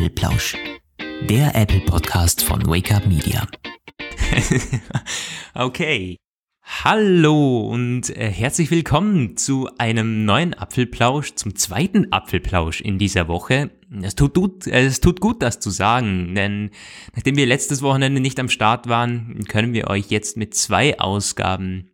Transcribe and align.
Apfelplausch, 0.00 0.56
der 1.28 1.54
Apple 1.54 1.80
Podcast 1.80 2.42
von 2.42 2.66
Wake 2.66 2.90
Up 2.90 3.06
Media. 3.06 3.46
okay. 5.54 6.16
Hallo 6.62 7.68
und 7.68 8.08
äh, 8.08 8.30
herzlich 8.30 8.70
willkommen 8.70 9.36
zu 9.36 9.68
einem 9.76 10.24
neuen 10.24 10.54
Apfelplausch, 10.54 11.34
zum 11.34 11.54
zweiten 11.54 12.14
Apfelplausch 12.14 12.80
in 12.80 12.96
dieser 12.96 13.28
Woche. 13.28 13.72
Es 14.00 14.14
tut, 14.14 14.32
gut, 14.32 14.66
äh, 14.66 14.86
es 14.86 15.00
tut 15.00 15.20
gut, 15.20 15.42
das 15.42 15.60
zu 15.60 15.68
sagen, 15.68 16.34
denn 16.34 16.70
nachdem 17.14 17.36
wir 17.36 17.44
letztes 17.44 17.82
Wochenende 17.82 18.22
nicht 18.22 18.40
am 18.40 18.48
Start 18.48 18.88
waren, 18.88 19.44
können 19.48 19.74
wir 19.74 19.88
euch 19.88 20.06
jetzt 20.08 20.38
mit 20.38 20.54
zwei 20.54 20.98
Ausgaben 20.98 21.90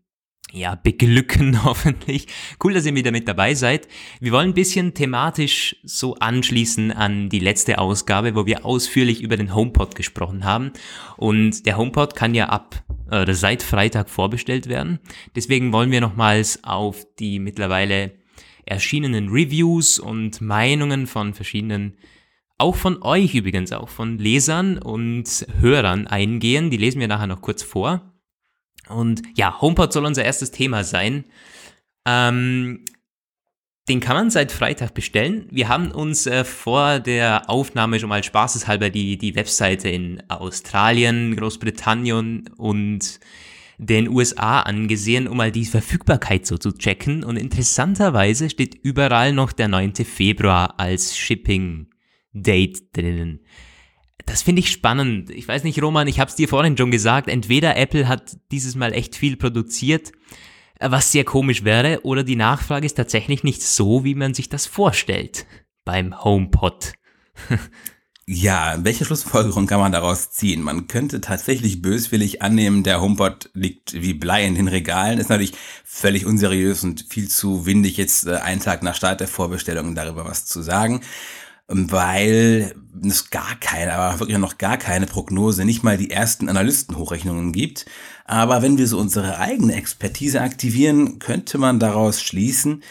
ja, 0.52 0.74
beglücken 0.74 1.64
hoffentlich. 1.64 2.26
Cool, 2.62 2.74
dass 2.74 2.86
ihr 2.86 2.94
wieder 2.94 3.10
mit 3.10 3.28
dabei 3.28 3.54
seid. 3.54 3.88
Wir 4.20 4.32
wollen 4.32 4.50
ein 4.50 4.54
bisschen 4.54 4.94
thematisch 4.94 5.76
so 5.84 6.14
anschließen 6.14 6.92
an 6.92 7.28
die 7.28 7.40
letzte 7.40 7.78
Ausgabe, 7.78 8.34
wo 8.34 8.46
wir 8.46 8.64
ausführlich 8.64 9.22
über 9.22 9.36
den 9.36 9.54
HomePod 9.54 9.94
gesprochen 9.94 10.44
haben. 10.44 10.72
Und 11.16 11.66
der 11.66 11.76
HomePod 11.76 12.14
kann 12.14 12.34
ja 12.34 12.48
ab 12.48 12.82
oder 13.08 13.34
seit 13.34 13.62
Freitag 13.62 14.08
vorbestellt 14.08 14.68
werden. 14.68 14.98
Deswegen 15.34 15.72
wollen 15.72 15.90
wir 15.90 16.00
nochmals 16.00 16.64
auf 16.64 17.06
die 17.18 17.38
mittlerweile 17.38 18.12
erschienenen 18.64 19.28
Reviews 19.28 19.98
und 19.98 20.40
Meinungen 20.40 21.06
von 21.06 21.34
verschiedenen 21.34 21.96
auch 22.58 22.74
von 22.74 23.02
euch 23.02 23.34
übrigens, 23.34 23.70
auch 23.72 23.90
von 23.90 24.16
Lesern 24.16 24.78
und 24.78 25.46
Hörern 25.60 26.06
eingehen. 26.06 26.70
Die 26.70 26.78
lesen 26.78 27.00
wir 27.00 27.08
nachher 27.08 27.26
noch 27.26 27.42
kurz 27.42 27.62
vor. 27.62 28.15
Und 28.88 29.22
ja, 29.36 29.60
HomePod 29.60 29.92
soll 29.92 30.04
unser 30.04 30.24
erstes 30.24 30.50
Thema 30.50 30.84
sein. 30.84 31.24
Ähm, 32.06 32.84
den 33.88 34.00
kann 34.00 34.16
man 34.16 34.30
seit 34.30 34.50
Freitag 34.50 34.94
bestellen. 34.94 35.46
Wir 35.50 35.68
haben 35.68 35.92
uns 35.92 36.26
äh, 36.26 36.44
vor 36.44 36.98
der 36.98 37.48
Aufnahme 37.48 38.00
schon 38.00 38.08
mal 38.08 38.24
spaßeshalber 38.24 38.90
die, 38.90 39.16
die 39.16 39.36
Webseite 39.36 39.88
in 39.88 40.22
Australien, 40.28 41.36
Großbritannien 41.36 42.50
und 42.56 43.20
den 43.78 44.08
USA 44.08 44.60
angesehen, 44.60 45.28
um 45.28 45.36
mal 45.36 45.52
die 45.52 45.66
Verfügbarkeit 45.66 46.46
so 46.46 46.58
zu 46.58 46.72
checken. 46.72 47.22
Und 47.22 47.36
interessanterweise 47.36 48.50
steht 48.50 48.74
überall 48.74 49.32
noch 49.32 49.52
der 49.52 49.68
9. 49.68 49.94
Februar 49.96 50.80
als 50.80 51.16
Shipping 51.16 51.88
Date 52.32 52.96
drinnen. 52.96 53.40
Das 54.26 54.42
finde 54.42 54.60
ich 54.60 54.70
spannend. 54.70 55.30
Ich 55.30 55.46
weiß 55.46 55.64
nicht, 55.64 55.80
Roman, 55.80 56.08
ich 56.08 56.20
habe 56.20 56.28
es 56.28 56.36
dir 56.36 56.48
vorhin 56.48 56.76
schon 56.76 56.90
gesagt, 56.90 57.28
entweder 57.28 57.76
Apple 57.76 58.08
hat 58.08 58.36
dieses 58.50 58.74
Mal 58.74 58.92
echt 58.92 59.16
viel 59.16 59.36
produziert, 59.36 60.12
äh, 60.78 60.90
was 60.90 61.12
sehr 61.12 61.24
komisch 61.24 61.64
wäre, 61.64 62.00
oder 62.02 62.24
die 62.24 62.36
Nachfrage 62.36 62.84
ist 62.84 62.96
tatsächlich 62.96 63.44
nicht 63.44 63.62
so, 63.62 64.04
wie 64.04 64.16
man 64.16 64.34
sich 64.34 64.48
das 64.48 64.66
vorstellt 64.66 65.46
beim 65.84 66.22
HomePod. 66.22 66.92
Ja, 68.28 68.74
welche 68.82 69.04
Schlussfolgerung 69.04 69.68
kann 69.68 69.78
man 69.78 69.92
daraus 69.92 70.32
ziehen? 70.32 70.60
Man 70.60 70.88
könnte 70.88 71.20
tatsächlich 71.20 71.80
böswillig 71.80 72.42
annehmen, 72.42 72.82
der 72.82 73.00
HomePod 73.00 73.50
liegt 73.54 73.92
wie 73.92 74.14
Blei 74.14 74.44
in 74.44 74.56
den 74.56 74.66
Regalen. 74.66 75.20
Ist 75.20 75.30
natürlich 75.30 75.52
völlig 75.84 76.26
unseriös 76.26 76.82
und 76.82 77.06
viel 77.08 77.28
zu 77.28 77.66
windig, 77.66 77.96
jetzt 77.98 78.26
äh, 78.26 78.34
einen 78.38 78.60
Tag 78.60 78.82
nach 78.82 78.96
Start 78.96 79.20
der 79.20 79.28
Vorbestellung 79.28 79.94
darüber 79.94 80.24
was 80.24 80.44
zu 80.44 80.60
sagen 80.60 81.02
weil 81.68 82.74
es 83.04 83.30
gar 83.30 83.56
keine, 83.60 83.94
aber 83.94 84.20
wirklich 84.20 84.38
noch 84.38 84.58
gar 84.58 84.76
keine 84.76 85.06
Prognose, 85.06 85.64
nicht 85.64 85.82
mal 85.82 85.98
die 85.98 86.10
ersten 86.10 86.48
Analystenhochrechnungen 86.48 87.52
gibt. 87.52 87.86
Aber 88.24 88.62
wenn 88.62 88.78
wir 88.78 88.86
so 88.86 88.98
unsere 88.98 89.38
eigene 89.38 89.74
Expertise 89.74 90.40
aktivieren, 90.40 91.18
könnte 91.18 91.58
man 91.58 91.78
daraus 91.78 92.22
schließen, 92.22 92.82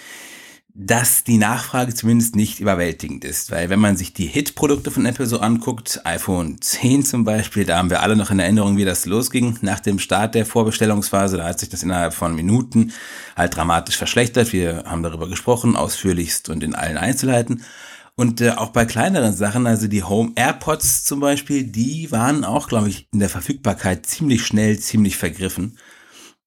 dass 0.77 1.23
die 1.23 1.37
Nachfrage 1.37 1.93
zumindest 1.93 2.35
nicht 2.35 2.59
überwältigend 2.59 3.23
ist. 3.23 3.49
Weil 3.49 3.69
wenn 3.69 3.79
man 3.79 3.95
sich 3.95 4.13
die 4.13 4.27
Hit-Produkte 4.27 4.91
von 4.91 5.05
Apple 5.05 5.25
so 5.25 5.39
anguckt, 5.39 6.01
iPhone 6.03 6.59
10 6.59 7.05
zum 7.05 7.23
Beispiel, 7.23 7.63
da 7.63 7.77
haben 7.77 7.89
wir 7.89 8.01
alle 8.01 8.17
noch 8.17 8.29
in 8.29 8.39
Erinnerung, 8.39 8.75
wie 8.75 8.83
das 8.83 9.05
losging 9.05 9.57
nach 9.61 9.79
dem 9.79 9.99
Start 9.99 10.35
der 10.35 10.45
Vorbestellungsphase. 10.45 11.37
Da 11.37 11.45
hat 11.45 11.59
sich 11.59 11.69
das 11.69 11.83
innerhalb 11.83 12.13
von 12.13 12.35
Minuten 12.35 12.91
halt 13.37 13.55
dramatisch 13.55 13.95
verschlechtert. 13.95 14.51
Wir 14.51 14.83
haben 14.85 15.01
darüber 15.01 15.29
gesprochen, 15.29 15.77
ausführlichst 15.77 16.49
und 16.49 16.61
in 16.61 16.75
allen 16.75 16.97
Einzelheiten. 16.97 17.63
Und 18.15 18.39
äh, 18.39 18.51
auch 18.51 18.69
bei 18.69 18.85
kleineren 18.85 19.33
Sachen, 19.33 19.67
also 19.67 19.87
die 19.87 20.03
Home 20.03 20.31
AirPods 20.35 21.03
zum 21.03 21.19
Beispiel, 21.19 21.65
die 21.65 22.11
waren 22.11 22.45
auch, 22.45 22.69
glaube 22.69 22.87
ich, 22.87 23.09
in 23.11 23.19
der 23.19 23.29
Verfügbarkeit 23.29 24.05
ziemlich 24.05 24.45
schnell, 24.45 24.79
ziemlich 24.79 25.17
vergriffen. 25.17 25.77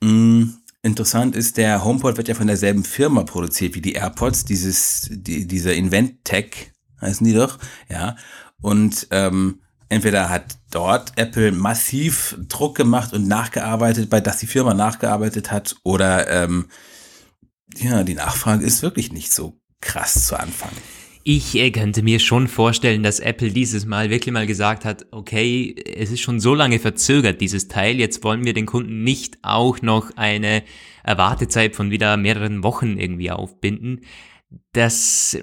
Mm, 0.02 0.44
interessant 0.82 1.36
ist, 1.36 1.58
der 1.58 1.84
HomePod 1.84 2.16
wird 2.16 2.28
ja 2.28 2.34
von 2.34 2.46
derselben 2.46 2.84
Firma 2.84 3.24
produziert 3.24 3.74
wie 3.74 3.82
die 3.82 3.92
AirPods, 3.92 4.46
dieses, 4.46 5.08
die, 5.10 5.46
dieser 5.46 5.74
InventTech 5.74 6.72
heißen 7.00 7.26
die 7.26 7.34
doch, 7.34 7.58
ja. 7.88 8.16
Und 8.60 9.06
ähm, 9.10 9.60
entweder 9.88 10.30
hat 10.30 10.58
dort 10.70 11.12
Apple 11.16 11.52
massiv 11.52 12.36
Druck 12.48 12.76
gemacht 12.76 13.12
und 13.12 13.28
nachgearbeitet, 13.28 14.08
bei 14.08 14.20
das 14.20 14.38
die 14.38 14.46
Firma 14.46 14.72
nachgearbeitet 14.74 15.52
hat, 15.52 15.76
oder 15.82 16.28
ähm, 16.28 16.68
ja, 17.76 18.02
die 18.04 18.14
Nachfrage 18.14 18.64
ist 18.64 18.82
wirklich 18.82 19.12
nicht 19.12 19.32
so 19.32 19.60
krass 19.80 20.26
zu 20.26 20.38
Anfang. 20.38 20.72
Ich 21.30 21.54
äh, 21.56 21.70
könnte 21.70 22.02
mir 22.02 22.20
schon 22.20 22.48
vorstellen, 22.48 23.02
dass 23.02 23.20
Apple 23.20 23.50
dieses 23.50 23.84
Mal 23.84 24.08
wirklich 24.08 24.32
mal 24.32 24.46
gesagt 24.46 24.86
hat, 24.86 25.04
okay, 25.10 25.76
es 25.94 26.10
ist 26.10 26.22
schon 26.22 26.40
so 26.40 26.54
lange 26.54 26.78
verzögert, 26.78 27.42
dieses 27.42 27.68
Teil, 27.68 27.98
jetzt 27.98 28.24
wollen 28.24 28.46
wir 28.46 28.54
den 28.54 28.64
Kunden 28.64 29.04
nicht 29.04 29.36
auch 29.42 29.82
noch 29.82 30.16
eine 30.16 30.62
Erwartezeit 31.02 31.76
von 31.76 31.90
wieder 31.90 32.16
mehreren 32.16 32.62
Wochen 32.62 32.96
irgendwie 32.96 33.30
aufbinden. 33.30 34.00
Das, 34.72 35.38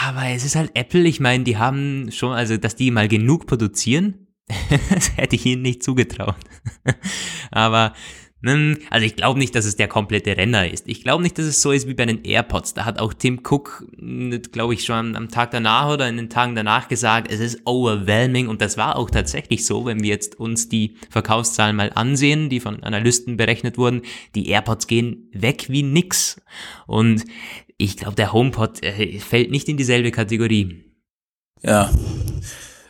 aber 0.00 0.28
es 0.28 0.44
ist 0.44 0.54
halt 0.54 0.70
Apple, 0.74 1.02
ich 1.08 1.18
meine, 1.18 1.42
die 1.42 1.56
haben 1.56 2.12
schon, 2.12 2.30
also, 2.30 2.56
dass 2.56 2.76
die 2.76 2.92
mal 2.92 3.08
genug 3.08 3.48
produzieren, 3.48 4.28
das 4.90 5.16
hätte 5.16 5.34
ich 5.34 5.44
ihnen 5.44 5.62
nicht 5.62 5.82
zugetraut. 5.82 6.36
aber 7.50 7.94
also 8.42 9.04
ich 9.04 9.16
glaube 9.16 9.38
nicht, 9.38 9.54
dass 9.54 9.64
es 9.64 9.76
der 9.76 9.88
komplette 9.88 10.36
Renner 10.36 10.70
ist. 10.70 10.86
Ich 10.88 11.02
glaube 11.02 11.22
nicht, 11.22 11.36
dass 11.38 11.46
es 11.46 11.62
so 11.62 11.72
ist 11.72 11.88
wie 11.88 11.94
bei 11.94 12.04
den 12.04 12.24
AirPods. 12.24 12.74
Da 12.74 12.84
hat 12.84 12.98
auch 13.00 13.12
Tim 13.12 13.40
Cook, 13.42 13.84
hm, 13.98 14.40
glaube 14.52 14.74
ich, 14.74 14.84
schon 14.84 15.16
am 15.16 15.28
Tag 15.30 15.50
danach 15.50 15.92
oder 15.92 16.08
in 16.08 16.16
den 16.16 16.30
Tagen 16.30 16.54
danach 16.54 16.86
gesagt, 16.88 17.30
es 17.32 17.40
ist 17.40 17.62
overwhelming 17.64 18.48
und 18.48 18.60
das 18.60 18.76
war 18.76 18.96
auch 18.96 19.10
tatsächlich 19.10 19.64
so, 19.64 19.86
wenn 19.86 20.02
wir 20.02 20.10
jetzt 20.10 20.38
uns 20.38 20.68
die 20.68 20.96
Verkaufszahlen 21.10 21.74
mal 21.74 21.90
ansehen, 21.94 22.48
die 22.48 22.60
von 22.60 22.82
Analysten 22.82 23.36
berechnet 23.36 23.78
wurden. 23.78 24.02
Die 24.34 24.48
AirPods 24.48 24.86
gehen 24.86 25.28
weg 25.32 25.66
wie 25.68 25.82
nix. 25.82 26.40
Und 26.86 27.24
ich 27.78 27.96
glaube, 27.96 28.16
der 28.16 28.32
HomePod 28.32 28.82
äh, 28.84 29.18
fällt 29.18 29.50
nicht 29.50 29.68
in 29.68 29.76
dieselbe 29.76 30.10
Kategorie. 30.10 30.84
Ja, 31.62 31.90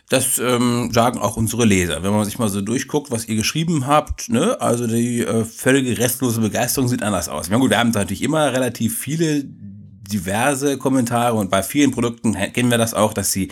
das 0.09 0.39
ähm, 0.39 0.89
sagen 0.93 1.19
auch 1.19 1.35
unsere 1.35 1.65
Leser. 1.65 2.01
Wenn 2.01 2.11
man 2.11 2.23
sich 2.23 2.39
mal 2.39 2.47
so 2.49 2.61
durchguckt, 2.61 3.11
was 3.11 3.27
ihr 3.27 3.35
geschrieben 3.35 3.87
habt, 3.87 4.29
ne, 4.29 4.59
also 4.61 4.87
die 4.87 5.21
äh, 5.21 5.43
völlige 5.43 5.97
restlose 5.97 6.39
Begeisterung 6.39 6.87
sieht 6.87 7.03
anders 7.03 7.27
aus. 7.27 7.49
Ja 7.49 7.57
gut, 7.57 7.71
wir 7.71 7.77
haben 7.77 7.91
natürlich 7.91 8.21
immer 8.21 8.53
relativ 8.53 8.97
viele 8.97 9.43
diverse 9.43 10.77
Kommentare 10.77 11.35
und 11.35 11.51
bei 11.51 11.61
vielen 11.61 11.91
Produkten 11.91 12.33
kennen 12.53 12.71
wir 12.71 12.77
das 12.77 12.93
auch, 12.93 13.13
dass 13.13 13.33
sie 13.33 13.49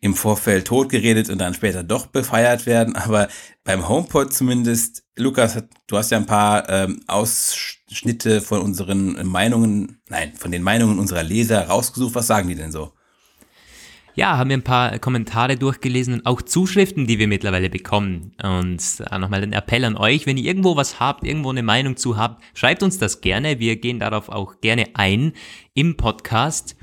im 0.00 0.16
Vorfeld 0.16 0.66
totgeredet 0.66 1.28
und 1.28 1.38
dann 1.38 1.54
später 1.54 1.84
doch 1.84 2.06
befeiert 2.06 2.64
werden. 2.64 2.96
Aber 2.96 3.28
beim 3.62 3.88
HomePod 3.88 4.32
zumindest, 4.32 5.04
Lukas, 5.16 5.62
du 5.86 5.96
hast 5.96 6.10
ja 6.10 6.16
ein 6.16 6.26
paar 6.26 6.68
ähm, 6.70 7.02
Ausschnitte 7.06 8.40
von 8.40 8.62
unseren 8.62 9.24
Meinungen, 9.26 10.00
nein, 10.08 10.32
von 10.34 10.50
den 10.50 10.62
Meinungen 10.62 10.98
unserer 10.98 11.22
Leser 11.22 11.68
rausgesucht. 11.68 12.14
Was 12.14 12.26
sagen 12.26 12.48
die 12.48 12.56
denn 12.56 12.72
so? 12.72 12.92
Ja, 14.14 14.36
haben 14.36 14.50
wir 14.50 14.58
ein 14.58 14.62
paar 14.62 14.98
Kommentare 14.98 15.56
durchgelesen 15.56 16.14
und 16.14 16.26
auch 16.26 16.42
Zuschriften, 16.42 17.06
die 17.06 17.18
wir 17.18 17.28
mittlerweile 17.28 17.70
bekommen. 17.70 18.32
Und 18.42 18.82
nochmal 19.10 19.42
ein 19.42 19.54
Appell 19.54 19.86
an 19.86 19.96
euch, 19.96 20.26
wenn 20.26 20.36
ihr 20.36 20.44
irgendwo 20.44 20.76
was 20.76 21.00
habt, 21.00 21.24
irgendwo 21.24 21.48
eine 21.48 21.62
Meinung 21.62 21.96
zu 21.96 22.18
habt, 22.18 22.42
schreibt 22.52 22.82
uns 22.82 22.98
das 22.98 23.22
gerne. 23.22 23.58
Wir 23.58 23.76
gehen 23.76 24.00
darauf 24.00 24.28
auch 24.28 24.60
gerne 24.60 24.88
ein 24.94 25.32
im 25.72 25.96
Podcast. 25.96 26.76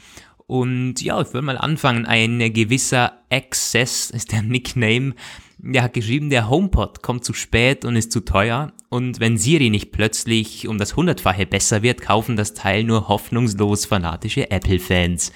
Und 0.48 1.04
ja, 1.04 1.22
ich 1.22 1.32
würde 1.32 1.46
mal 1.46 1.60
anfangen. 1.60 2.08
Ein 2.08 2.40
gewisser 2.52 3.20
Access 3.30 4.10
ist 4.10 4.32
der 4.32 4.42
Nickname. 4.42 5.14
Der 5.60 5.84
hat 5.84 5.94
geschrieben, 5.94 6.32
der 6.32 6.50
HomePod 6.50 7.04
kommt 7.04 7.24
zu 7.24 7.34
spät 7.34 7.86
und 7.86 7.96
ist 7.96 8.12
zu 8.12 8.22
teuer. 8.22 8.74
Und 8.90 9.20
wenn 9.20 9.38
Siri 9.38 9.70
nicht 9.70 9.92
plötzlich 9.92 10.68
um 10.68 10.80
das 10.80 10.96
hundertfache 10.96 11.46
besser 11.46 11.84
wird, 11.84 12.02
kaufen 12.02 12.36
das 12.36 12.56
Teil 12.56 12.84
nur 12.86 13.08
hoffnungslos 13.08 13.86
fanatische 13.86 14.50
Apple-Fans. 14.50 15.32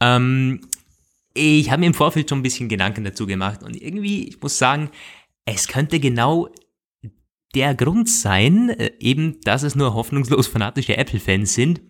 Ähm, 0.00 0.60
ich 1.34 1.70
habe 1.70 1.80
mir 1.80 1.86
im 1.86 1.94
Vorfeld 1.94 2.28
schon 2.28 2.40
ein 2.40 2.42
bisschen 2.42 2.68
Gedanken 2.68 3.04
dazu 3.04 3.26
gemacht 3.26 3.62
und 3.62 3.80
irgendwie, 3.80 4.28
ich 4.28 4.40
muss 4.40 4.58
sagen, 4.58 4.90
es 5.44 5.68
könnte 5.68 6.00
genau 6.00 6.48
der 7.54 7.74
Grund 7.74 8.08
sein, 8.08 8.70
äh, 8.70 8.92
eben, 8.98 9.40
dass 9.42 9.62
es 9.62 9.74
nur 9.74 9.94
hoffnungslos 9.94 10.46
fanatische 10.46 10.96
Apple-Fans 10.96 11.54
sind, 11.54 11.80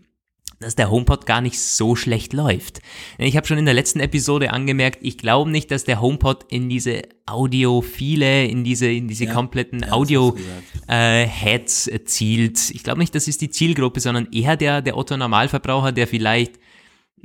dass 0.62 0.76
der 0.76 0.90
HomePod 0.90 1.26
gar 1.26 1.40
nicht 1.40 1.58
so 1.60 1.96
schlecht 1.96 2.32
läuft. 2.32 2.80
Ich 3.18 3.36
habe 3.36 3.46
schon 3.46 3.58
in 3.58 3.64
der 3.64 3.74
letzten 3.74 4.00
Episode 4.00 4.52
angemerkt, 4.52 5.00
ich 5.02 5.18
glaube 5.18 5.50
nicht, 5.50 5.70
dass 5.70 5.84
der 5.84 6.00
HomePod 6.00 6.46
in 6.50 6.68
diese 6.68 7.02
Audiophile, 7.26 8.44
in 8.46 8.62
diese, 8.64 8.86
in 8.86 9.08
diese 9.08 9.24
ja, 9.24 9.34
kompletten 9.34 9.80
ja, 9.80 9.92
Audio-Heads 9.92 11.88
äh, 11.88 12.04
zielt. 12.04 12.70
Ich 12.70 12.84
glaube 12.84 13.00
nicht, 13.00 13.14
das 13.14 13.28
ist 13.28 13.40
die 13.40 13.50
Zielgruppe, 13.50 14.00
sondern 14.00 14.28
eher 14.32 14.56
der, 14.56 14.82
der 14.82 14.96
Otto-Normalverbraucher, 14.96 15.92
der 15.92 16.06
vielleicht 16.06 16.58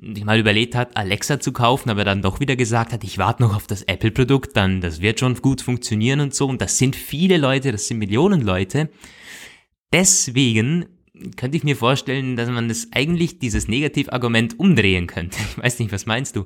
sich 0.01 0.25
mal 0.25 0.39
überlegt 0.39 0.75
hat, 0.75 0.95
Alexa 0.95 1.39
zu 1.39 1.51
kaufen, 1.51 1.89
aber 1.89 2.03
dann 2.03 2.21
doch 2.21 2.39
wieder 2.39 2.55
gesagt 2.55 2.93
hat, 2.93 3.03
ich 3.03 3.17
warte 3.17 3.43
noch 3.43 3.55
auf 3.55 3.67
das 3.67 3.83
Apple-Produkt, 3.83 4.55
dann 4.55 4.81
das 4.81 5.01
wird 5.01 5.19
schon 5.19 5.35
gut 5.35 5.61
funktionieren 5.61 6.19
und 6.19 6.33
so. 6.35 6.47
Und 6.47 6.61
das 6.61 6.77
sind 6.77 6.95
viele 6.95 7.37
Leute, 7.37 7.71
das 7.71 7.87
sind 7.87 7.97
Millionen 7.97 8.41
Leute. 8.41 8.89
Deswegen 9.91 10.85
könnte 11.35 11.57
ich 11.57 11.63
mir 11.63 11.75
vorstellen, 11.75 12.35
dass 12.35 12.49
man 12.49 12.67
das 12.67 12.87
eigentlich 12.91 13.39
dieses 13.39 13.67
Negativargument 13.67 14.59
umdrehen 14.59 15.07
könnte. 15.07 15.37
Ich 15.57 15.63
weiß 15.63 15.79
nicht, 15.79 15.91
was 15.91 16.05
meinst 16.05 16.35
du? 16.35 16.45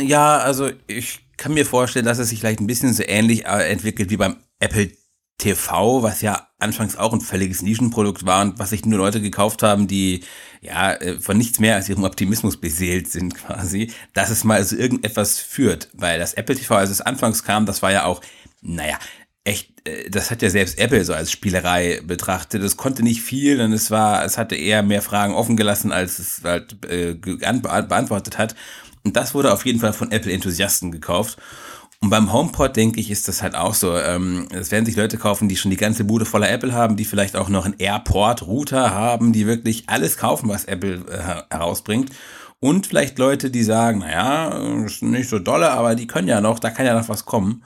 Ja, 0.00 0.38
also 0.38 0.70
ich 0.86 1.20
kann 1.36 1.54
mir 1.54 1.66
vorstellen, 1.66 2.04
dass 2.04 2.18
es 2.18 2.30
sich 2.30 2.40
vielleicht 2.40 2.60
ein 2.60 2.66
bisschen 2.66 2.92
so 2.92 3.02
ähnlich 3.06 3.44
äh, 3.44 3.70
entwickelt 3.70 4.10
wie 4.10 4.16
beim 4.16 4.36
Apple 4.60 4.90
TV, 5.40 6.02
was 6.02 6.20
ja 6.20 6.48
anfangs 6.58 6.96
auch 6.96 7.12
ein 7.12 7.20
völliges 7.20 7.62
Nischenprodukt 7.62 8.26
war 8.26 8.42
und 8.42 8.58
was 8.58 8.70
sich 8.70 8.84
nur 8.84 8.98
Leute 8.98 9.20
gekauft 9.20 9.62
haben, 9.62 9.88
die 9.88 10.20
ja 10.60 10.92
äh, 10.92 11.18
von 11.18 11.36
nichts 11.36 11.58
mehr 11.58 11.74
als 11.74 11.88
ihrem 11.88 12.04
Optimismus 12.04 12.58
beseelt 12.58 13.10
sind 13.10 13.34
quasi, 13.34 13.90
dass 14.12 14.30
es 14.30 14.44
mal 14.44 14.62
so 14.62 14.76
irgendetwas 14.76 15.38
führt. 15.38 15.88
Weil 15.94 16.18
das 16.18 16.34
Apple 16.34 16.54
TV, 16.54 16.76
als 16.76 16.90
es 16.90 17.00
anfangs 17.00 17.42
kam, 17.42 17.66
das 17.66 17.82
war 17.82 17.90
ja 17.90 18.04
auch, 18.04 18.20
naja, 18.60 18.98
echt, 19.44 19.88
äh, 19.88 20.10
das 20.10 20.30
hat 20.30 20.42
ja 20.42 20.50
selbst 20.50 20.78
Apple 20.78 21.04
so 21.04 21.14
als 21.14 21.32
Spielerei 21.32 22.02
betrachtet. 22.04 22.62
Es 22.62 22.76
konnte 22.76 23.02
nicht 23.02 23.22
viel 23.22 23.60
und 23.60 23.72
es 23.72 23.90
war, 23.90 24.24
es 24.24 24.36
hatte 24.38 24.56
eher 24.56 24.82
mehr 24.82 25.02
Fragen 25.02 25.34
offen 25.34 25.56
gelassen, 25.56 25.90
als 25.90 26.18
es 26.18 26.42
halt 26.44 26.84
äh, 26.84 27.14
beantwortet 27.14 28.38
hat. 28.38 28.54
Und 29.02 29.16
das 29.16 29.34
wurde 29.34 29.52
auf 29.52 29.64
jeden 29.64 29.80
Fall 29.80 29.94
von 29.94 30.12
Apple-Enthusiasten 30.12 30.92
gekauft. 30.92 31.38
Und 32.02 32.08
beim 32.08 32.32
HomePod, 32.32 32.76
denke 32.76 32.98
ich, 32.98 33.10
ist 33.10 33.28
das 33.28 33.42
halt 33.42 33.54
auch 33.54 33.74
so. 33.74 33.96
Ähm, 33.96 34.48
es 34.52 34.70
werden 34.70 34.86
sich 34.86 34.96
Leute 34.96 35.18
kaufen, 35.18 35.48
die 35.48 35.56
schon 35.56 35.70
die 35.70 35.76
ganze 35.76 36.04
Bude 36.04 36.24
voller 36.24 36.50
Apple 36.50 36.72
haben, 36.72 36.96
die 36.96 37.04
vielleicht 37.04 37.36
auch 37.36 37.50
noch 37.50 37.66
einen 37.66 37.78
AirPort-Router 37.78 38.90
haben, 38.90 39.34
die 39.34 39.46
wirklich 39.46 39.84
alles 39.88 40.16
kaufen, 40.16 40.48
was 40.48 40.64
Apple 40.64 41.04
äh, 41.08 41.54
herausbringt. 41.54 42.10
Und 42.58 42.86
vielleicht 42.86 43.18
Leute, 43.18 43.50
die 43.50 43.62
sagen, 43.62 43.98
naja, 43.98 44.48
ist 44.84 45.02
nicht 45.02 45.28
so 45.28 45.38
dolle, 45.38 45.70
aber 45.72 45.94
die 45.94 46.06
können 46.06 46.28
ja 46.28 46.40
noch, 46.40 46.58
da 46.58 46.70
kann 46.70 46.86
ja 46.86 46.98
noch 46.98 47.08
was 47.10 47.26
kommen. 47.26 47.64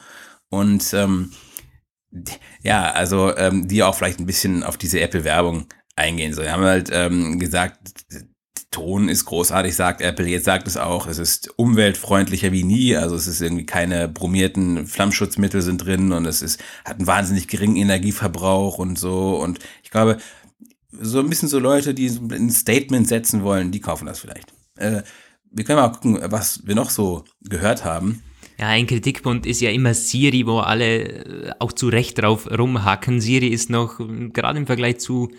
Und 0.50 0.92
ähm, 0.94 1.32
ja, 2.62 2.90
also 2.90 3.36
ähm, 3.36 3.68
die 3.68 3.82
auch 3.84 3.94
vielleicht 3.94 4.18
ein 4.18 4.26
bisschen 4.26 4.64
auf 4.64 4.76
diese 4.76 5.00
Apple-Werbung 5.00 5.66
eingehen. 5.96 6.32
So, 6.32 6.42
wir 6.42 6.52
haben 6.52 6.64
halt 6.64 6.90
ähm, 6.92 7.38
gesagt, 7.38 8.04
Ton 8.74 9.08
ist 9.08 9.24
großartig, 9.26 9.76
sagt 9.76 10.00
Apple. 10.00 10.26
Jetzt 10.26 10.46
sagt 10.46 10.66
es 10.66 10.76
auch, 10.76 11.06
es 11.06 11.18
ist 11.18 11.48
umweltfreundlicher 11.56 12.50
wie 12.50 12.64
nie. 12.64 12.96
Also 12.96 13.14
es 13.14 13.28
ist 13.28 13.40
irgendwie 13.40 13.66
keine 13.66 14.08
bromierten 14.08 14.88
Flammschutzmittel 14.88 15.62
sind 15.62 15.78
drin 15.78 16.10
und 16.10 16.26
es 16.26 16.42
ist, 16.42 16.60
hat 16.84 16.98
einen 16.98 17.06
wahnsinnig 17.06 17.46
geringen 17.46 17.76
Energieverbrauch 17.76 18.78
und 18.78 18.98
so. 18.98 19.36
Und 19.36 19.60
ich 19.84 19.92
glaube, 19.92 20.18
so 20.90 21.20
ein 21.20 21.28
bisschen 21.28 21.48
so 21.48 21.60
Leute, 21.60 21.94
die 21.94 22.08
ein 22.08 22.50
Statement 22.50 23.06
setzen 23.06 23.44
wollen, 23.44 23.70
die 23.70 23.80
kaufen 23.80 24.06
das 24.06 24.18
vielleicht. 24.18 24.52
Äh, 24.76 25.02
wir 25.52 25.64
können 25.64 25.78
mal 25.78 25.90
gucken, 25.90 26.18
was 26.24 26.66
wir 26.66 26.74
noch 26.74 26.90
so 26.90 27.24
gehört 27.42 27.84
haben. 27.84 28.24
Ja, 28.58 28.66
ein 28.66 28.88
Kritikpunkt 28.88 29.46
ist 29.46 29.60
ja 29.60 29.70
immer 29.70 29.94
Siri, 29.94 30.48
wo 30.48 30.58
alle 30.58 31.02
äh, 31.02 31.52
auch 31.60 31.72
zu 31.72 31.88
Recht 31.88 32.20
drauf 32.20 32.50
rumhacken. 32.50 33.20
Siri 33.20 33.48
ist 33.48 33.70
noch, 33.70 34.00
gerade 34.32 34.58
im 34.58 34.66
Vergleich 34.66 34.98
zu 34.98 35.30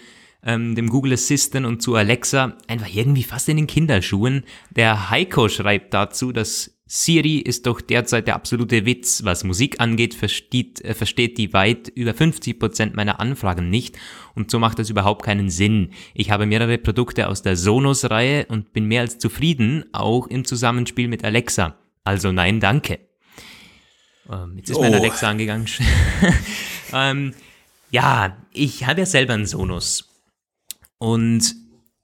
ähm, 0.45 0.75
dem 0.75 0.89
Google 0.89 1.13
Assistant 1.13 1.65
und 1.65 1.81
zu 1.81 1.95
Alexa 1.95 2.56
einfach 2.68 2.94
irgendwie 2.94 3.24
fast 3.24 3.50
in 3.50 3.57
den 3.57 3.68
Kinderschuhen. 3.68 4.44
Der 4.75 5.09
Heiko 5.09 5.50
schreibt 5.50 5.94
dazu, 5.94 6.31
dass 6.31 6.71
Siri 6.88 7.38
ist 7.38 7.65
doch 7.65 7.81
derzeit 7.81 8.27
der 8.27 8.36
absolute 8.36 8.86
Witz. 8.86 9.24
Was 9.24 9.44
Musik 9.44 9.81
angeht, 9.81 10.13
versteht, 10.13 10.81
äh, 10.81 10.94
versteht 10.94 11.39
die 11.39 11.51
weit 11.51 11.88
über 11.88 12.13
50 12.13 12.59
Prozent 12.59 12.95
meiner 12.95 13.19
Anfragen 13.19 13.71
nicht 13.71 13.97
und 14.36 14.51
so 14.51 14.59
macht 14.59 14.77
das 14.77 14.92
überhaupt 14.92 15.25
keinen 15.25 15.50
Sinn. 15.50 15.92
Ich 16.13 16.30
habe 16.30 16.45
mehrere 16.45 16.77
Produkte 16.77 17.27
aus 17.27 17.41
der 17.41 17.56
Sonos-Reihe 17.57 18.45
und 18.45 18.71
bin 18.71 18.86
mehr 18.86 19.01
als 19.01 19.18
zufrieden, 19.18 19.86
auch 19.94 20.27
im 20.27 20.45
Zusammenspiel 20.45 21.07
mit 21.07 21.25
Alexa. 21.25 21.75
Also 22.03 22.31
nein, 22.31 22.59
danke. 22.59 23.00
Ähm, 24.31 24.53
jetzt 24.57 24.69
ist 24.69 24.77
oh. 24.77 24.81
mein 24.81 24.94
Alexa 24.94 25.27
angegangen. 25.27 25.68
ähm, 26.94 27.33
ja, 27.89 28.38
ich 28.51 28.86
habe 28.86 29.01
ja 29.01 29.06
selber 29.07 29.33
einen 29.33 29.48
Sonos 29.48 30.14
und 30.97 31.56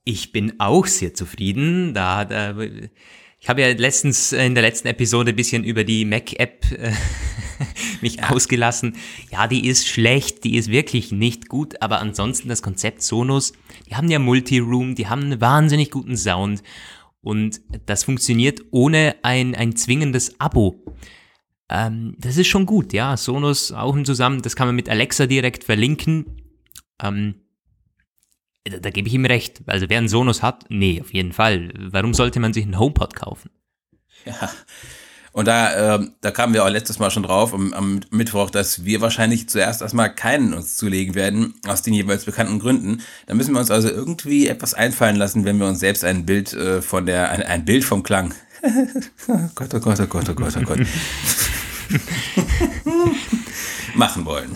ich 0.03 0.31
bin 0.31 0.59
auch 0.59 0.87
sehr 0.87 1.13
zufrieden. 1.13 1.93
Da, 1.93 2.25
da 2.25 2.55
ich 3.41 3.49
habe 3.49 3.61
ja 3.61 3.69
letztens 3.69 4.33
in 4.33 4.53
der 4.53 4.63
letzten 4.63 4.87
Episode 4.87 5.31
ein 5.31 5.35
bisschen 5.35 5.63
über 5.63 5.83
die 5.83 6.05
Mac-App 6.05 6.71
äh, 6.71 6.91
mich 8.01 8.17
ja. 8.17 8.29
ausgelassen. 8.29 8.95
Ja, 9.31 9.47
die 9.47 9.67
ist 9.67 9.87
schlecht, 9.87 10.43
die 10.43 10.57
ist 10.57 10.69
wirklich 10.69 11.11
nicht 11.11 11.49
gut, 11.49 11.81
aber 11.81 11.99
ansonsten 11.99 12.49
das 12.49 12.61
Konzept 12.61 13.01
Sonos, 13.01 13.53
die 13.89 13.95
haben 13.95 14.09
ja 14.09 14.19
Multi-Room, 14.19 14.95
die 14.95 15.07
haben 15.07 15.23
einen 15.23 15.41
wahnsinnig 15.41 15.89
guten 15.89 16.17
Sound 16.17 16.61
und 17.21 17.61
das 17.85 18.03
funktioniert 18.03 18.61
ohne 18.71 19.15
ein, 19.23 19.55
ein 19.55 19.75
zwingendes 19.75 20.39
Abo. 20.39 20.83
Ähm, 21.69 22.15
das 22.19 22.37
ist 22.37 22.47
schon 22.47 22.65
gut, 22.65 22.93
ja. 22.93 23.17
Sonos 23.17 23.71
auch 23.71 23.95
ein 23.95 24.05
Zusammen, 24.05 24.41
das 24.41 24.55
kann 24.55 24.67
man 24.67 24.75
mit 24.75 24.89
Alexa 24.89 25.25
direkt 25.25 25.63
verlinken. 25.63 26.25
Ähm, 27.01 27.35
da, 28.65 28.77
da 28.77 28.89
gebe 28.89 29.07
ich 29.07 29.13
ihm 29.13 29.25
recht. 29.25 29.61
Also 29.65 29.89
wer 29.89 29.97
einen 29.97 30.09
Sonos 30.09 30.41
hat, 30.43 30.65
nee, 30.69 31.01
auf 31.01 31.13
jeden 31.13 31.33
Fall. 31.33 31.71
Warum 31.77 32.13
sollte 32.13 32.39
man 32.39 32.53
sich 32.53 32.63
einen 32.63 32.79
HomePod 32.79 33.15
kaufen? 33.15 33.49
Ja. 34.25 34.51
Und 35.33 35.47
da, 35.47 35.95
äh, 35.95 36.07
da 36.19 36.31
kamen 36.31 36.53
wir 36.53 36.65
auch 36.65 36.69
letztes 36.69 36.99
Mal 36.99 37.09
schon 37.09 37.23
drauf 37.23 37.53
am, 37.53 37.73
am 37.73 38.01
Mittwoch, 38.09 38.49
dass 38.49 38.83
wir 38.83 38.99
wahrscheinlich 38.99 39.47
zuerst 39.47 39.81
erstmal 39.81 40.13
keinen 40.13 40.53
uns 40.53 40.75
zulegen 40.75 41.15
werden, 41.15 41.53
aus 41.67 41.83
den 41.83 41.93
jeweils 41.93 42.25
bekannten 42.25 42.59
Gründen. 42.59 43.01
Da 43.27 43.33
müssen 43.33 43.53
wir 43.53 43.59
uns 43.61 43.71
also 43.71 43.87
irgendwie 43.87 44.47
etwas 44.47 44.73
einfallen 44.73 45.15
lassen, 45.15 45.45
wenn 45.45 45.57
wir 45.57 45.67
uns 45.67 45.79
selbst 45.79 46.03
ein 46.03 46.25
Bild 46.25 46.51
äh, 46.53 46.81
von 46.81 47.05
der, 47.05 47.31
ein, 47.31 47.43
ein 47.43 47.63
Bild 47.63 47.85
vom 47.85 48.03
Klang. 48.03 48.33
Gott, 49.55 49.73
oh 49.73 49.79
Gott, 49.79 49.99
oh 50.01 50.07
Gott, 50.07 50.29
oh 50.29 50.33
Gott, 50.33 50.57
oh 50.57 50.61
Gott. 50.61 50.79
machen 53.95 54.25
wollen. 54.25 54.55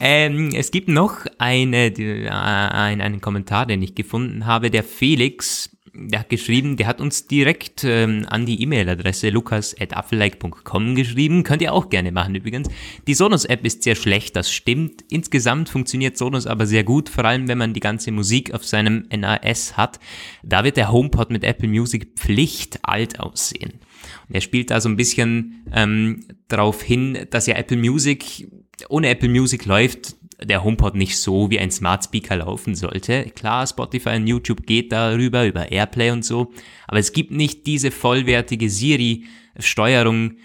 Ähm, 0.00 0.50
es 0.54 0.70
gibt 0.70 0.88
noch 0.88 1.26
eine, 1.38 1.86
äh, 1.86 2.28
ein, 2.28 3.00
einen 3.00 3.20
Kommentar, 3.20 3.66
den 3.66 3.82
ich 3.82 3.94
gefunden 3.94 4.46
habe. 4.46 4.70
Der 4.70 4.84
Felix, 4.84 5.76
der 5.94 6.20
hat 6.20 6.28
geschrieben, 6.28 6.76
der 6.76 6.86
hat 6.86 7.00
uns 7.00 7.26
direkt 7.26 7.84
ähm, 7.84 8.26
an 8.28 8.46
die 8.46 8.62
E-Mail-Adresse 8.62 9.30
lukas.affelike.com 9.30 10.94
geschrieben. 10.94 11.42
Könnt 11.42 11.62
ihr 11.62 11.72
auch 11.72 11.90
gerne 11.90 12.12
machen 12.12 12.34
übrigens. 12.34 12.68
Die 13.06 13.14
Sonos-App 13.14 13.64
ist 13.64 13.82
sehr 13.82 13.94
schlecht, 13.94 14.36
das 14.36 14.52
stimmt. 14.52 15.04
Insgesamt 15.10 15.68
funktioniert 15.68 16.16
Sonos 16.16 16.46
aber 16.46 16.66
sehr 16.66 16.84
gut, 16.84 17.08
vor 17.08 17.24
allem 17.24 17.48
wenn 17.48 17.58
man 17.58 17.74
die 17.74 17.80
ganze 17.80 18.12
Musik 18.12 18.54
auf 18.54 18.64
seinem 18.64 19.06
NAS 19.10 19.76
hat. 19.76 19.98
Da 20.42 20.64
wird 20.64 20.76
der 20.76 20.92
HomePod 20.92 21.30
mit 21.30 21.44
Apple 21.44 21.68
Music 21.68 22.14
Pflicht 22.16 22.80
alt 22.82 23.20
aussehen. 23.20 23.80
Und 24.28 24.34
er 24.34 24.40
spielt 24.40 24.70
da 24.70 24.80
so 24.80 24.88
ein 24.88 24.96
bisschen 24.96 25.64
ähm, 25.72 26.24
darauf 26.48 26.82
hin, 26.82 27.26
dass 27.30 27.46
ja 27.46 27.56
Apple 27.56 27.76
Music 27.76 28.48
ohne 28.88 29.08
Apple 29.08 29.28
Music 29.28 29.64
läuft 29.64 30.16
der 30.42 30.62
HomePod 30.62 30.94
nicht 30.94 31.18
so, 31.18 31.50
wie 31.50 31.58
ein 31.58 31.70
Smart 31.70 32.04
Speaker 32.04 32.36
laufen 32.36 32.74
sollte. 32.74 33.24
Klar, 33.34 33.66
Spotify 33.66 34.10
und 34.10 34.26
YouTube 34.26 34.66
geht 34.66 34.92
darüber, 34.92 35.46
über 35.46 35.72
Airplay 35.72 36.10
und 36.10 36.24
so, 36.24 36.52
aber 36.86 36.98
es 36.98 37.12
gibt 37.12 37.32
nicht 37.32 37.66
diese 37.66 37.90
vollwertige 37.90 38.70
Siri-Steuerung, 38.70 40.36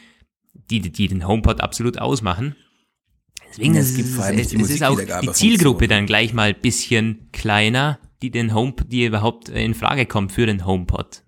die, 0.69 0.79
die 0.79 1.07
den 1.07 1.27
HomePod 1.27 1.61
absolut 1.61 1.99
ausmachen. 1.99 2.55
Deswegen 3.49 3.75
es, 3.75 3.91
ist, 3.91 4.17
es, 4.17 4.53
es 4.53 4.69
ist 4.69 4.83
auch 4.83 4.99
die 5.21 5.31
Zielgruppe 5.31 5.87
dann 5.87 6.07
gleich 6.07 6.33
mal 6.33 6.49
ein 6.49 6.61
bisschen 6.61 7.29
kleiner, 7.31 7.99
die 8.23 8.31
den 8.31 8.55
Home, 8.55 8.73
die 8.87 9.05
überhaupt 9.05 9.49
in 9.49 9.75
Frage 9.75 10.07
kommt 10.07 10.31
für 10.31 10.47
den 10.47 10.65
HomePod. 10.65 11.21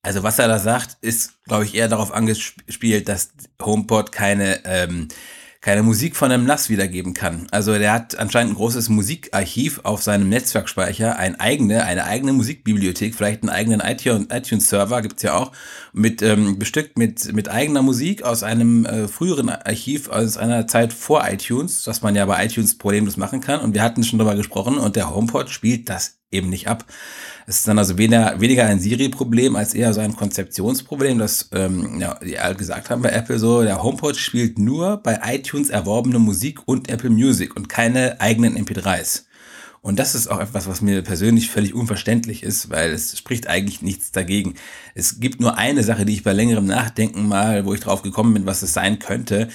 Also 0.00 0.22
was 0.22 0.38
er 0.38 0.48
da 0.48 0.58
sagt, 0.58 0.96
ist, 1.02 1.44
glaube 1.44 1.64
ich, 1.64 1.74
eher 1.74 1.88
darauf 1.88 2.12
angespielt, 2.12 3.08
dass 3.08 3.32
HomePod 3.60 4.12
keine 4.12 4.64
ähm, 4.64 5.08
keine 5.64 5.82
Musik 5.82 6.14
von 6.14 6.30
einem 6.30 6.44
NAS 6.44 6.68
wiedergeben 6.68 7.14
kann. 7.14 7.46
Also 7.50 7.72
der 7.78 7.94
hat 7.94 8.18
anscheinend 8.18 8.52
ein 8.52 8.56
großes 8.56 8.90
Musikarchiv 8.90 9.80
auf 9.84 10.02
seinem 10.02 10.28
Netzwerkspeicher, 10.28 11.16
eine 11.16 11.40
eigene, 11.40 11.84
eine 11.84 12.04
eigene 12.04 12.34
Musikbibliothek, 12.34 13.14
vielleicht 13.14 13.42
einen 13.42 13.48
eigenen 13.48 13.80
iTunes-Server 13.80 15.00
gibt's 15.00 15.22
ja 15.22 15.32
auch, 15.32 15.52
mit 15.94 16.20
ähm, 16.20 16.58
bestückt 16.58 16.98
mit, 16.98 17.32
mit 17.32 17.48
eigener 17.48 17.80
Musik 17.80 18.24
aus 18.24 18.42
einem 18.42 18.84
äh, 18.84 19.08
früheren 19.08 19.48
Archiv 19.48 20.10
aus 20.10 20.36
einer 20.36 20.66
Zeit 20.66 20.92
vor 20.92 21.26
iTunes, 21.26 21.86
was 21.86 22.02
man 22.02 22.14
ja 22.14 22.26
bei 22.26 22.44
iTunes 22.44 22.76
problemlos 22.76 23.16
machen 23.16 23.40
kann. 23.40 23.60
Und 23.60 23.72
wir 23.72 23.82
hatten 23.82 24.04
schon 24.04 24.18
darüber 24.18 24.36
gesprochen 24.36 24.76
und 24.76 24.96
der 24.96 25.14
HomePod 25.14 25.48
spielt 25.48 25.88
das 25.88 26.18
eben 26.34 26.50
nicht 26.50 26.68
ab. 26.68 26.84
Es 27.46 27.58
ist 27.58 27.68
dann 27.68 27.78
also 27.78 27.98
weniger, 27.98 28.40
weniger 28.40 28.64
ein 28.64 28.80
Siri-Problem 28.80 29.56
als 29.56 29.74
eher 29.74 29.92
so 29.92 30.00
ein 30.00 30.16
Konzeptionsproblem, 30.16 31.18
das, 31.18 31.50
ähm, 31.52 32.00
ja, 32.00 32.52
gesagt 32.52 32.90
haben 32.90 33.02
bei 33.02 33.10
Apple 33.10 33.38
so, 33.38 33.62
der 33.62 33.82
HomePod 33.82 34.16
spielt 34.16 34.58
nur 34.58 34.96
bei 34.98 35.20
iTunes 35.24 35.68
erworbene 35.68 36.18
Musik 36.18 36.60
und 36.66 36.88
Apple 36.88 37.10
Music 37.10 37.54
und 37.54 37.68
keine 37.68 38.20
eigenen 38.20 38.56
MP3s. 38.56 39.24
Und 39.84 39.98
das 39.98 40.14
ist 40.14 40.28
auch 40.28 40.40
etwas, 40.40 40.66
was 40.66 40.80
mir 40.80 41.02
persönlich 41.02 41.50
völlig 41.50 41.74
unverständlich 41.74 42.42
ist, 42.42 42.70
weil 42.70 42.90
es 42.92 43.18
spricht 43.18 43.48
eigentlich 43.48 43.82
nichts 43.82 44.12
dagegen. 44.12 44.54
Es 44.94 45.20
gibt 45.20 45.40
nur 45.40 45.58
eine 45.58 45.82
Sache, 45.82 46.06
die 46.06 46.14
ich 46.14 46.22
bei 46.22 46.32
längerem 46.32 46.64
Nachdenken 46.64 47.28
mal, 47.28 47.66
wo 47.66 47.74
ich 47.74 47.80
drauf 47.80 48.00
gekommen 48.00 48.32
bin, 48.32 48.46
was 48.46 48.62
es 48.62 48.72
sein 48.72 48.98
könnte. 48.98 49.48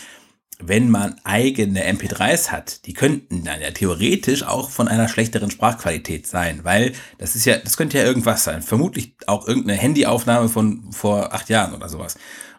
Wenn 0.61 0.89
man 0.89 1.15
eigene 1.23 1.89
MP3s 1.89 2.49
hat, 2.51 2.85
die 2.85 2.93
könnten 2.93 3.45
dann 3.45 3.61
ja 3.61 3.71
theoretisch 3.71 4.43
auch 4.43 4.69
von 4.69 4.87
einer 4.87 5.07
schlechteren 5.07 5.51
Sprachqualität 5.51 6.27
sein, 6.27 6.59
weil 6.63 6.91
das 7.17 7.35
ist 7.35 7.45
ja, 7.45 7.57
das 7.57 7.77
könnte 7.77 7.97
ja 7.97 8.03
irgendwas 8.03 8.43
sein. 8.43 8.61
Vermutlich 8.61 9.15
auch 9.25 9.47
irgendeine 9.47 9.79
Handyaufnahme 9.79 10.49
von 10.49 10.91
vor 10.91 11.33
acht 11.33 11.49
Jahren 11.49 11.73
oder 11.73 11.87
sowas. 11.87 12.17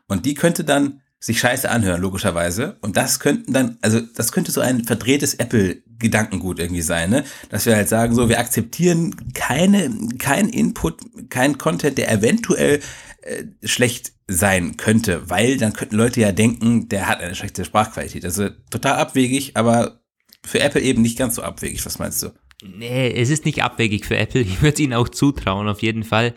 Und 0.09 0.25
die 0.25 0.35
könnte 0.35 0.64
dann 0.64 1.02
sich 1.21 1.38
scheiße 1.38 1.71
anhören, 1.71 2.00
logischerweise. 2.00 2.78
Und 2.80 2.97
das 2.97 3.21
könnten 3.21 3.52
dann, 3.52 3.76
also 3.83 4.00
das 4.00 4.33
könnte 4.33 4.50
so 4.50 4.62
ein 4.62 4.85
verdrehtes 4.85 5.35
Apple-Gedankengut 5.35 6.59
irgendwie 6.59 6.80
sein, 6.80 7.11
ne? 7.11 7.25
Dass 7.50 7.66
wir 7.66 7.76
halt 7.76 7.90
sagen, 7.90 8.14
so, 8.14 8.30
wir 8.30 8.40
akzeptieren 8.40 9.14
keine, 9.35 9.90
kein 10.19 10.49
Input, 10.49 10.99
kein 11.28 11.59
Content, 11.59 11.99
der 11.99 12.11
eventuell 12.11 12.80
äh, 13.23 13.45
schlecht 13.65 14.12
sein 14.29 14.77
könnte, 14.77 15.29
weil 15.29 15.57
dann 15.57 15.73
könnten 15.73 15.97
Leute 15.97 16.21
ja 16.21 16.33
denken, 16.33 16.89
der 16.89 17.09
hat 17.09 17.21
eine 17.21 17.35
schlechte 17.35 17.65
Sprachqualität. 17.65 18.25
Also 18.25 18.49
total 18.71 18.95
abwegig, 18.97 19.57
aber 19.57 20.00
für 20.45 20.61
Apple 20.61 20.81
eben 20.81 21.03
nicht 21.03 21.19
ganz 21.19 21.35
so 21.35 21.43
abwegig. 21.43 21.85
Was 21.85 21.99
meinst 21.99 22.23
du? 22.23 22.29
Nee, 22.62 23.11
es 23.12 23.31
ist 23.31 23.45
nicht 23.45 23.62
abwegig 23.62 24.05
für 24.07 24.17
Apple. 24.17 24.41
Ich 24.49 24.62
würde 24.62 24.75
es 24.75 24.81
ihnen 24.81 24.95
auch 24.95 25.09
zutrauen, 25.09 25.69
auf 25.69 25.83
jeden 25.83 26.05
Fall. 26.05 26.35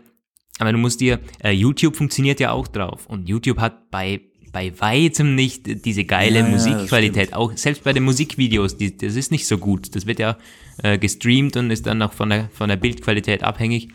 Aber 0.59 0.71
du 0.71 0.77
musst 0.77 1.01
dir, 1.01 1.19
äh, 1.43 1.51
YouTube 1.51 1.95
funktioniert 1.95 2.39
ja 2.39 2.51
auch 2.51 2.67
drauf. 2.67 3.05
Und 3.07 3.27
YouTube 3.29 3.59
hat 3.59 3.89
bei, 3.91 4.21
bei 4.51 4.71
weitem 4.79 5.35
nicht 5.35 5.85
diese 5.85 6.03
geile 6.05 6.39
Ja, 6.39 6.45
ja, 6.45 6.51
Musikqualität. 6.51 7.33
auch 7.33 7.55
selbst 7.57 7.83
bei 7.83 7.93
den 7.93 8.03
Musikvideos, 8.03 8.77
die, 8.77 8.95
das 8.95 9.15
ist 9.15 9.31
nicht 9.31 9.47
so 9.47 9.57
gut. 9.57 9.95
Das 9.95 10.05
wird 10.05 10.19
ja 10.19 10.37
äh, 10.83 10.97
gestreamt 10.97 11.57
und 11.57 11.71
ist 11.71 11.85
dann 11.87 12.01
auch 12.01 12.13
von 12.13 12.29
der, 12.29 12.49
von 12.53 12.69
der 12.69 12.77
Bildqualität 12.77 13.43
abhängig. 13.43 13.89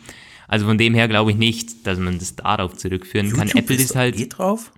Also 0.49 0.65
von 0.65 0.77
dem 0.77 0.93
her 0.93 1.07
glaube 1.07 1.31
ich 1.31 1.37
nicht, 1.37 1.87
dass 1.87 1.97
man 1.97 2.19
das 2.19 2.35
darauf 2.35 2.75
zurückführen 2.75 3.31
kann. 3.31 3.47
Apple 3.49 3.75
ist 3.77 3.95
halt. 3.95 4.17
Geht 4.17 4.37
drauf? 4.37 4.73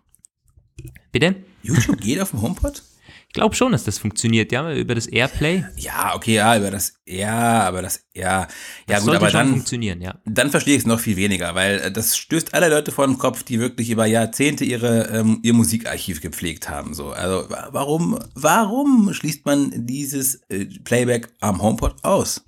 Bitte? 1.11 1.35
YouTube 1.63 1.99
geht 2.01 2.19
auf 2.19 2.31
dem 2.31 2.41
HomePod? 2.41 2.83
Ich 3.27 3.33
glaube 3.33 3.55
schon, 3.55 3.71
dass 3.71 3.85
das 3.85 3.97
funktioniert, 3.97 4.51
ja, 4.51 4.73
über 4.73 4.93
das 4.93 5.07
Airplay. 5.07 5.63
Ja, 5.77 6.15
okay, 6.15 6.33
ja, 6.35 6.57
über 6.57 6.69
das, 6.69 6.95
ja, 7.05 7.61
aber 7.61 7.81
das, 7.81 8.03
ja, 8.13 8.41
ja 8.41 8.47
Das 8.87 8.97
gut, 8.99 9.05
sollte 9.05 9.21
aber 9.21 9.31
dann, 9.31 9.51
funktionieren, 9.51 10.01
ja. 10.01 10.19
dann 10.25 10.51
verstehe 10.51 10.75
ich 10.75 10.81
es 10.81 10.85
noch 10.85 10.99
viel 10.99 11.15
weniger, 11.15 11.55
weil 11.55 11.79
äh, 11.79 11.91
das 11.93 12.17
stößt 12.17 12.53
alle 12.53 12.67
Leute 12.67 12.91
vor 12.91 13.07
den 13.07 13.17
Kopf, 13.17 13.43
die 13.43 13.57
wirklich 13.57 13.89
über 13.89 14.05
Jahrzehnte 14.05 14.65
ihre, 14.65 15.03
ähm, 15.17 15.39
ihr 15.43 15.53
Musikarchiv 15.53 16.19
gepflegt 16.19 16.69
haben. 16.69 16.93
So, 16.93 17.11
also 17.11 17.49
wa- 17.49 17.69
warum, 17.71 18.19
warum 18.33 19.13
schließt 19.13 19.45
man 19.45 19.85
dieses 19.87 20.35
äh, 20.49 20.65
Playback 20.83 21.29
am 21.39 21.61
HomePod 21.61 22.03
aus? 22.03 22.43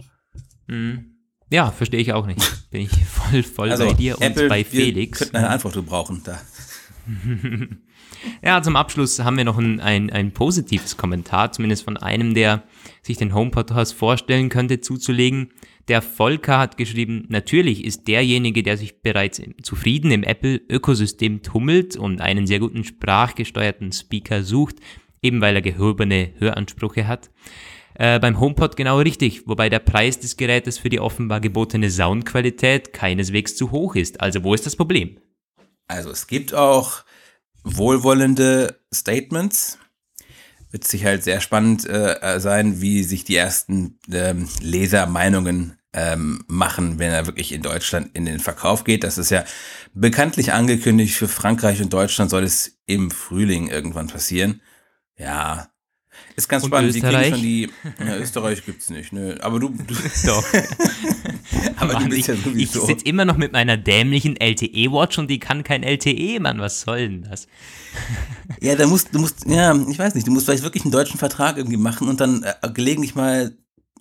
Ja, 1.53 1.69
verstehe 1.69 1.99
ich 1.99 2.11
auch 2.13 2.25
nicht. 2.25 2.41
Bin 2.71 2.81
ich 2.81 2.89
voll, 3.05 3.43
voll 3.43 3.69
Also 3.69 3.85
bei 3.85 3.93
dir 3.93 4.15
und 4.17 4.23
Apple, 4.23 4.49
bei 4.49 4.59
wir 4.59 4.65
Felix. 4.65 5.19
könnten 5.19 5.37
eine 5.37 5.49
Antwort 5.49 5.75
gebrauchen 5.75 6.21
da. 6.23 6.41
Ja, 8.43 8.63
zum 8.63 8.75
Abschluss 8.75 9.19
haben 9.19 9.37
wir 9.37 9.43
noch 9.43 9.59
ein, 9.59 9.79
ein, 9.79 10.09
ein 10.09 10.31
positives 10.31 10.97
Kommentar, 10.97 11.51
zumindest 11.51 11.83
von 11.83 11.97
einem, 11.97 12.33
der 12.33 12.63
sich 13.03 13.17
den 13.17 13.35
HomePod 13.35 13.69
vorstellen 13.91 14.49
könnte, 14.49 14.81
zuzulegen. 14.81 15.51
Der 15.89 16.01
Volker 16.01 16.57
hat 16.57 16.77
geschrieben, 16.77 17.25
natürlich 17.27 17.85
ist 17.85 18.07
derjenige, 18.07 18.63
der 18.63 18.77
sich 18.77 19.01
bereits 19.01 19.39
zufrieden 19.61 20.09
im 20.09 20.23
Apple-Ökosystem 20.23 21.43
tummelt 21.43 21.97
und 21.97 22.19
einen 22.19 22.47
sehr 22.47 22.59
guten 22.59 22.83
sprachgesteuerten 22.83 23.91
Speaker 23.91 24.43
sucht, 24.43 24.77
eben 25.21 25.39
weil 25.41 25.55
er 25.55 25.61
gehobene 25.61 26.31
Höransprüche 26.39 27.07
hat, 27.07 27.29
äh, 27.95 28.19
beim 28.19 28.39
HomePod 28.39 28.75
genau 28.75 28.99
richtig, 28.99 29.47
wobei 29.47 29.69
der 29.69 29.79
Preis 29.79 30.19
des 30.19 30.37
Gerätes 30.37 30.77
für 30.77 30.89
die 30.89 30.99
offenbar 30.99 31.39
gebotene 31.39 31.89
Soundqualität 31.89 32.93
keineswegs 32.93 33.55
zu 33.55 33.71
hoch 33.71 33.95
ist. 33.95 34.21
Also 34.21 34.43
wo 34.43 34.53
ist 34.53 34.65
das 34.65 34.75
Problem? 34.75 35.19
Also 35.87 36.09
es 36.09 36.27
gibt 36.27 36.53
auch 36.53 37.03
wohlwollende 37.63 38.79
Statements. 38.93 39.77
Wird 40.71 40.85
sich 40.85 41.05
halt 41.05 41.23
sehr 41.23 41.39
spannend 41.39 41.87
äh, 41.87 42.39
sein, 42.39 42.81
wie 42.81 43.03
sich 43.03 43.23
die 43.25 43.35
ersten 43.35 43.99
ähm, 44.11 44.49
Lesermeinungen 44.59 45.77
ähm, 45.93 46.43
machen, 46.47 46.97
wenn 46.97 47.11
er 47.11 47.27
wirklich 47.27 47.51
in 47.51 47.61
Deutschland 47.61 48.09
in 48.15 48.25
den 48.25 48.39
Verkauf 48.39 48.83
geht. 48.83 49.03
Das 49.03 49.19
ist 49.19 49.29
ja 49.29 49.45
bekanntlich 49.93 50.51
angekündigt. 50.51 51.15
Für 51.15 51.27
Frankreich 51.27 51.81
und 51.81 51.93
Deutschland 51.93 52.31
soll 52.31 52.43
es 52.43 52.79
im 52.87 53.11
Frühling 53.11 53.67
irgendwann 53.67 54.07
passieren. 54.07 54.61
Ja. 55.15 55.67
Ist 56.35 56.49
ganz 56.49 56.63
Und 56.63 56.69
spannend. 56.69 56.95
Die 56.95 57.01
kriegen 57.01 57.13
Österreich? 57.15 57.29
schon 57.33 57.41
die. 57.41 57.69
Ja, 57.99 58.17
Österreich 58.17 58.65
gibt's 58.65 58.89
nicht, 58.89 59.13
nö. 59.13 59.35
Aber 59.41 59.59
du, 59.59 59.69
du 59.69 59.93
Doch. 60.25 60.43
aber 61.77 61.93
Mann, 61.93 62.03
du 62.03 62.09
bist 62.09 62.21
ich, 62.21 62.27
ja 62.27 62.33
ich 62.33 62.41
sowieso. 62.43 62.85
sitze 62.85 63.05
immer 63.05 63.25
noch 63.25 63.37
mit 63.37 63.51
meiner 63.53 63.77
dämlichen 63.77 64.35
LTE-Watch 64.39 65.19
und 65.19 65.29
die 65.29 65.39
kann 65.39 65.63
kein 65.63 65.83
LTE, 65.83 66.39
Mann. 66.39 66.59
Was 66.59 66.81
soll 66.81 66.99
denn 67.07 67.27
das? 67.29 67.47
Ja, 68.61 68.75
da 68.75 68.87
musst, 68.87 69.13
du 69.13 69.19
musst, 69.19 69.45
ja, 69.47 69.75
ich 69.89 69.99
weiß 69.99 70.15
nicht, 70.15 70.25
du 70.27 70.31
musst 70.31 70.45
vielleicht 70.47 70.63
wirklich 70.63 70.83
einen 70.83 70.91
deutschen 70.91 71.19
Vertrag 71.19 71.57
irgendwie 71.57 71.77
machen 71.77 72.07
und 72.07 72.19
dann 72.19 72.43
äh, 72.43 72.53
gelegentlich 72.73 73.13
mal 73.15 73.53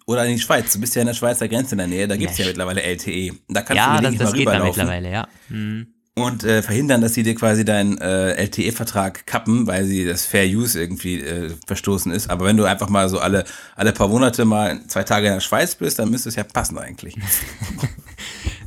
oder 0.07 0.25
in 0.27 0.35
die 0.37 0.41
Schweiz. 0.41 0.73
Du 0.73 0.81
bist 0.81 0.95
ja 0.95 1.03
in 1.03 1.07
der 1.07 1.15
Schweizer 1.15 1.47
Grenze 1.49 1.73
in 1.73 1.79
der 1.79 1.87
Nähe, 1.87 2.09
da 2.09 2.17
gibt's 2.17 2.39
ja 2.39 2.45
Ja. 2.45 2.49
mittlerweile 2.51 2.83
LTE. 2.83 3.33
Da 3.49 3.63
kannst 3.63 3.77
ja, 3.77 3.97
du 3.99 4.03
das, 4.05 4.17
das 4.17 4.31
mal 4.31 4.37
geht 4.37 4.47
da 4.49 4.65
mittlerweile, 4.65 5.11
ja. 5.11 5.29
Hm. 5.49 5.87
Und 6.15 6.45
äh, 6.45 6.63
verhindern, 6.63 7.01
dass 7.01 7.15
sie 7.15 7.23
dir 7.23 7.35
quasi 7.35 7.65
deinen 7.65 7.99
äh, 7.99 8.35
LTE-Vertrag 8.35 9.27
kappen, 9.27 9.67
weil 9.67 9.85
sie 9.85 10.05
das 10.05 10.27
Fair 10.27 10.47
Use 10.47 10.79
irgendwie 10.79 11.21
äh, 11.21 11.55
verstoßen 11.67 12.13
ist. 12.13 12.29
Aber 12.29 12.45
wenn 12.45 12.59
du 12.59 12.65
einfach 12.65 12.91
mal 12.91 13.09
so 13.09 13.19
alle, 13.19 13.45
alle 13.77 13.93
paar 13.93 14.09
Monate 14.09 14.45
mal 14.45 14.87
zwei 14.89 15.05
Tage 15.05 15.29
in 15.29 15.35
der 15.35 15.41
Schweiz 15.41 15.75
bist, 15.75 15.99
dann 15.99 16.11
müsste 16.11 16.29
es 16.29 16.37
ja 16.37 16.45
passen 16.45 16.79
eigentlich. 16.79 17.17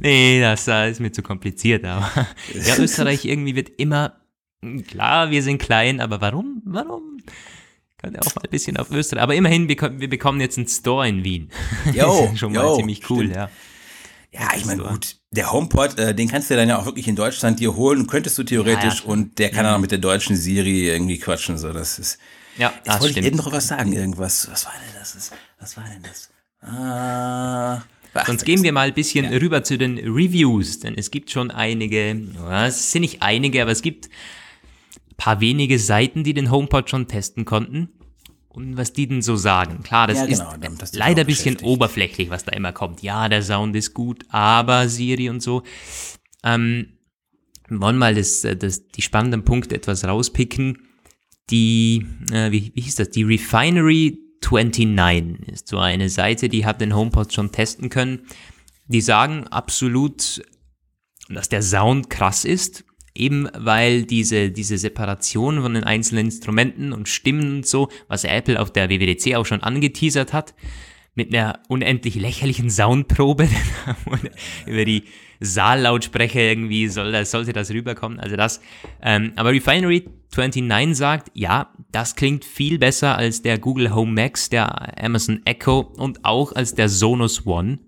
Nee, 0.01 0.39
das 0.39 0.67
ist 0.67 0.99
mir 0.99 1.11
zu 1.11 1.23
kompliziert, 1.23 1.83
aber 1.83 2.11
ja, 2.53 2.77
Österreich 2.77 3.25
irgendwie 3.25 3.55
wird 3.55 3.69
immer, 3.77 4.17
klar, 4.87 5.31
wir 5.31 5.41
sind 5.41 5.57
klein, 5.57 5.99
aber 5.99 6.21
warum, 6.21 6.61
warum? 6.65 7.17
Kann 7.97 8.13
ja 8.13 8.19
auch 8.21 8.35
mal 8.35 8.43
ein 8.43 8.51
bisschen 8.51 8.77
auf 8.77 8.91
Österreich, 8.91 9.23
aber 9.23 9.33
immerhin, 9.33 9.67
wir, 9.67 9.77
wir 9.99 10.09
bekommen 10.09 10.41
jetzt 10.41 10.57
einen 10.57 10.67
Store 10.67 11.07
in 11.07 11.23
Wien. 11.23 11.49
Jo, 11.93 12.21
das 12.21 12.31
ist 12.33 12.39
schon 12.39 12.53
mal 12.53 12.65
jo, 12.65 12.75
ziemlich 12.75 13.09
cool, 13.09 13.23
stimmt. 13.23 13.35
ja. 13.35 13.49
Ja, 14.31 14.49
ich 14.57 14.65
meine, 14.65 14.83
gut, 14.83 15.17
der 15.35 15.51
HomePod, 15.51 15.99
äh, 15.99 16.15
den 16.15 16.27
kannst 16.27 16.49
du 16.49 16.55
dann 16.55 16.67
ja 16.69 16.77
auch 16.79 16.85
wirklich 16.85 17.07
in 17.07 17.15
Deutschland 17.15 17.59
dir 17.59 17.75
holen, 17.75 18.07
könntest 18.07 18.37
du 18.37 18.43
theoretisch 18.43 19.01
klar. 19.01 19.09
und 19.13 19.37
der 19.39 19.49
kann 19.51 19.65
auch 19.65 19.77
mit 19.79 19.91
der 19.91 19.99
deutschen 19.99 20.35
Siri 20.35 20.89
irgendwie 20.89 21.17
quatschen, 21.19 21.57
so, 21.57 21.71
das 21.73 21.99
ist, 21.99 22.17
Ja, 22.57 22.71
Jetzt 22.75 22.87
das 22.87 22.93
wollte 22.95 23.05
ich 23.07 23.11
stimmt. 23.13 23.27
eben 23.27 23.37
noch 23.37 23.51
was 23.51 23.67
sagen, 23.67 23.93
irgendwas. 23.93 24.47
Was 24.51 24.65
war 24.65 24.73
denn 24.73 24.95
das? 24.99 25.31
Was 25.59 25.77
war 25.77 25.83
denn 25.83 26.01
das? 26.03 26.29
Ah, 26.61 27.83
ach, 28.13 28.25
Sonst 28.27 28.45
gehen 28.45 28.63
wir 28.63 28.71
mal 28.71 28.87
ein 28.87 28.93
bisschen 28.93 29.25
rüber 29.25 29.63
zu 29.63 29.77
den 29.77 29.97
Reviews, 29.99 30.79
denn 30.79 30.95
es 30.97 31.11
gibt 31.11 31.29
schon 31.31 31.51
einige, 31.51 32.15
ja, 32.35 32.65
es 32.67 32.91
sind 32.91 33.01
nicht 33.01 33.21
einige, 33.21 33.61
aber 33.61 33.71
es 33.71 33.81
gibt 33.81 34.07
ein 34.07 35.15
paar 35.17 35.41
wenige 35.41 35.77
Seiten, 35.79 36.23
die 36.23 36.33
den 36.33 36.49
HomePod 36.49 36.89
schon 36.89 37.07
testen 37.07 37.45
konnten. 37.45 37.89
Und 38.55 38.77
was 38.77 38.93
die 38.93 39.05
denn 39.05 39.21
so 39.21 39.35
sagen. 39.35 39.83
Klar, 39.83 40.07
das 40.07 40.19
Ja, 40.19 40.23
ist 40.23 40.39
genau, 40.39 40.55
dich 40.55 40.93
leider 40.93 41.21
ein 41.21 41.27
bisschen 41.27 41.57
oberflächlich, 41.57 42.29
was 42.29 42.45
da 42.45 42.53
immer 42.53 42.71
kommt. 42.71 43.01
Ja, 43.01 43.27
der 43.27 43.41
Sound 43.41 43.75
ist 43.75 43.93
gut, 43.93 44.23
aber 44.29 44.87
Siri 44.87 45.29
und 45.29 45.41
so. 45.41 45.63
Ähm, 46.41 46.93
wir 47.67 47.81
wollen 47.81 47.97
mal 47.97 48.15
das, 48.15 48.45
äh, 48.45 48.55
das, 48.55 48.87
die 48.87 49.01
spannenden 49.01 49.43
Punkte 49.43 49.75
etwas 49.75 50.05
rauspicken. 50.05 50.87
Die, 51.49 52.05
äh, 52.31 52.49
wie, 52.51 52.71
wie 52.73 52.81
hieß 52.81 52.95
das? 52.95 53.09
Die 53.09 53.23
Refinery 53.23 54.19
29 54.41 55.49
ist 55.49 55.67
so 55.67 55.77
eine 55.77 56.07
Seite, 56.07 56.47
die 56.47 56.65
hat 56.65 56.79
den 56.79 56.95
HomePod 56.95 57.33
schon 57.33 57.51
testen 57.51 57.89
können. 57.89 58.21
Die 58.87 59.01
sagen 59.01 59.47
absolut, 59.47 60.41
dass 61.27 61.49
der 61.49 61.61
Sound 61.61 62.09
krass 62.09 62.45
ist, 62.45 62.84
eben 63.15 63.49
weil 63.57 64.03
diese, 64.03 64.51
diese 64.51 64.77
Separation 64.77 65.61
von 65.61 65.73
den 65.73 65.83
einzelnen 65.83 66.25
Instrumenten 66.25 66.93
und 66.93 67.09
Stimmen 67.09 67.57
und 67.57 67.65
so, 67.65 67.89
was 68.07 68.23
Apple 68.25 68.61
auf 68.61 68.71
der 68.71 68.89
WWDC 68.89 69.35
auch 69.35 69.45
schon 69.45 69.63
angeteasert 69.63 70.33
hat, 70.33 70.53
mit 71.15 71.33
einer 71.33 71.59
unendlich 71.69 72.15
lächerlichen 72.15 72.69
Soundprobe 72.69 73.47
über 74.67 74.85
die 74.85 75.05
Saallautsprecher 75.39 76.41
irgendwie 76.41 76.87
soll 76.87 77.11
das, 77.11 77.31
sollte 77.31 77.53
das 77.53 77.71
rüberkommen. 77.71 78.19
Also 78.19 78.35
das. 78.35 78.61
Ähm, 79.01 79.33
aber 79.35 79.51
Refinery 79.51 80.05
29 80.35 80.97
sagt, 80.97 81.31
ja, 81.33 81.73
das 81.91 82.15
klingt 82.15 82.43
viel 82.43 82.77
besser 82.77 83.17
als 83.17 83.41
der 83.41 83.57
Google 83.57 83.95
Home 83.95 84.11
Max, 84.11 84.49
der 84.49 85.01
Amazon 85.01 85.41
Echo 85.45 85.79
und 85.79 86.25
auch 86.25 86.51
als 86.51 86.75
der 86.75 86.89
Sonos 86.89 87.45
One. 87.45 87.79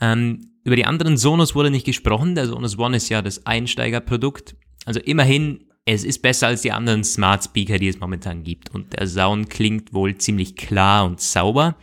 Ähm, 0.00 0.51
über 0.64 0.76
die 0.76 0.84
anderen 0.84 1.16
Sonos 1.16 1.54
wurde 1.54 1.70
nicht 1.70 1.86
gesprochen. 1.86 2.34
Der 2.34 2.46
Sonos 2.46 2.78
One 2.78 2.96
ist 2.96 3.08
ja 3.08 3.22
das 3.22 3.46
Einsteigerprodukt. 3.46 4.56
Also 4.84 5.00
immerhin, 5.00 5.66
es 5.84 6.04
ist 6.04 6.22
besser 6.22 6.48
als 6.48 6.62
die 6.62 6.72
anderen 6.72 7.04
Smart 7.04 7.44
Speaker, 7.44 7.78
die 7.78 7.88
es 7.88 7.98
momentan 7.98 8.44
gibt. 8.44 8.70
Und 8.70 8.92
der 8.92 9.06
Sound 9.06 9.50
klingt 9.50 9.92
wohl 9.92 10.16
ziemlich 10.16 10.56
klar 10.56 11.04
und 11.04 11.20
sauber. 11.20 11.76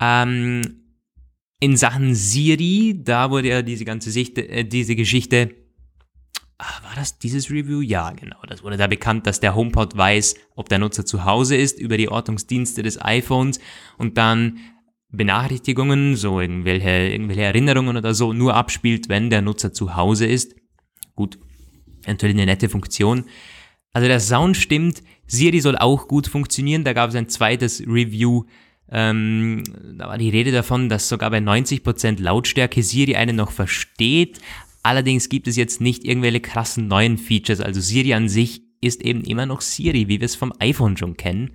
Ähm, 0.00 0.80
in 1.60 1.76
Sachen 1.76 2.14
Siri, 2.14 2.98
da 3.02 3.30
wurde 3.30 3.48
ja 3.48 3.62
diese 3.62 3.84
ganze 3.84 4.10
Sicht, 4.10 4.38
äh, 4.38 4.64
diese 4.64 4.96
Geschichte, 4.96 5.54
ah, 6.56 6.82
war 6.82 6.94
das 6.96 7.18
dieses 7.18 7.50
Review? 7.50 7.82
Ja, 7.82 8.10
genau. 8.12 8.38
Das 8.48 8.62
wurde 8.62 8.78
da 8.78 8.86
bekannt, 8.86 9.26
dass 9.26 9.40
der 9.40 9.54
HomePod 9.54 9.94
weiß, 9.96 10.36
ob 10.56 10.70
der 10.70 10.78
Nutzer 10.78 11.04
zu 11.04 11.26
Hause 11.26 11.56
ist 11.56 11.78
über 11.78 11.98
die 11.98 12.08
Ortungsdienste 12.08 12.82
des 12.82 13.00
iPhones 13.02 13.60
und 13.98 14.16
dann 14.16 14.58
Benachrichtigungen, 15.12 16.16
so 16.16 16.40
irgendwelche, 16.40 17.08
irgendwelche 17.08 17.42
Erinnerungen 17.42 17.96
oder 17.96 18.14
so, 18.14 18.32
nur 18.32 18.54
abspielt, 18.54 19.08
wenn 19.08 19.30
der 19.30 19.42
Nutzer 19.42 19.72
zu 19.72 19.96
Hause 19.96 20.26
ist. 20.26 20.54
Gut, 21.16 21.38
natürlich 22.06 22.36
eine 22.36 22.46
nette 22.46 22.68
Funktion. 22.68 23.24
Also 23.92 24.06
der 24.06 24.20
Sound 24.20 24.56
stimmt, 24.56 25.02
Siri 25.26 25.60
soll 25.60 25.76
auch 25.76 26.08
gut 26.08 26.28
funktionieren. 26.28 26.84
Da 26.84 26.92
gab 26.92 27.10
es 27.10 27.16
ein 27.16 27.28
zweites 27.28 27.80
Review. 27.80 28.44
Ähm, 28.90 29.62
da 29.96 30.08
war 30.08 30.18
die 30.18 30.30
Rede 30.30 30.52
davon, 30.52 30.88
dass 30.88 31.08
sogar 31.08 31.30
bei 31.30 31.38
90% 31.38 32.20
Lautstärke 32.20 32.82
Siri 32.82 33.16
einen 33.16 33.36
noch 33.36 33.52
versteht. 33.52 34.40
Allerdings 34.82 35.28
gibt 35.28 35.46
es 35.46 35.56
jetzt 35.56 35.80
nicht 35.80 36.04
irgendwelche 36.04 36.40
krassen 36.40 36.88
neuen 36.88 37.18
Features. 37.18 37.60
Also 37.60 37.80
Siri 37.80 38.14
an 38.14 38.28
sich 38.28 38.62
ist 38.80 39.02
eben 39.02 39.22
immer 39.22 39.46
noch 39.46 39.60
Siri, 39.60 40.08
wie 40.08 40.20
wir 40.20 40.26
es 40.26 40.34
vom 40.34 40.52
iPhone 40.58 40.96
schon 40.96 41.16
kennen. 41.16 41.52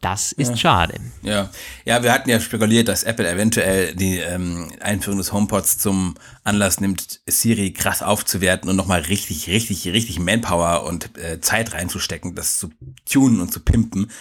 Das 0.00 0.30
ist 0.30 0.50
ja. 0.50 0.56
schade. 0.56 0.94
Ja. 1.22 1.50
ja, 1.84 2.02
wir 2.04 2.12
hatten 2.12 2.30
ja 2.30 2.38
spekuliert, 2.38 2.86
dass 2.86 3.02
Apple 3.02 3.28
eventuell 3.28 3.96
die 3.96 4.18
ähm, 4.18 4.70
Einführung 4.80 5.18
des 5.18 5.32
HomePods 5.32 5.78
zum 5.78 6.14
Anlass 6.44 6.80
nimmt, 6.80 7.20
Siri 7.26 7.72
krass 7.72 8.02
aufzuwerten 8.02 8.70
und 8.70 8.76
nochmal 8.76 9.00
richtig, 9.00 9.48
richtig, 9.48 9.88
richtig 9.88 10.20
Manpower 10.20 10.84
und 10.84 11.18
äh, 11.18 11.40
Zeit 11.40 11.74
reinzustecken, 11.74 12.36
das 12.36 12.58
zu 12.58 12.70
tunen 13.10 13.40
und 13.40 13.52
zu 13.52 13.58
pimpen. 13.58 14.12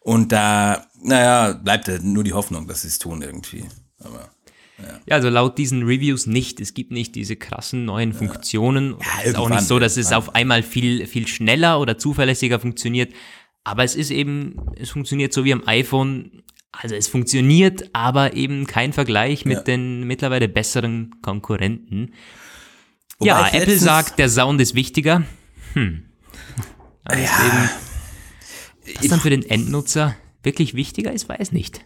Und 0.00 0.32
da, 0.32 0.86
naja, 1.02 1.54
bleibt 1.54 1.88
nur 2.02 2.24
die 2.24 2.34
Hoffnung, 2.34 2.68
dass 2.68 2.82
sie 2.82 2.88
es 2.88 2.98
tun 2.98 3.22
irgendwie. 3.22 3.64
Aber 4.00 4.30
ja. 4.78 5.00
ja. 5.06 5.14
also 5.14 5.30
laut 5.30 5.56
diesen 5.56 5.84
Reviews 5.84 6.26
nicht. 6.26 6.60
Es 6.60 6.74
gibt 6.74 6.90
nicht 6.90 7.14
diese 7.14 7.36
krassen 7.36 7.84
neuen 7.84 8.12
Funktionen. 8.12 8.96
Ja, 9.00 9.06
es 9.22 9.28
ist 9.30 9.36
auch 9.36 9.48
nicht 9.48 9.62
so, 9.62 9.78
dass 9.78 9.96
es 9.96 10.12
auf 10.12 10.34
einmal 10.34 10.62
viel, 10.62 11.06
viel 11.06 11.26
schneller 11.26 11.80
oder 11.80 11.96
zuverlässiger 11.96 12.60
funktioniert. 12.60 13.12
Aber 13.64 13.84
es 13.84 13.94
ist 13.94 14.10
eben, 14.10 14.56
es 14.76 14.90
funktioniert 14.90 15.32
so 15.32 15.44
wie 15.44 15.52
am 15.52 15.66
iPhone. 15.66 16.42
Also 16.72 16.94
es 16.94 17.06
funktioniert, 17.06 17.90
aber 17.94 18.34
eben 18.34 18.66
kein 18.66 18.92
Vergleich 18.92 19.44
mit 19.44 19.58
ja. 19.58 19.62
den 19.62 20.04
mittlerweile 20.04 20.48
besseren 20.48 21.14
Konkurrenten. 21.20 22.14
Wobei 23.18 23.28
ja, 23.28 23.48
Apple 23.48 23.78
sagt, 23.78 24.18
der 24.18 24.28
Sound 24.28 24.60
ist 24.60 24.74
wichtiger. 24.74 25.22
Hm. 25.74 26.04
Also 27.04 27.22
ja. 27.22 27.46
Eben, 27.46 28.96
was 28.96 29.08
dann 29.08 29.20
für 29.20 29.30
den 29.30 29.42
Endnutzer 29.42 30.16
wirklich 30.42 30.74
wichtiger 30.74 31.12
ist, 31.12 31.28
weiß 31.28 31.52
nicht. 31.52 31.84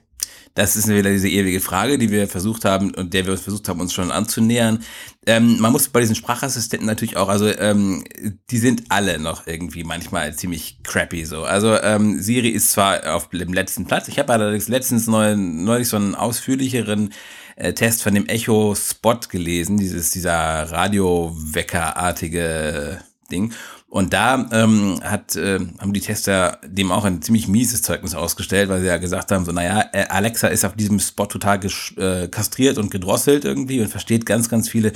Das 0.57 0.75
ist 0.75 0.89
wieder 0.89 1.11
diese 1.11 1.29
ewige 1.29 1.61
Frage, 1.61 1.99
die 1.99 2.11
wir 2.11 2.27
versucht 2.29 2.65
haben 2.65 2.95
und 2.95 3.13
der 3.13 3.27
wir 3.27 3.37
versucht 3.37 3.69
haben, 3.69 3.79
uns 3.79 3.93
schon 3.93 4.11
anzunähern. 4.11 4.83
Ähm, 5.27 5.61
man 5.61 5.71
muss 5.71 5.89
bei 5.89 6.01
diesen 6.01 6.17
Sprachassistenten 6.17 6.87
natürlich 6.87 7.19
auch, 7.19 7.29
also 7.29 7.47
ähm, 7.47 8.05
die 8.51 8.57
sind 8.57 8.85
alle 8.89 9.19
noch 9.19 9.47
irgendwie 9.47 9.85
manchmal 9.85 10.35
ziemlich 10.35 10.83
crappy 10.83 11.27
so. 11.27 11.45
Also 11.45 11.79
ähm, 11.81 12.23
Siri 12.23 12.49
ist 12.49 12.71
zwar 12.71 13.15
auf 13.15 13.29
dem 13.29 13.53
letzten 13.53 13.85
Platz, 13.85 14.09
ich 14.09 14.19
habe 14.19 14.33
allerdings 14.33 14.69
letztens 14.69 15.07
neu, 15.07 15.37
neulich 15.37 15.89
so 15.89 15.99
einen 15.99 16.15
ausführlicheren 16.15 17.13
äh, 17.57 17.75
Test 17.75 18.03
von 18.03 18.15
dem 18.15 18.25
Echo 18.27 18.75
Spot 18.75 19.21
gelesen, 19.29 19.77
dieses 19.77 20.11
dieser 20.11 20.73
Radiowecker-artige 20.73 23.03
Ding. 23.31 23.53
Und 23.89 24.13
da 24.13 24.49
ähm, 24.53 25.01
hat, 25.03 25.37
äh, 25.37 25.61
haben 25.79 25.93
die 25.93 26.01
Tester 26.01 26.59
dem 26.67 26.91
auch 26.91 27.05
ein 27.05 27.23
ziemlich 27.23 27.47
mieses 27.47 27.83
Zeugnis 27.83 28.15
ausgestellt, 28.15 28.69
weil 28.69 28.81
sie 28.81 28.89
ja 28.89 28.97
gesagt 28.97 29.31
haben, 29.31 29.45
so, 29.45 29.53
naja, 29.53 29.85
äh, 29.93 30.07
Alexa 30.09 30.49
ist 30.49 30.65
auf 30.65 30.75
diesem 30.75 30.99
Spot 30.99 31.27
total 31.27 31.61
äh, 31.97 32.29
kastriert 32.29 32.79
und 32.79 32.91
gedrosselt 32.91 33.45
irgendwie 33.45 33.81
und 33.81 33.89
versteht 33.89 34.27
ganz, 34.27 34.49
ganz 34.49 34.69
viele 34.69 34.93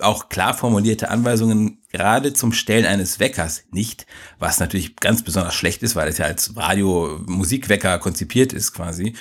auch 0.00 0.28
klar 0.28 0.54
formulierte 0.54 1.08
Anweisungen 1.08 1.78
gerade 1.90 2.32
zum 2.32 2.52
Stellen 2.52 2.84
eines 2.84 3.20
Weckers 3.20 3.64
nicht, 3.70 4.06
was 4.38 4.60
natürlich 4.60 4.96
ganz 4.96 5.22
besonders 5.22 5.54
schlecht 5.54 5.82
ist, 5.82 5.96
weil 5.96 6.08
es 6.08 6.18
ja 6.18 6.26
als 6.26 6.56
Radio-Musikwecker 6.56 7.98
konzipiert 7.98 8.52
ist 8.52 8.72
quasi. 8.72 9.14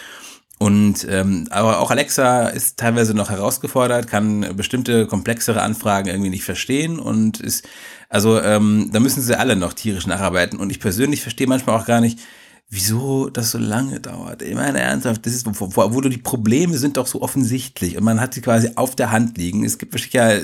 Und 0.57 1.05
ähm, 1.09 1.47
aber 1.49 1.79
auch 1.79 1.91
Alexa 1.91 2.47
ist 2.47 2.77
teilweise 2.77 3.13
noch 3.13 3.29
herausgefordert, 3.29 4.07
kann 4.07 4.55
bestimmte 4.55 5.05
komplexere 5.05 5.61
Anfragen 5.61 6.07
irgendwie 6.07 6.29
nicht 6.29 6.45
verstehen 6.45 6.97
und 6.97 7.41
ist 7.41 7.67
also 8.07 8.39
ähm, 8.39 8.89
da 8.93 9.01
müssen 9.01 9.21
sie 9.21 9.37
alle 9.37 9.57
noch 9.57 9.73
tierisch 9.73 10.07
nacharbeiten. 10.07 10.57
Und 10.57 10.69
ich 10.69 10.79
persönlich 10.79 11.21
verstehe 11.21 11.47
manchmal 11.47 11.77
auch 11.77 11.85
gar 11.85 11.99
nicht, 11.99 12.19
wieso 12.69 13.29
das 13.29 13.51
so 13.51 13.57
lange 13.57 13.99
dauert. 13.99 14.41
Ich 14.41 14.55
meine 14.55 14.79
ernsthaft, 14.79 15.25
das 15.25 15.33
ist, 15.33 15.45
wo, 15.45 15.69
wo, 15.75 16.01
die 16.01 16.17
Probleme 16.17 16.77
sind 16.77 16.97
doch 16.97 17.07
so 17.07 17.21
offensichtlich 17.21 17.97
und 17.97 18.03
man 18.03 18.21
hat 18.21 18.33
sie 18.33 18.41
quasi 18.41 18.71
auf 18.75 18.95
der 18.95 19.11
Hand 19.11 19.37
liegen. 19.37 19.63
Es 19.63 19.77
gibt 19.77 19.97
sicher, 19.99 20.39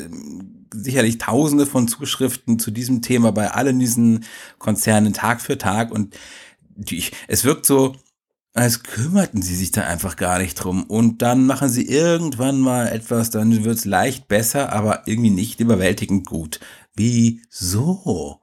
sicherlich 0.74 1.18
tausende 1.18 1.66
von 1.66 1.88
Zuschriften 1.88 2.60
zu 2.60 2.72
diesem 2.72 3.02
Thema 3.02 3.32
bei 3.32 3.52
allen 3.52 3.80
diesen 3.80 4.26
Konzernen 4.60 5.14
Tag 5.14 5.42
für 5.42 5.58
Tag 5.58 5.92
und 5.92 6.16
die, 6.76 7.04
es 7.28 7.44
wirkt 7.44 7.66
so, 7.66 7.96
als 8.54 8.84
kümmerten 8.84 9.42
sie 9.42 9.56
sich 9.56 9.72
da 9.72 9.84
einfach 9.84 10.16
gar 10.18 10.40
nicht 10.40 10.56
drum. 10.56 10.84
Und 10.84 11.22
dann 11.22 11.46
machen 11.46 11.70
sie 11.70 11.88
irgendwann 11.88 12.60
mal 12.60 12.88
etwas, 12.88 13.30
dann 13.30 13.64
wird 13.64 13.78
es 13.78 13.86
leicht 13.86 14.28
besser, 14.28 14.74
aber 14.74 15.04
irgendwie 15.06 15.30
nicht 15.30 15.60
überwältigend 15.60 16.26
gut. 16.26 16.60
Wieso? 16.96 18.42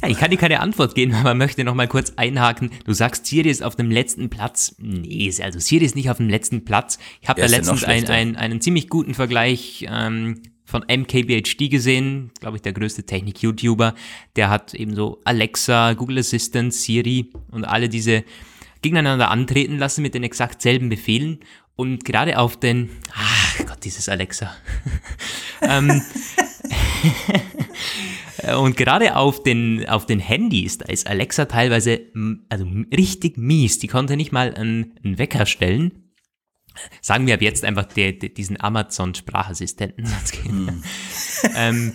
Ja, 0.00 0.08
ich 0.08 0.18
kann 0.18 0.30
dir 0.30 0.36
keine 0.36 0.60
Antwort 0.60 0.94
geben, 0.94 1.14
aber 1.20 1.34
möchte 1.34 1.64
noch 1.64 1.74
mal 1.74 1.88
kurz 1.88 2.12
einhaken. 2.16 2.70
Du 2.84 2.92
sagst, 2.92 3.26
Siri 3.26 3.50
ist 3.50 3.62
auf 3.62 3.76
dem 3.76 3.90
letzten 3.90 4.30
Platz. 4.30 4.74
Nee, 4.78 5.32
also 5.42 5.58
Siri 5.58 5.84
ist 5.84 5.96
nicht 5.96 6.10
auf 6.10 6.16
dem 6.18 6.28
letzten 6.28 6.64
Platz. 6.64 6.98
Ich 7.20 7.28
habe 7.28 7.40
da 7.40 7.46
letztens 7.46 7.84
ein, 7.84 8.08
ein, 8.08 8.36
einen 8.36 8.60
ziemlich 8.60 8.88
guten 8.88 9.14
Vergleich 9.14 9.86
ähm, 9.90 10.42
von 10.72 10.84
MKBHD 10.88 11.70
gesehen, 11.70 12.30
glaube 12.40 12.56
ich, 12.56 12.62
der 12.62 12.72
größte 12.72 13.04
Technik-YouTuber. 13.04 13.94
Der 14.36 14.48
hat 14.48 14.72
eben 14.72 14.94
so 14.94 15.20
Alexa, 15.24 15.92
Google 15.92 16.18
Assistant, 16.18 16.72
Siri 16.72 17.30
und 17.50 17.64
alle 17.64 17.90
diese 17.90 18.24
gegeneinander 18.80 19.30
antreten 19.30 19.78
lassen 19.78 20.00
mit 20.00 20.14
den 20.14 20.24
exakt 20.24 20.62
selben 20.62 20.88
Befehlen. 20.88 21.40
Und 21.76 22.06
gerade 22.06 22.38
auf 22.38 22.58
den, 22.58 22.88
ach 23.14 23.58
Gott, 23.66 23.84
dieses 23.84 24.08
Alexa. 24.08 24.54
ähm, 25.62 26.00
und 28.58 28.76
gerade 28.76 29.14
auf 29.16 29.42
den, 29.42 29.86
auf 29.88 30.06
den 30.06 30.20
Handys, 30.20 30.78
da 30.78 30.86
ist 30.86 31.06
Alexa 31.06 31.44
teilweise 31.44 32.00
also 32.48 32.66
richtig 32.96 33.36
mies. 33.36 33.78
Die 33.78 33.88
konnte 33.88 34.16
nicht 34.16 34.32
mal 34.32 34.54
einen, 34.54 34.94
einen 35.04 35.18
Wecker 35.18 35.44
stellen. 35.44 36.01
Sagen 37.00 37.26
wir 37.26 37.34
ab 37.34 37.42
jetzt 37.42 37.64
einfach 37.64 37.84
der, 37.84 38.12
der, 38.12 38.30
diesen 38.30 38.60
Amazon-Sprachassistenten. 38.60 40.06
Hm. 40.42 40.82
ähm, 41.56 41.92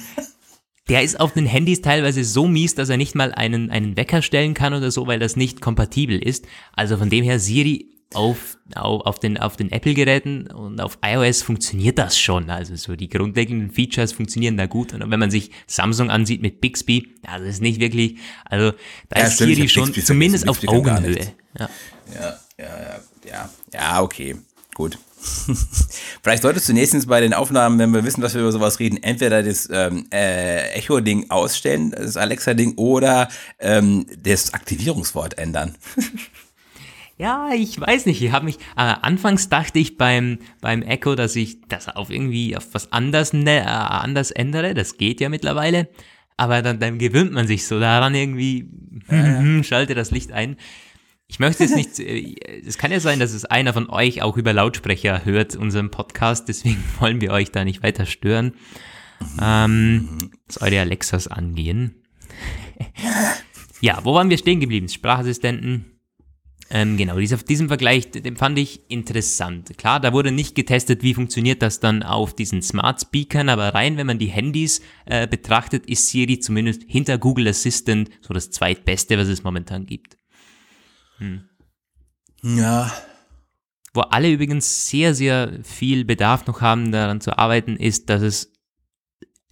der 0.90 1.04
ist 1.04 1.20
auf 1.20 1.34
den 1.34 1.46
Handys 1.46 1.82
teilweise 1.82 2.24
so 2.24 2.48
mies, 2.48 2.76
dass 2.76 2.90
er 2.90 2.98
nicht 2.98 3.16
mal 3.16 3.34
einen, 3.34 3.70
einen 3.70 3.98
Wecker 3.98 4.22
stellen 4.22 4.54
kann 4.54 4.74
oder 4.74 4.92
so, 4.92 5.08
weil 5.08 5.20
das 5.20 5.36
nicht 5.36 5.62
kompatibel 5.62 6.18
ist. 6.18 6.46
Also 6.74 6.98
von 6.98 7.10
dem 7.10 7.24
her, 7.24 7.40
Siri 7.40 7.98
auf, 8.14 8.58
auf, 8.74 9.02
auf 9.02 9.20
den, 9.20 9.38
auf 9.38 9.58
den 9.58 9.72
Apple-Geräten 9.72 10.48
und 10.48 10.80
auf 10.80 10.98
iOS 11.04 11.42
funktioniert 11.42 11.98
das 11.98 12.18
schon. 12.18 12.50
Also 12.50 12.76
so 12.76 12.96
die 12.96 13.10
grundlegenden 13.10 13.72
Features 13.72 14.14
funktionieren 14.14 14.56
da 14.56 14.66
gut. 14.66 14.94
Und 14.94 15.12
wenn 15.12 15.20
man 15.20 15.32
sich 15.32 15.52
Samsung 15.68 16.10
ansieht 16.10 16.42
mit 16.42 16.62
Bixby, 16.62 17.16
das 17.24 17.42
ist 17.42 17.62
nicht 17.62 17.82
wirklich, 17.82 18.18
also 18.46 18.72
da 19.10 19.20
ja, 19.20 19.26
ist 19.26 19.36
stimmt, 19.36 19.56
Siri 19.56 19.70
schon 19.70 19.86
Bixby, 19.86 20.04
zumindest 20.04 20.48
auf 20.48 20.66
Augenhöhe. 20.68 21.34
Ja. 21.60 21.70
ja, 22.14 22.40
ja, 22.58 23.00
ja, 23.26 23.50
ja, 23.74 24.02
okay, 24.02 24.36
gut. 24.78 25.00
Vielleicht 26.22 26.44
solltest 26.44 26.70
du 26.70 26.74
nächstens 26.74 27.08
bei 27.08 27.20
den 27.20 27.34
Aufnahmen, 27.34 27.80
wenn 27.80 27.92
wir 27.94 28.06
wissen, 28.06 28.22
dass 28.22 28.36
wir 28.36 28.42
über 28.42 28.52
sowas 28.52 28.80
reden, 28.80 29.02
entweder 29.02 29.42
das 29.42 29.68
ähm, 29.72 30.06
äh, 30.14 30.70
Echo-Ding 30.74 31.32
ausstellen, 31.32 31.90
das 31.92 32.16
Alexa-Ding, 32.16 32.76
oder 32.76 33.28
ähm, 33.60 34.06
das 34.22 34.54
Aktivierungswort 34.54 35.38
ändern. 35.38 35.76
Ja, 37.20 37.50
ich 37.52 37.82
weiß 37.82 38.06
nicht. 38.06 38.22
Ich 38.22 38.32
habe 38.32 38.46
mich 38.46 38.58
äh, 38.76 38.94
anfangs 39.02 39.50
dachte 39.50 39.80
ich 39.80 39.98
beim 39.98 40.38
beim 40.62 40.84
Echo, 40.84 41.16
dass 41.16 41.36
ich 41.36 41.58
das 41.68 41.88
auf 41.88 42.12
irgendwie 42.12 42.56
auf 42.56 42.68
was 42.74 42.92
anders 42.92 43.34
ne, 43.34 43.62
äh, 43.62 43.64
anders 43.64 44.30
ändere. 44.30 44.76
Das 44.76 44.98
geht 44.98 45.20
ja 45.20 45.28
mittlerweile, 45.28 45.90
aber 46.38 46.62
dann, 46.62 46.80
dann 46.80 47.00
gewöhnt 47.00 47.32
man 47.32 47.48
sich 47.48 47.66
so 47.66 47.80
daran 47.80 48.14
irgendwie. 48.14 48.70
Hm, 49.08 49.64
schalte 49.68 49.96
das 49.96 50.12
Licht 50.12 50.32
ein. 50.32 50.58
Ich 51.30 51.40
möchte 51.40 51.64
jetzt 51.64 51.76
nicht. 51.76 52.00
Äh, 52.00 52.36
es 52.66 52.78
kann 52.78 52.92
ja 52.92 53.00
sein, 53.00 53.20
dass 53.20 53.34
es 53.34 53.46
einer 53.46 53.74
von 53.74 53.90
euch 53.90 54.22
auch 54.22 54.38
über 54.38 54.54
Lautsprecher 54.54 55.26
hört 55.26 55.56
unseren 55.56 55.92
Podcast. 55.92 56.48
Deswegen 56.48 56.84
wollen 57.00 57.22
wir 57.22 57.32
euch 57.32 57.52
da 57.52 57.66
nicht 57.66 57.84
weiter 57.84 58.06
stören. 58.06 58.54
Ähm, 59.42 60.32
was 60.48 60.62
eure 60.62 60.80
Alexas 60.80 61.28
angehen. 61.28 62.04
ja, 63.82 64.00
wo 64.04 64.14
waren 64.14 64.30
wir 64.30 64.38
stehen 64.38 64.60
geblieben? 64.60 64.88
Sprachassistenten. 64.88 65.98
Ähm, 66.70 66.98
genau, 66.98 67.18
dieser, 67.18 67.38
diesen 67.38 67.70
Vergleich, 67.70 68.12
den 68.12 68.36
fand 68.36 68.60
ich 68.60 68.90
interessant. 68.92 69.78
Klar, 69.78 70.02
da 70.02 70.12
wurde 70.12 70.34
nicht 70.34 70.54
getestet, 70.54 71.02
wie 71.02 71.14
funktioniert 71.14 71.62
das 71.62 71.80
dann 71.80 72.04
auf 72.04 72.36
diesen 72.36 72.62
Smart 72.62 73.00
Speakern, 73.00 73.48
aber 73.48 73.74
rein, 73.74 73.96
wenn 73.96 74.08
man 74.08 74.20
die 74.20 74.28
Handys 74.28 74.82
äh, 75.06 75.28
betrachtet, 75.28 75.86
ist 75.86 76.10
Siri 76.10 76.40
zumindest 76.40 76.84
hinter 76.86 77.18
Google 77.18 77.48
Assistant 77.48 78.10
so 78.20 78.34
das 78.34 78.52
zweitbeste, 78.52 79.18
was 79.18 79.30
es 79.30 79.44
momentan 79.44 79.86
gibt. 79.86 80.17
Hm. 81.18 81.42
Ja. 82.44 82.92
Wo 83.94 84.02
alle 84.02 84.32
übrigens 84.32 84.90
sehr, 84.90 85.14
sehr 85.14 85.60
viel 85.64 86.06
Bedarf 86.06 86.46
noch 86.46 86.62
haben, 86.62 86.92
daran 86.92 87.22
zu 87.22 87.38
arbeiten, 87.38 87.78
ist, 87.78 88.10
dass 88.10 88.22
es 88.22 88.54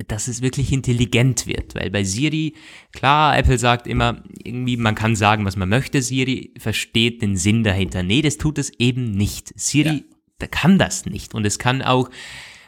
dass 0.08 0.28
es 0.28 0.41
wirklich 0.41 0.71
intelligent 0.73 1.47
wird. 1.47 1.75
Weil 1.75 1.89
bei 1.89 2.04
Siri, 2.04 2.54
klar, 2.91 3.38
Apple 3.38 3.58
sagt 3.58 3.88
immer, 3.88 4.23
irgendwie, 4.43 4.78
man 4.78 4.95
kann 4.95 5.15
sagen, 5.15 5.45
was 5.45 5.56
man 5.56 5.69
möchte. 5.69 6.01
Siri 6.01 6.54
versteht 6.58 7.21
den 7.21 7.38
Sinn 7.38 7.63
dahinter. 7.63 8.04
Nee, 8.04 8.21
das 8.21 8.38
tut 8.38 8.58
es 8.58 8.71
eben 8.78 9.12
nicht. 9.12 9.58
Siri 9.58 10.04
ja. 10.41 10.47
kann 10.47 10.78
das 10.78 11.06
nicht. 11.06 11.34
Und 11.34 11.45
es 11.45 11.60
kann 11.60 11.82
auch, 11.82 12.10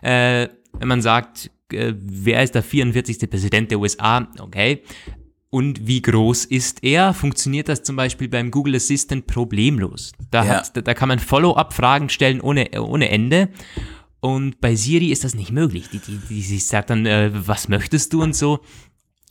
äh, 0.01 0.47
wenn 0.73 0.87
man 0.87 1.01
sagt, 1.01 1.51
äh, 1.73 1.93
wer 1.97 2.43
ist 2.43 2.55
der 2.55 2.63
44. 2.63 3.29
Präsident 3.29 3.71
der 3.71 3.79
USA? 3.79 4.27
Okay. 4.39 4.83
Und 5.49 5.87
wie 5.87 6.01
groß 6.01 6.45
ist 6.45 6.83
er? 6.83 7.13
Funktioniert 7.13 7.69
das 7.69 7.83
zum 7.83 7.95
Beispiel 7.95 8.27
beim 8.27 8.51
Google 8.51 8.75
Assistant 8.75 9.27
problemlos? 9.27 10.11
Da, 10.29 10.43
Ja. 10.43 10.49
hat, 10.57 10.75
da, 10.75 10.81
da 10.81 10.93
kann 10.93 11.07
man 11.07 11.19
Follow-up-Fragen 11.19 12.09
stellen 12.09 12.41
ohne, 12.41 12.69
ohne 12.81 13.09
Ende. 13.09 13.49
Und 14.19 14.59
bei 14.59 14.75
Siri 14.75 15.11
ist 15.11 15.23
das 15.23 15.35
nicht 15.35 15.51
möglich. 15.51 15.89
Die, 15.91 15.99
die, 15.99 16.19
die, 16.27 16.59
sagt 16.59 16.89
dann, 16.89 17.05
äh, 17.05 17.31
was 17.33 17.69
möchtest 17.69 18.13
du 18.13 18.23
und 18.23 18.35
so. 18.35 18.59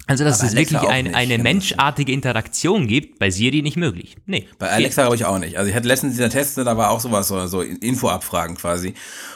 Also, 0.09 0.23
dass 0.23 0.39
Aber 0.39 0.49
es 0.49 0.55
Alexa 0.55 0.75
wirklich 0.75 0.91
ein, 0.91 1.05
nicht, 1.07 1.17
eine 1.17 1.33
genau. 1.33 1.43
menschartige 1.43 2.13
Interaktion 2.13 2.87
gibt, 2.87 3.19
bei 3.19 3.31
Siri 3.31 3.63
nicht 3.63 3.77
möglich. 3.77 4.17
Nee. 4.27 4.47
Bei 4.59 4.71
Alexa 4.71 5.03
glaube 5.03 5.17
ich 5.17 5.25
auch 5.25 5.39
nicht. 5.41 5.59
Also 5.59 5.69
ich 5.69 5.75
hatte 5.75 5.89
letztens 5.89 6.13
dieser 6.15 6.31
Test, 6.31 6.57
da 6.59 6.77
war 6.77 6.91
auch 6.91 7.01
sowas, 7.01 7.27
so, 7.27 7.47
so 7.49 7.61
Info-Abfragen 7.61 8.57
quasi. 8.57 8.95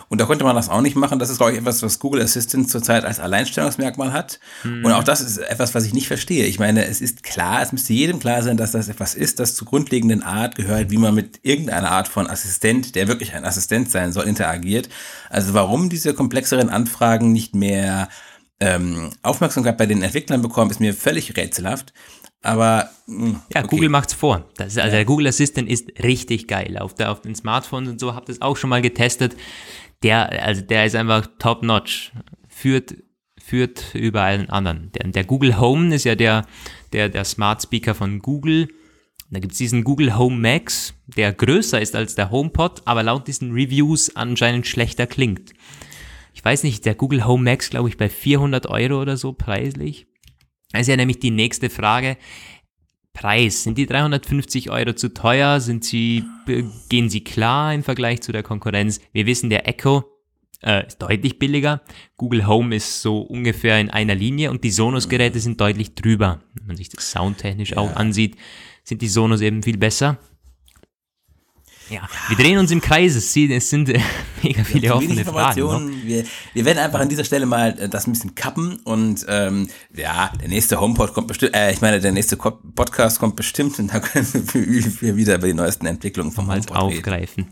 Und 0.09 0.21
da 0.21 0.27
konnte 0.27 0.45
man 0.45 0.55
das 0.55 0.69
auch 0.69 0.81
nicht 0.81 0.95
machen. 0.95 1.19
Das 1.19 1.29
ist, 1.29 1.39
glaube 1.39 1.53
ich, 1.53 1.59
etwas, 1.59 1.83
was 1.83 1.99
Google 1.99 2.23
Assistant 2.23 2.71
zurzeit 2.71 3.05
als 3.05 3.19
Alleinstellungsmerkmal 3.19 4.13
hat. 4.13 4.39
Und 4.65 4.93
auch 4.93 5.05
das 5.05 5.21
ist 5.21 5.39
etwas, 5.39 5.75
was 5.75 5.85
ich 5.87 5.95
nicht 5.95 6.07
verstehe. 6.07 6.47
Ich 6.47 6.59
meine, 6.59 6.85
es 6.85 7.01
ist 7.01 7.23
klar, 7.23 7.63
es 7.63 7.73
müsste 7.73 7.93
jedem 7.93 8.21
klar 8.21 8.43
sein, 8.43 8.57
dass 8.57 8.73
das 8.73 8.89
etwas 8.89 9.15
ist, 9.15 9.41
das 9.41 9.55
zur 9.55 9.67
grundlegenden 9.67 10.23
Art 10.23 10.55
gehört, 10.55 10.91
wie 10.91 10.99
man 10.99 11.15
mit 11.15 11.41
irgendeiner 11.43 11.91
Art 11.91 12.09
von 12.09 12.29
Assistent, 12.29 12.95
der 12.95 13.09
wirklich 13.09 13.35
ein 13.35 13.45
Assistent 13.45 13.91
sein 13.91 14.13
soll, 14.13 14.27
interagiert. 14.27 14.89
Also 15.31 15.55
warum 15.55 15.91
diese 15.91 16.15
komplexeren 16.15 16.71
Anfragen 16.71 17.33
nicht 17.33 17.55
mehr 17.55 18.09
ähm, 18.61 19.11
Aufmerksamkeit 19.23 19.77
bei 19.79 19.87
den 19.87 20.03
Entwicklern 20.03 20.43
bekommen, 20.43 20.71
ist 20.71 20.81
mir 20.81 20.95
völlig 20.95 21.37
rätselhaft. 21.37 21.93
Aber 22.43 22.91
mh, 23.07 23.41
Ja, 23.55 23.61
okay. 23.61 23.69
Google 23.69 23.89
macht's 23.89 24.15
vor. 24.15 24.49
Ist, 24.59 24.79
also 24.79 24.91
der 24.91 25.05
Google 25.05 25.27
Assistant 25.27 25.69
ist 25.69 25.91
richtig 26.03 26.47
geil. 26.47 26.79
Auf, 26.79 26.95
der, 26.95 27.11
auf 27.11 27.21
den 27.21 27.35
Smartphones 27.35 27.91
und 27.91 28.01
so 28.01 28.15
habt 28.15 28.29
ihr 28.29 28.35
es 28.35 28.43
auch 28.43 28.57
schon 28.57 28.71
mal 28.71 28.83
getestet. 28.83 29.37
Der, 30.03 30.45
also 30.45 30.63
der 30.63 30.87
ist 30.87 30.95
einfach 30.95 31.27
top 31.39 31.63
notch. 31.63 32.13
Führt, 32.49 32.95
führt 33.39 33.95
über 33.95 34.23
allen 34.23 34.51
anderen. 34.51 34.91
Der, 34.93 35.09
der 35.09 35.25
Google 35.25 35.59
Home 35.59 35.95
ist 35.95 36.05
ja 36.05 36.15
der, 36.15 36.47
der, 36.93 37.09
der 37.09 37.25
Smart 37.25 37.63
Speaker 37.63 37.95
von 37.95 38.21
Google. 38.21 38.69
Da 39.31 39.39
gibt's 39.39 39.59
diesen 39.59 39.85
Google 39.85 40.19
Home 40.19 40.37
Max, 40.37 40.93
der 41.07 41.33
größer 41.33 41.81
ist 41.81 41.95
als 41.95 42.17
der 42.17 42.33
HomePod, 42.33 42.83
aber 42.85 43.05
laut 43.05 43.29
diesen 43.29 43.53
Reviews 43.53 44.17
anscheinend 44.17 44.67
schlechter 44.67 45.07
klingt. 45.07 45.53
Ich 46.35 46.45
weiß 46.45 46.63
nicht, 46.63 46.85
der 46.87 46.95
Google 46.95 47.27
Home 47.27 47.45
Max, 47.45 47.71
glaube 47.71 47.89
ich, 47.89 47.97
bei 47.97 48.09
400 48.09 48.67
Euro 48.67 49.01
oder 49.01 49.17
so 49.17 49.33
preislich. 49.33 50.07
Das 50.73 50.83
ist 50.83 50.89
ja 50.89 50.97
nämlich 50.97 51.19
die 51.19 51.31
nächste 51.31 51.71
Frage. 51.71 52.17
Preis. 53.13 53.65
Sind 53.65 53.77
die 53.77 53.87
350 53.87 54.71
Euro 54.71 54.93
zu 54.93 55.13
teuer? 55.13 55.61
Sind 55.61 55.85
sie, 55.85 56.25
gehen 56.89 57.11
sie 57.11 57.25
klar 57.25 57.75
im 57.75 57.83
Vergleich 57.83 58.21
zu 58.21 58.33
der 58.33 58.43
Konkurrenz? 58.43 59.01
Wir 59.13 59.27
wissen, 59.27 59.51
der 59.51 59.69
Echo 59.69 60.05
äh, 60.63 60.87
ist 60.87 60.99
deutlich 60.99 61.39
billiger. 61.39 61.83
Google 62.17 62.47
Home 62.47 62.75
ist 62.75 63.03
so 63.03 63.21
ungefähr 63.21 63.81
in 63.81 63.91
einer 63.91 64.15
Linie 64.15 64.51
und 64.51 64.63
die 64.65 64.71
Sonos-Geräte 64.71 65.41
sind 65.41 65.61
deutlich 65.61 65.95
drüber. 65.95 66.41
Wenn 66.55 66.69
man 66.69 66.77
sich 66.77 66.89
das 66.89 67.11
soundtechnisch 67.11 67.77
auch 67.77 67.97
ansieht, 67.97 68.37
sind 68.85 69.03
die 69.03 69.09
Sonos 69.09 69.41
eben 69.41 69.63
viel 69.63 69.79
besser. 69.79 70.19
Ja, 71.91 72.09
wir 72.29 72.37
drehen 72.37 72.57
uns 72.59 72.71
im 72.71 72.81
Kreis. 72.81 73.17
Es 73.17 73.33
sind, 73.33 73.51
es 73.51 73.69
sind 73.69 73.89
äh, 73.89 74.01
mega 74.43 74.63
viele 74.63 74.83
wenig 74.83 74.93
offene 74.93 75.25
Fragen. 75.25 75.59
Informationen. 75.59 76.03
Wir, 76.05 76.25
wir 76.55 76.65
werden 76.65 76.79
einfach 76.79 77.01
an 77.01 77.09
dieser 77.09 77.25
Stelle 77.25 77.47
mal 77.47 77.77
äh, 77.79 77.89
das 77.89 78.07
ein 78.07 78.13
bisschen 78.13 78.37
kappen 78.37 78.77
und 78.85 79.27
ähm, 79.29 79.69
ja, 79.95 80.31
der 80.41 80.49
nächste 80.49 80.81
HomePod 80.81 81.13
kommt 81.13 81.27
bestimmt, 81.27 81.55
äh, 81.55 81.73
ich 81.73 81.81
meine, 81.81 82.01
der 82.01 82.13
nächste 82.13 82.37
Podcast 82.37 83.19
kommt 83.19 83.35
bestimmt 83.35 83.77
und 83.81 83.93
da 83.93 83.99
können 84.01 84.27
wir, 84.33 85.17
wieder 85.17 85.35
über 85.35 85.49
die 85.49 85.55
neuesten 85.55 85.87
Entwicklungen 85.87 86.31
vom 86.31 86.49
HomePod 86.49 86.77
aufgreifen. 86.77 87.49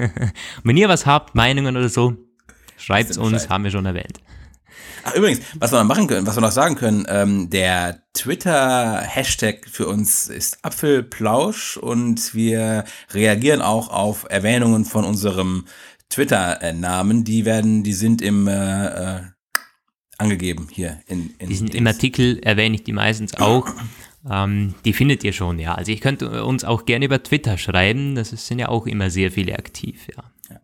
Wenn 0.64 0.76
ihr 0.78 0.88
was 0.88 1.04
habt, 1.04 1.34
Meinungen 1.34 1.76
oder 1.76 1.90
so, 1.90 2.16
schreibt's 2.78 3.10
Wisst 3.10 3.20
ihr 3.20 3.24
uns, 3.24 3.48
haben 3.50 3.64
wir 3.64 3.70
schon 3.70 3.84
erwähnt. 3.84 4.18
Ach, 5.04 5.14
übrigens, 5.14 5.40
was 5.58 5.72
wir 5.72 5.78
noch 5.78 5.86
machen 5.86 6.06
können, 6.06 6.26
was 6.26 6.36
wir 6.36 6.40
noch 6.40 6.50
sagen 6.50 6.76
können, 6.76 7.04
ähm, 7.08 7.50
der 7.50 8.02
Twitter-Hashtag 8.14 9.66
für 9.70 9.86
uns 9.86 10.28
ist 10.28 10.64
Apfelplausch 10.64 11.76
und 11.76 12.34
wir 12.34 12.84
reagieren 13.12 13.60
auch 13.60 13.88
auf 13.88 14.26
Erwähnungen 14.30 14.84
von 14.84 15.04
unserem 15.04 15.66
Twitter-Namen. 16.08 17.24
Die 17.24 17.44
werden, 17.44 17.82
die 17.82 17.92
sind 17.92 18.22
im 18.22 18.48
äh, 18.48 19.16
äh, 19.16 19.20
angegeben 20.16 20.68
hier 20.70 21.00
in, 21.06 21.34
in 21.38 21.48
Diesen, 21.48 21.66
Dings. 21.66 21.78
Im 21.78 21.86
Artikel 21.86 22.38
erwähne 22.40 22.76
ich 22.76 22.84
die 22.84 22.92
meistens 22.92 23.34
auch. 23.34 23.68
Ähm, 24.26 24.74
die 24.86 24.94
findet 24.94 25.22
ihr 25.22 25.34
schon, 25.34 25.58
ja. 25.58 25.74
Also 25.74 25.92
ich 25.92 26.00
könnte 26.00 26.44
uns 26.44 26.64
auch 26.64 26.86
gerne 26.86 27.04
über 27.04 27.22
Twitter 27.22 27.58
schreiben. 27.58 28.14
Das 28.14 28.32
ist, 28.32 28.46
sind 28.46 28.58
ja 28.58 28.70
auch 28.70 28.86
immer 28.86 29.10
sehr 29.10 29.30
viele 29.30 29.58
aktiv, 29.58 30.08
ja. 30.16 30.24
Ja, 30.48 30.60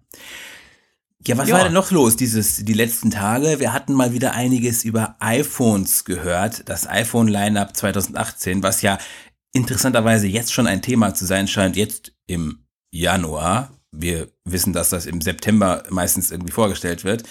was 1.29 1.49
Ja. 1.49 1.57
war 1.57 1.65
denn 1.65 1.73
noch 1.73 1.91
los 1.91 2.17
dieses, 2.17 2.57
die 2.65 2.73
letzten 2.73 3.11
Tage? 3.11 3.61
Wir 3.61 3.73
hatten 3.73 3.93
mal 3.93 4.13
wieder 4.13 4.33
einiges 4.33 4.85
über 4.85 5.17
iPhones 5.21 6.05
gehört. 6.05 6.69
Das 6.69 6.89
iPhone-Lineup 6.89 7.77
2018, 7.77 8.63
was 8.63 8.83
ja 8.83 8.99
interessanterweise 9.53 10.27
jetzt 10.27 10.53
schon 10.53 10.67
ein 10.67 10.83
Thema 10.83 11.15
zu 11.15 11.27
sein 11.27 11.49
scheint, 11.49 11.77
jetzt 11.77 12.13
im 12.27 12.65
Januar. 12.93 13.71
Wir 13.93 14.29
wissen, 14.45 14.73
dass 14.73 14.91
das 14.91 15.07
im 15.07 15.21
September 15.21 15.83
meistens 15.91 16.31
irgendwie 16.31 16.53
vorgestellt 16.53 17.05
wird. 17.05 17.25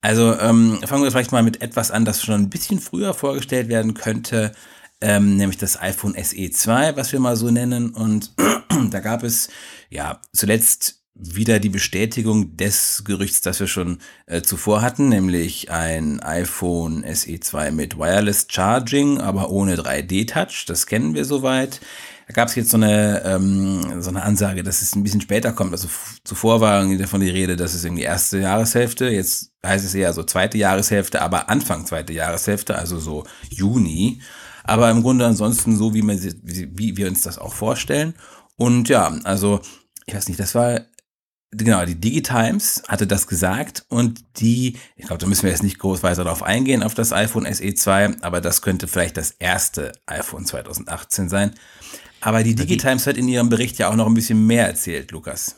Also 0.00 0.36
ähm, 0.38 0.80
fangen 0.84 1.04
wir 1.04 1.10
vielleicht 1.12 1.30
mal 1.32 1.44
mit 1.44 1.62
etwas 1.62 1.92
an, 1.92 2.04
das 2.04 2.22
schon 2.22 2.34
ein 2.34 2.50
bisschen 2.50 2.80
früher 2.80 3.14
vorgestellt 3.14 3.68
werden 3.68 3.94
könnte, 3.94 4.52
ähm, 5.00 5.36
nämlich 5.36 5.58
das 5.58 5.80
iPhone 5.80 6.14
SE 6.22 6.50
2, 6.50 6.96
was 6.96 7.12
wir 7.12 7.20
mal 7.20 7.36
so 7.36 7.50
nennen. 7.50 7.90
Und 7.90 8.32
da 8.90 8.98
gab 9.00 9.22
es 9.22 9.48
ja 9.90 10.20
zuletzt 10.32 11.01
wieder 11.14 11.58
die 11.58 11.68
Bestätigung 11.68 12.56
des 12.56 13.02
Gerüchts, 13.04 13.42
das 13.42 13.60
wir 13.60 13.66
schon 13.66 13.98
äh, 14.26 14.42
zuvor 14.42 14.82
hatten, 14.82 15.08
nämlich 15.08 15.70
ein 15.70 16.20
iPhone 16.20 17.04
SE 17.14 17.38
2 17.38 17.70
mit 17.70 17.98
Wireless 17.98 18.46
Charging, 18.48 19.20
aber 19.20 19.50
ohne 19.50 19.76
3D-Touch. 19.76 20.64
Das 20.66 20.86
kennen 20.86 21.14
wir 21.14 21.24
soweit. 21.24 21.80
Da 22.28 22.34
gab 22.34 22.48
es 22.48 22.54
jetzt 22.54 22.70
so 22.70 22.76
eine, 22.76 23.22
ähm, 23.24 24.00
so 24.00 24.08
eine 24.08 24.22
Ansage, 24.22 24.62
dass 24.62 24.80
es 24.80 24.94
ein 24.94 25.02
bisschen 25.02 25.20
später 25.20 25.52
kommt. 25.52 25.72
Also 25.72 25.88
zuvor 26.24 26.60
war 26.60 26.78
irgendwie 26.80 26.98
davon 26.98 27.20
die 27.20 27.30
Rede, 27.30 27.56
dass 27.56 27.74
es 27.74 27.84
irgendwie 27.84 28.04
erste 28.04 28.38
Jahreshälfte, 28.38 29.08
jetzt 29.08 29.52
heißt 29.64 29.84
es 29.84 29.94
eher 29.94 30.12
so 30.12 30.22
zweite 30.22 30.56
Jahreshälfte, 30.56 31.20
aber 31.20 31.50
Anfang 31.50 31.84
zweite 31.84 32.12
Jahreshälfte, 32.12 32.76
also 32.76 32.98
so 32.98 33.24
Juni. 33.50 34.22
Aber 34.64 34.90
im 34.90 35.02
Grunde 35.02 35.26
ansonsten 35.26 35.76
so, 35.76 35.92
wie, 35.92 36.02
man, 36.02 36.18
wie, 36.22 36.70
wie 36.72 36.96
wir 36.96 37.08
uns 37.08 37.22
das 37.22 37.38
auch 37.38 37.52
vorstellen. 37.52 38.14
Und 38.56 38.88
ja, 38.88 39.12
also, 39.24 39.60
ich 40.06 40.14
weiß 40.14 40.28
nicht, 40.28 40.40
das 40.40 40.54
war 40.54 40.80
genau, 41.52 41.84
die 41.84 41.94
Digitimes 41.94 42.82
hatte 42.88 43.06
das 43.06 43.26
gesagt 43.26 43.84
und 43.88 44.24
die, 44.40 44.76
ich 44.96 45.06
glaube, 45.06 45.18
da 45.18 45.26
müssen 45.26 45.44
wir 45.44 45.50
jetzt 45.50 45.62
nicht 45.62 45.78
groß 45.78 46.02
weiter 46.02 46.24
darauf 46.24 46.42
eingehen, 46.42 46.82
auf 46.82 46.94
das 46.94 47.12
iPhone 47.12 47.52
SE 47.52 47.74
2, 47.74 48.22
aber 48.22 48.40
das 48.40 48.62
könnte 48.62 48.88
vielleicht 48.88 49.16
das 49.16 49.32
erste 49.32 49.92
iPhone 50.06 50.44
2018 50.44 51.28
sein. 51.28 51.54
Aber 52.20 52.42
die 52.42 52.54
Digitimes 52.54 53.06
hat 53.06 53.16
in 53.16 53.28
ihrem 53.28 53.48
Bericht 53.48 53.78
ja 53.78 53.90
auch 53.90 53.96
noch 53.96 54.06
ein 54.06 54.14
bisschen 54.14 54.46
mehr 54.46 54.66
erzählt, 54.66 55.10
Lukas. 55.10 55.56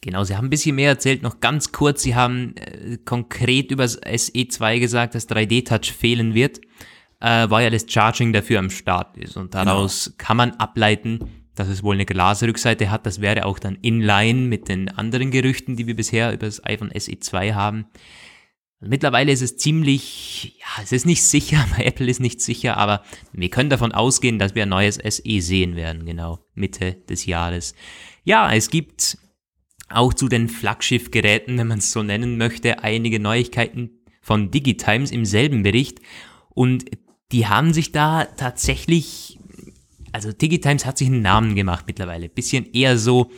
Genau, 0.00 0.22
Sie 0.22 0.36
haben 0.36 0.46
ein 0.46 0.50
bisschen 0.50 0.76
mehr 0.76 0.90
erzählt, 0.90 1.22
noch 1.22 1.40
ganz 1.40 1.72
kurz. 1.72 2.02
Sie 2.02 2.14
haben 2.14 2.54
äh, 2.56 2.98
konkret 3.04 3.70
über 3.70 3.84
das 3.84 4.00
SE2 4.00 4.78
gesagt, 4.78 5.14
dass 5.14 5.28
3D-Touch 5.28 5.92
fehlen 5.92 6.34
wird, 6.34 6.60
äh, 7.20 7.48
Wireless 7.48 7.86
Charging 7.88 8.32
dafür 8.32 8.58
am 8.58 8.70
Start 8.70 9.16
ist. 9.16 9.36
Und 9.36 9.54
daraus 9.54 10.12
kann 10.18 10.36
man 10.36 10.52
ableiten, 10.52 11.43
dass 11.54 11.68
es 11.68 11.82
wohl 11.82 11.94
eine 11.94 12.06
Glasrückseite 12.06 12.90
hat. 12.90 13.06
Das 13.06 13.20
wäre 13.20 13.46
auch 13.46 13.58
dann 13.58 13.78
in 13.82 14.00
line 14.00 14.48
mit 14.48 14.68
den 14.68 14.88
anderen 14.88 15.30
Gerüchten, 15.30 15.76
die 15.76 15.86
wir 15.86 15.96
bisher 15.96 16.32
über 16.32 16.46
das 16.46 16.64
iPhone 16.64 16.90
SE2 16.90 17.54
haben. 17.54 17.86
Mittlerweile 18.80 19.32
ist 19.32 19.40
es 19.40 19.56
ziemlich, 19.56 20.58
ja, 20.60 20.82
es 20.82 20.92
ist 20.92 21.06
nicht 21.06 21.22
sicher, 21.22 21.66
bei 21.76 21.84
Apple 21.84 22.06
ist 22.06 22.20
nicht 22.20 22.40
sicher, 22.40 22.76
aber 22.76 23.02
wir 23.32 23.48
können 23.48 23.70
davon 23.70 23.92
ausgehen, 23.92 24.38
dass 24.38 24.54
wir 24.54 24.64
ein 24.64 24.68
neues 24.68 24.96
SE 24.96 25.40
sehen 25.40 25.76
werden, 25.76 26.04
genau, 26.04 26.40
Mitte 26.54 26.94
des 27.08 27.26
Jahres. 27.26 27.74
Ja, 28.24 28.52
es 28.52 28.70
gibt 28.70 29.18
auch 29.88 30.14
zu 30.14 30.28
den 30.28 30.48
Flaggschiffgeräten, 30.48 31.58
wenn 31.58 31.68
man 31.68 31.78
es 31.78 31.92
so 31.92 32.02
nennen 32.02 32.36
möchte, 32.36 32.82
einige 32.82 33.20
Neuigkeiten 33.20 34.00
von 34.20 34.50
Digitimes 34.50 35.10
im 35.10 35.24
selben 35.24 35.62
Bericht. 35.62 36.00
Und 36.50 36.84
die 37.32 37.46
haben 37.46 37.72
sich 37.72 37.92
da 37.92 38.24
tatsächlich, 38.24 39.38
also 40.14 40.32
Digitimes 40.32 40.86
hat 40.86 40.96
sich 40.96 41.08
einen 41.08 41.22
Namen 41.22 41.56
gemacht 41.56 41.84
mittlerweile. 41.88 42.28
Bisschen 42.28 42.72
eher 42.72 42.98
so 42.98 43.32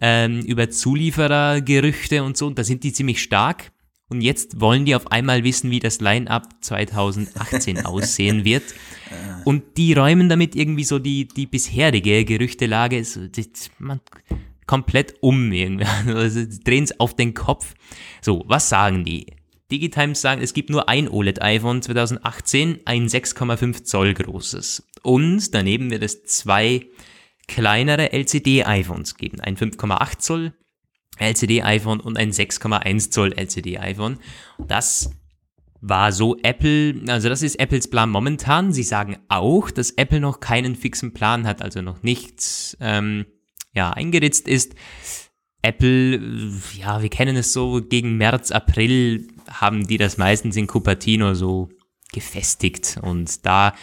ähm, 0.00 0.40
über 0.40 0.70
Zulieferergerüchte 0.70 2.24
und 2.24 2.38
so. 2.38 2.46
Und 2.46 2.58
da 2.58 2.64
sind 2.64 2.84
die 2.84 2.92
ziemlich 2.94 3.22
stark. 3.22 3.70
Und 4.08 4.22
jetzt 4.22 4.58
wollen 4.60 4.86
die 4.86 4.94
auf 4.94 5.12
einmal 5.12 5.44
wissen, 5.44 5.70
wie 5.70 5.78
das 5.78 6.00
Line-Up 6.00 6.48
2018 6.62 7.80
aussehen 7.84 8.44
wird. 8.44 8.62
Und 9.44 9.76
die 9.76 9.92
räumen 9.92 10.30
damit 10.30 10.56
irgendwie 10.56 10.84
so 10.84 10.98
die, 10.98 11.28
die 11.28 11.46
bisherige 11.46 12.24
Gerüchtelage 12.24 13.04
so, 13.04 13.26
das, 13.26 13.70
man, 13.78 14.00
komplett 14.66 15.14
um 15.20 15.52
irgendwie. 15.52 15.86
Also 16.14 16.44
drehen 16.64 16.84
es 16.84 16.98
auf 16.98 17.14
den 17.14 17.34
Kopf. 17.34 17.74
So, 18.22 18.42
was 18.46 18.70
sagen 18.70 19.04
die? 19.04 19.26
Digitimes 19.70 20.20
sagen, 20.22 20.42
es 20.42 20.54
gibt 20.54 20.70
nur 20.70 20.88
ein 20.88 21.08
OLED-iPhone 21.08 21.82
2018, 21.82 22.80
ein 22.86 23.06
6,5 23.06 23.84
Zoll 23.84 24.14
großes. 24.14 24.86
Und 25.02 25.54
daneben 25.54 25.90
wird 25.90 26.02
es 26.02 26.24
zwei 26.24 26.86
kleinere 27.48 28.12
LCD-iPhones 28.12 29.16
geben. 29.16 29.40
Ein 29.40 29.56
5,8 29.56 30.18
Zoll 30.18 30.52
LCD-iPhone 31.18 32.00
und 32.00 32.16
ein 32.16 32.30
6,1 32.30 33.10
Zoll 33.10 33.32
LCD-iPhone. 33.32 34.18
Das 34.58 35.10
war 35.80 36.12
so 36.12 36.36
Apple, 36.42 37.02
also 37.08 37.28
das 37.28 37.42
ist 37.42 37.58
Apples 37.58 37.88
Plan 37.90 38.08
momentan. 38.08 38.72
Sie 38.72 38.84
sagen 38.84 39.18
auch, 39.28 39.70
dass 39.70 39.90
Apple 39.90 40.20
noch 40.20 40.40
keinen 40.40 40.76
fixen 40.76 41.12
Plan 41.12 41.46
hat, 41.46 41.60
also 41.60 41.82
noch 41.82 42.02
nichts 42.02 42.76
ähm, 42.80 43.26
ja, 43.74 43.90
eingeritzt 43.90 44.46
ist. 44.46 44.74
Apple, 45.60 46.20
ja, 46.78 47.02
wir 47.02 47.08
kennen 47.08 47.36
es 47.36 47.52
so, 47.52 47.82
gegen 47.82 48.16
März, 48.16 48.50
April 48.50 49.28
haben 49.48 49.86
die 49.86 49.98
das 49.98 50.18
meistens 50.18 50.56
in 50.56 50.66
Cupertino 50.66 51.34
so 51.34 51.68
gefestigt 52.12 52.98
und 53.02 53.44
da 53.44 53.74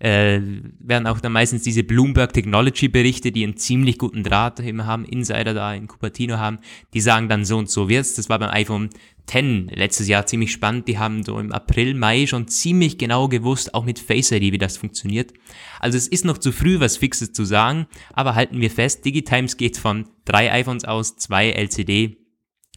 äh, 0.00 0.40
werden 0.78 1.06
auch 1.06 1.20
dann 1.20 1.32
meistens 1.32 1.62
diese 1.62 1.84
Bloomberg 1.84 2.32
Technology 2.32 2.88
Berichte, 2.88 3.32
die 3.32 3.44
einen 3.44 3.56
ziemlich 3.56 3.98
guten 3.98 4.22
Draht 4.22 4.58
immer 4.60 4.86
haben, 4.86 5.04
Insider 5.04 5.54
da 5.54 5.74
in 5.74 5.86
Cupertino 5.86 6.38
haben, 6.38 6.58
die 6.94 7.00
sagen 7.00 7.28
dann 7.28 7.44
so 7.44 7.58
und 7.58 7.70
so 7.70 7.88
wird's. 7.88 8.14
Das 8.14 8.28
war 8.28 8.38
beim 8.38 8.50
iPhone 8.50 8.90
10 9.26 9.68
letztes 9.68 10.08
Jahr 10.08 10.26
ziemlich 10.26 10.52
spannend. 10.52 10.88
Die 10.88 10.98
haben 10.98 11.22
so 11.22 11.38
im 11.38 11.52
April, 11.52 11.94
Mai 11.94 12.26
schon 12.26 12.48
ziemlich 12.48 12.98
genau 12.98 13.28
gewusst, 13.28 13.74
auch 13.74 13.84
mit 13.84 13.98
Face 13.98 14.32
ID, 14.32 14.52
wie 14.52 14.58
das 14.58 14.76
funktioniert. 14.76 15.32
Also 15.78 15.96
es 15.96 16.08
ist 16.08 16.24
noch 16.24 16.38
zu 16.38 16.50
früh, 16.50 16.80
was 16.80 16.96
Fixes 16.96 17.32
zu 17.32 17.44
sagen, 17.44 17.86
aber 18.12 18.34
halten 18.34 18.60
wir 18.60 18.70
fest, 18.70 19.04
Digitimes 19.04 19.56
geht 19.56 19.76
von 19.76 20.08
drei 20.24 20.52
iPhones 20.52 20.84
aus, 20.84 21.16
zwei 21.16 21.50
LCD 21.50 22.19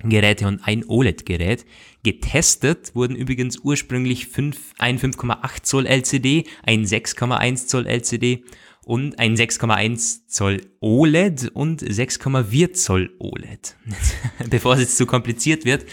Geräte 0.02 0.48
und 0.48 0.66
ein 0.66 0.84
OLED-Gerät. 0.86 1.66
Getestet 2.04 2.96
wurden 2.96 3.16
übrigens 3.16 3.60
ursprünglich 3.60 4.28
fünf, 4.28 4.74
ein 4.78 5.00
5,8 5.00 5.64
Zoll 5.64 5.86
LCD, 5.86 6.46
ein 6.64 6.84
6,1 6.84 7.68
Zoll 7.68 7.88
LCD 7.88 8.44
und 8.86 9.20
ein 9.20 9.36
6,1 9.36 10.28
Zoll 10.28 10.62
OLED 10.82 11.52
und 11.54 11.82
6,4 11.82 12.74
Zoll 12.74 13.16
OLED. 13.20 13.76
Bevor 14.50 14.74
es 14.74 14.82
jetzt 14.82 14.98
zu 14.98 15.06
kompliziert 15.06 15.64
wird. 15.64 15.86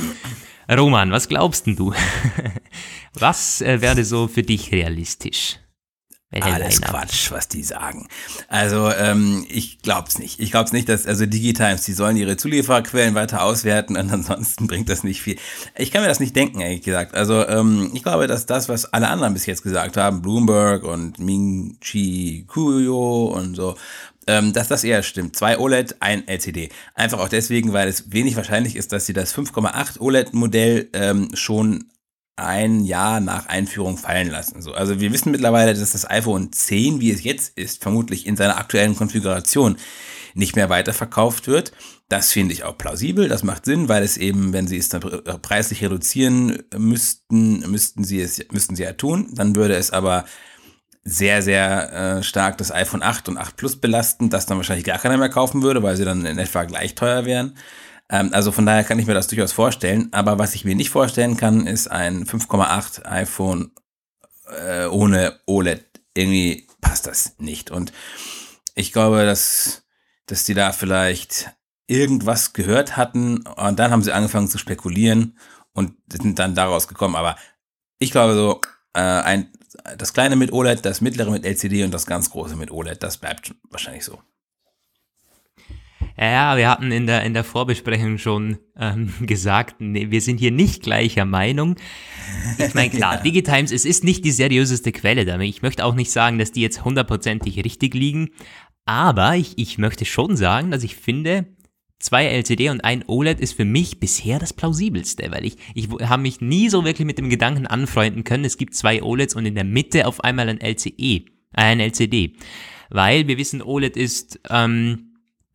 Roman, 0.71 1.11
was 1.11 1.29
glaubst 1.29 1.67
denn 1.67 1.77
du? 1.77 1.93
was 3.15 3.61
äh, 3.61 3.81
wäre 3.81 4.05
so 4.05 4.29
für 4.29 4.43
dich 4.43 4.73
realistisch? 4.73 5.59
Alles 6.33 6.81
Quatsch, 6.81 7.33
was 7.33 7.49
die 7.49 7.65
sagen. 7.65 8.07
Also 8.47 8.89
ähm, 8.89 9.45
ich 9.49 9.83
glaub's 9.83 10.21
nicht. 10.21 10.39
Ich 10.39 10.53
glaub's 10.53 10.73
nicht, 10.73 10.89
dass 10.89 11.05
also 11.05 11.27
Digitimes, 11.27 11.83
die 11.83 11.93
sollen 11.93 12.17
ihre 12.17 12.37
Zuliefererquellen 12.37 13.17
weiter 13.17 13.43
auswerten 13.43 13.97
und 13.97 14.11
ansonsten 14.13 14.69
bringt 14.69 14.89
das 14.89 15.03
nicht 15.03 15.23
viel. 15.23 15.37
Ich 15.77 15.91
kann 15.91 16.03
mir 16.03 16.09
das 16.09 16.21
nicht 16.21 16.37
denken, 16.37 16.61
ehrlich 16.61 16.83
gesagt. 16.83 17.15
Also 17.15 17.47
ähm, 17.49 17.91
ich 17.95 18.05
glaube, 18.05 18.29
dass 18.29 18.47
das, 18.47 18.69
was 18.69 18.93
alle 18.93 19.09
anderen 19.09 19.35
bis 19.35 19.47
jetzt 19.47 19.63
gesagt 19.65 19.97
haben, 19.97 20.23
Bloomberg 20.23 20.85
und 20.85 21.19
Ming 21.19 21.79
Chi 21.81 22.45
Kuyo 22.47 23.25
und 23.25 23.57
so, 23.57 23.75
ähm, 24.29 24.53
dass 24.53 24.69
das 24.69 24.85
eher 24.85 25.03
stimmt. 25.03 25.35
Zwei 25.35 25.59
OLED, 25.59 25.97
ein 25.99 26.29
LCD. 26.29 26.69
Einfach 26.95 27.19
auch 27.19 27.29
deswegen, 27.29 27.73
weil 27.73 27.89
es 27.89 28.13
wenig 28.13 28.37
wahrscheinlich 28.37 28.77
ist, 28.77 28.93
dass 28.93 29.07
sie 29.07 29.13
das 29.13 29.35
5,8 29.35 29.99
OLED-Modell 29.99 30.91
ähm, 30.93 31.31
schon 31.35 31.87
ein 32.45 32.81
Jahr 32.81 33.21
nach 33.21 33.47
Einführung 33.47 33.97
fallen 33.97 34.31
lassen. 34.31 34.63
So, 34.63 34.73
also 34.73 35.01
wir 35.01 35.13
wissen 35.13 35.33
mittlerweile, 35.33 35.75
dass 35.75 35.93
das 35.93 36.09
iPhone 36.09 36.53
10, 36.53 37.01
wie 37.01 37.11
es 37.11 37.25
jetzt 37.25 37.57
ist, 37.59 37.83
vermutlich 37.83 38.27
in 38.27 38.37
seiner 38.37 38.59
aktuellen 38.59 38.97
Konfiguration 38.97 39.77
nicht 40.35 40.57
mehr 40.57 40.69
weiterverkauft 40.69 41.47
wird. 41.47 41.73
Das 42.09 42.33
finde 42.33 42.55
ich 42.55 42.65
auch 42.65 42.77
plausibel, 42.77 43.29
das 43.29 43.45
macht 43.45 43.65
Sinn, 43.65 43.89
weil 43.89 44.03
es 44.03 44.17
eben, 44.17 44.53
wenn 44.53 44.67
sie 44.67 44.79
es 44.79 44.89
dann 44.89 45.01
preislich 45.43 45.83
reduzieren 45.83 46.63
müssten, 46.77 47.61
müssten 47.71 48.05
sie 48.05 48.21
es, 48.21 48.41
müssten 48.51 48.75
sie 48.75 48.83
ja 48.83 48.93
tun. 48.93 49.29
Dann 49.33 49.55
würde 49.55 49.77
es 49.77 49.93
aber 49.93 50.25
sehr, 51.05 51.43
sehr 51.43 51.93
äh, 51.93 52.23
stark 52.23 52.59
das 52.59 52.73
iPhone 52.73 53.03
8 53.03 53.29
und 53.29 53.39
8 53.39 53.57
Plus 53.57 53.77
belasten, 53.77 54.29
das 54.29 54.47
dann 54.47 54.59
wahrscheinlich 54.59 54.85
gar 54.85 54.99
keiner 54.99 55.17
mehr 55.17 55.31
kaufen 55.31 55.63
würde, 55.63 55.83
weil 55.83 55.97
sie 55.97 56.05
dann 56.05 56.25
in 56.27 56.39
etwa 56.39 56.65
gleich 56.65 56.95
teuer 56.95 57.25
wären. 57.25 57.57
Ähm, 58.11 58.31
also 58.33 58.53
von 58.53 58.67
daher 58.67 58.85
kann 58.85 58.99
ich 58.99 59.07
mir 59.07 59.15
das 59.15 59.29
durchaus 59.29 59.53
vorstellen. 59.53 60.09
Aber 60.13 60.39
was 60.39 60.55
ich 60.55 60.65
mir 60.65 60.75
nicht 60.75 60.91
vorstellen 60.91 61.37
kann, 61.37 61.67
ist 61.67 61.91
ein 61.91 62.27
5,8 62.27 63.07
iPhone 63.07 63.71
äh, 64.47 64.87
ohne 64.87 65.39
OLED. 65.47 65.85
Irgendwie 66.15 66.67
passt 66.81 67.07
das 67.07 67.39
nicht. 67.39 67.71
Und 67.71 67.93
ich 68.75 68.93
glaube, 68.93 69.25
dass, 69.25 69.85
dass 70.27 70.45
die 70.45 70.55
da 70.55 70.73
vielleicht 70.73 71.51
irgendwas 71.87 72.53
gehört 72.53 72.97
hatten 72.97 73.39
und 73.39 73.79
dann 73.79 73.91
haben 73.91 74.03
sie 74.03 74.13
angefangen 74.13 74.49
zu 74.49 74.59
spekulieren 74.59 75.37
und 75.73 75.95
sind 76.11 76.39
dann 76.39 76.55
daraus 76.55 76.87
gekommen. 76.87 77.17
Aber 77.17 77.37
ich 77.99 78.13
glaube 78.13 78.35
so, 78.35 78.61
äh, 78.93 79.01
ein, 79.01 79.53
das 79.99 80.13
kleine 80.13 80.37
mit 80.37 80.53
OLED, 80.53 80.85
das 80.85 81.01
mittlere 81.01 81.31
mit 81.31 81.45
LCD 81.45 81.85
und 81.85 81.93
das 81.93 82.07
ganz 82.07 82.31
große 82.31 82.55
mit 82.57 82.71
OLED, 82.71 83.03
das 83.03 83.19
bleibt 83.19 83.55
wahrscheinlich 83.71 84.05
so. 84.05 84.21
Ja, 86.21 86.59
wir 86.59 86.69
hatten 86.69 86.93
in 86.93 87.07
der, 87.07 87.23
in 87.23 87.33
der 87.33 87.45
Vorbesprechung 87.45 88.19
schon 88.19 88.59
ähm, 88.79 89.11
gesagt, 89.23 89.77
nee, 89.81 90.11
wir 90.11 90.21
sind 90.21 90.39
hier 90.39 90.51
nicht 90.51 90.83
gleicher 90.83 91.25
Meinung. 91.25 91.77
Ich 92.59 92.75
meine, 92.75 92.91
klar, 92.91 93.15
ja. 93.17 93.21
Digitimes, 93.23 93.73
es 93.73 93.87
ist 93.87 94.05
nicht 94.05 94.23
die 94.27 94.31
seriöseste 94.31 94.93
Quelle 94.93 95.25
damit. 95.25 95.49
Ich 95.49 95.63
möchte 95.63 95.83
auch 95.83 95.95
nicht 95.95 96.11
sagen, 96.11 96.39
dass 96.39 96.53
die 96.53 96.61
jetzt 96.61 96.85
hundertprozentig 96.85 97.65
richtig 97.65 97.95
liegen, 97.95 98.31
aber 98.85 99.37
ich, 99.37 99.57
ich 99.57 99.79
möchte 99.79 100.05
schon 100.05 100.37
sagen, 100.37 100.71
dass 100.71 100.83
ich 100.83 100.95
finde, 100.95 101.47
zwei 102.01 102.27
LCD 102.27 102.69
und 102.69 102.83
ein 102.83 103.03
OLED 103.07 103.41
ist 103.41 103.55
für 103.55 103.65
mich 103.65 103.99
bisher 103.99 104.39
das 104.39 104.53
plausibelste, 104.53 105.31
weil 105.31 105.47
ich, 105.47 105.57
ich 105.75 105.89
habe 106.03 106.21
mich 106.21 106.43
nie 106.43 106.69
so 106.69 106.85
wirklich 106.85 107.07
mit 107.07 107.17
dem 107.17 107.31
Gedanken 107.31 107.67
anfreunden 107.67 108.25
können, 108.25 108.45
es 108.45 108.59
gibt 108.59 108.75
zwei 108.75 109.03
OLEDs 109.03 109.37
und 109.37 109.47
in 109.47 109.55
der 109.55 109.65
Mitte 109.65 110.07
auf 110.07 110.23
einmal 110.23 110.51
ein 110.51 110.61
LCE, 110.61 110.91
äh, 110.91 111.23
ein 111.55 111.81
LCD. 111.81 112.35
Weil 112.91 113.27
wir 113.27 113.39
wissen, 113.39 113.63
OLED 113.63 113.97
ist, 113.97 114.41
ähm, 114.51 115.10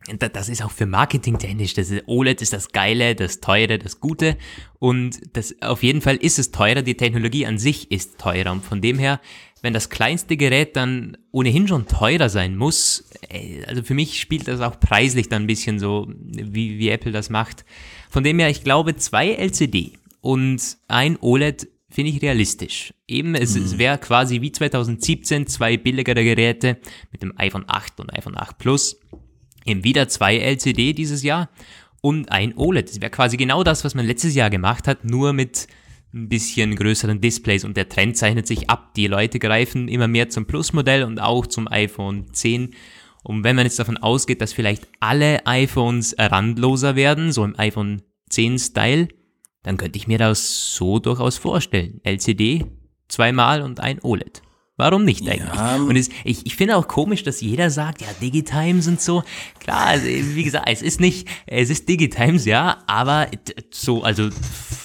das 0.07 0.49
ist 0.49 0.63
auch 0.63 0.71
für 0.71 0.85
Marketing 0.85 1.37
technisch. 1.37 1.73
Das 1.73 1.89
ist, 1.89 2.03
OLED 2.07 2.41
ist 2.41 2.53
das 2.53 2.71
Geile, 2.71 3.15
das 3.15 3.39
Teure, 3.39 3.79
das 3.79 3.99
Gute. 3.99 4.37
Und 4.79 5.19
das, 5.33 5.55
auf 5.61 5.83
jeden 5.83 6.01
Fall 6.01 6.15
ist 6.17 6.37
es 6.37 6.51
teurer. 6.51 6.81
Die 6.81 6.95
Technologie 6.95 7.45
an 7.45 7.57
sich 7.57 7.91
ist 7.91 8.19
teurer. 8.19 8.51
Und 8.51 8.63
von 8.63 8.81
dem 8.81 8.99
her, 8.99 9.19
wenn 9.61 9.73
das 9.73 9.89
kleinste 9.89 10.37
Gerät 10.37 10.75
dann 10.75 11.17
ohnehin 11.31 11.67
schon 11.67 11.87
teurer 11.87 12.29
sein 12.29 12.55
muss, 12.55 13.09
äh, 13.29 13.63
also 13.65 13.81
für 13.81 13.95
mich 13.95 14.19
spielt 14.19 14.47
das 14.47 14.61
auch 14.61 14.79
preislich 14.79 15.27
dann 15.27 15.43
ein 15.43 15.47
bisschen 15.47 15.79
so, 15.79 16.07
wie, 16.09 16.77
wie 16.77 16.89
Apple 16.89 17.11
das 17.11 17.29
macht. 17.29 17.65
Von 18.09 18.23
dem 18.23 18.37
her, 18.37 18.49
ich 18.49 18.63
glaube, 18.63 18.95
zwei 18.95 19.29
LCD 19.31 19.93
und 20.21 20.77
ein 20.87 21.17
OLED 21.19 21.67
finde 21.89 22.11
ich 22.11 22.21
realistisch. 22.21 22.93
Eben, 23.07 23.35
es, 23.35 23.55
mhm. 23.55 23.63
es 23.63 23.77
wäre 23.77 23.97
quasi 23.97 24.41
wie 24.41 24.51
2017 24.51 25.47
zwei 25.47 25.77
billigere 25.77 26.23
Geräte 26.23 26.77
mit 27.11 27.21
dem 27.21 27.33
iPhone 27.37 27.63
8 27.67 27.99
und 28.01 28.13
iPhone 28.13 28.37
8 28.37 28.57
Plus 28.57 28.99
Eben 29.65 29.84
wieder 29.84 30.08
zwei 30.08 30.38
LCD 30.38 30.93
dieses 30.93 31.23
Jahr 31.23 31.49
und 32.01 32.32
ein 32.32 32.56
OLED. 32.56 32.89
Das 32.89 33.01
wäre 33.01 33.12
quasi 33.12 33.36
genau 33.36 33.63
das, 33.63 33.84
was 33.84 33.95
man 33.95 34.06
letztes 34.06 34.36
Jahr 34.36 34.49
gemacht 34.49 34.88
hat, 34.88 35.04
nur 35.06 35.34
mit 35.34 35.67
ein 36.13 36.30
bisschen 36.30 36.75
größeren 36.75 37.19
Displays 37.19 37.65
und 37.65 37.75
der 37.75 37.89
Trend 37.89 38.15
zeichnet 38.15 38.47
sich 38.47 38.69
ab. 38.69 38.93
Die 38.93 39.08
Leute 39.08 39.39
greifen 39.39 39.88
immer 39.88 40.08
mehr 40.08 40.30
zum 40.30 40.45
Plus-Modell 40.45 41.04
und 41.04 41.19
auch 41.19 41.45
zum 41.45 41.67
iPhone 41.67 42.32
10. 42.32 42.73
Und 43.23 43.43
wenn 43.43 43.56
man 43.56 43.65
jetzt 43.65 43.80
davon 43.80 43.97
ausgeht, 43.97 44.39
dass 44.39 44.54
vielleicht 44.54 44.88
alle 44.99 45.45
iPhones 45.45 46.15
randloser 46.17 46.95
werden, 46.95 47.32
so 47.32 47.43
im 47.43 47.58
iPhone 47.60 48.04
10-Style, 48.32 49.10
dann 49.63 49.78
könnte 49.78 49.97
ich 49.97 50.08
mir 50.08 50.19
das 50.19 50.75
so 50.75 50.99
durchaus 50.99 51.38
vorstellen. 51.38 51.99
LCD 52.04 52.65
zweimal 53.08 53.62
und 53.62 53.80
ein 53.80 53.99
OLED. 54.01 54.41
Warum 54.77 55.05
nicht 55.05 55.21
eigentlich? 55.29 55.55
Ja. 55.55 55.77
Und 55.77 55.95
es, 55.95 56.09
ich, 56.25 56.45
ich 56.45 56.55
finde 56.57 56.75
auch 56.75 56.88
komisch, 56.88 57.23
dass 57.23 57.39
jeder 57.39 57.69
sagt, 57.69 58.01
ja, 58.01 58.07
Digitimes 58.21 58.88
und 58.88 58.99
so. 58.99 59.23
Klar, 59.59 59.85
also, 59.85 60.05
wie 60.05 60.43
gesagt, 60.43 60.67
es 60.69 60.81
ist 60.81 60.99
nicht, 60.99 61.29
es 61.47 61.69
ist 61.69 61.88
Digitimes, 61.88 62.43
ja, 62.45 62.79
aber 62.85 63.27
so, 63.71 64.03
also 64.03 64.29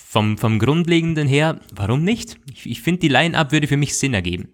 vom, 0.09 0.39
vom 0.39 0.61
Grundlegenden 0.61 1.27
her, 1.27 1.59
warum 1.75 2.05
nicht? 2.05 2.37
Ich, 2.53 2.71
ich 2.71 2.83
finde, 2.83 3.01
die 3.01 3.09
Line-Up 3.09 3.51
würde 3.51 3.67
für 3.67 3.77
mich 3.77 3.99
Sinn 3.99 4.15
ergeben. 4.15 4.49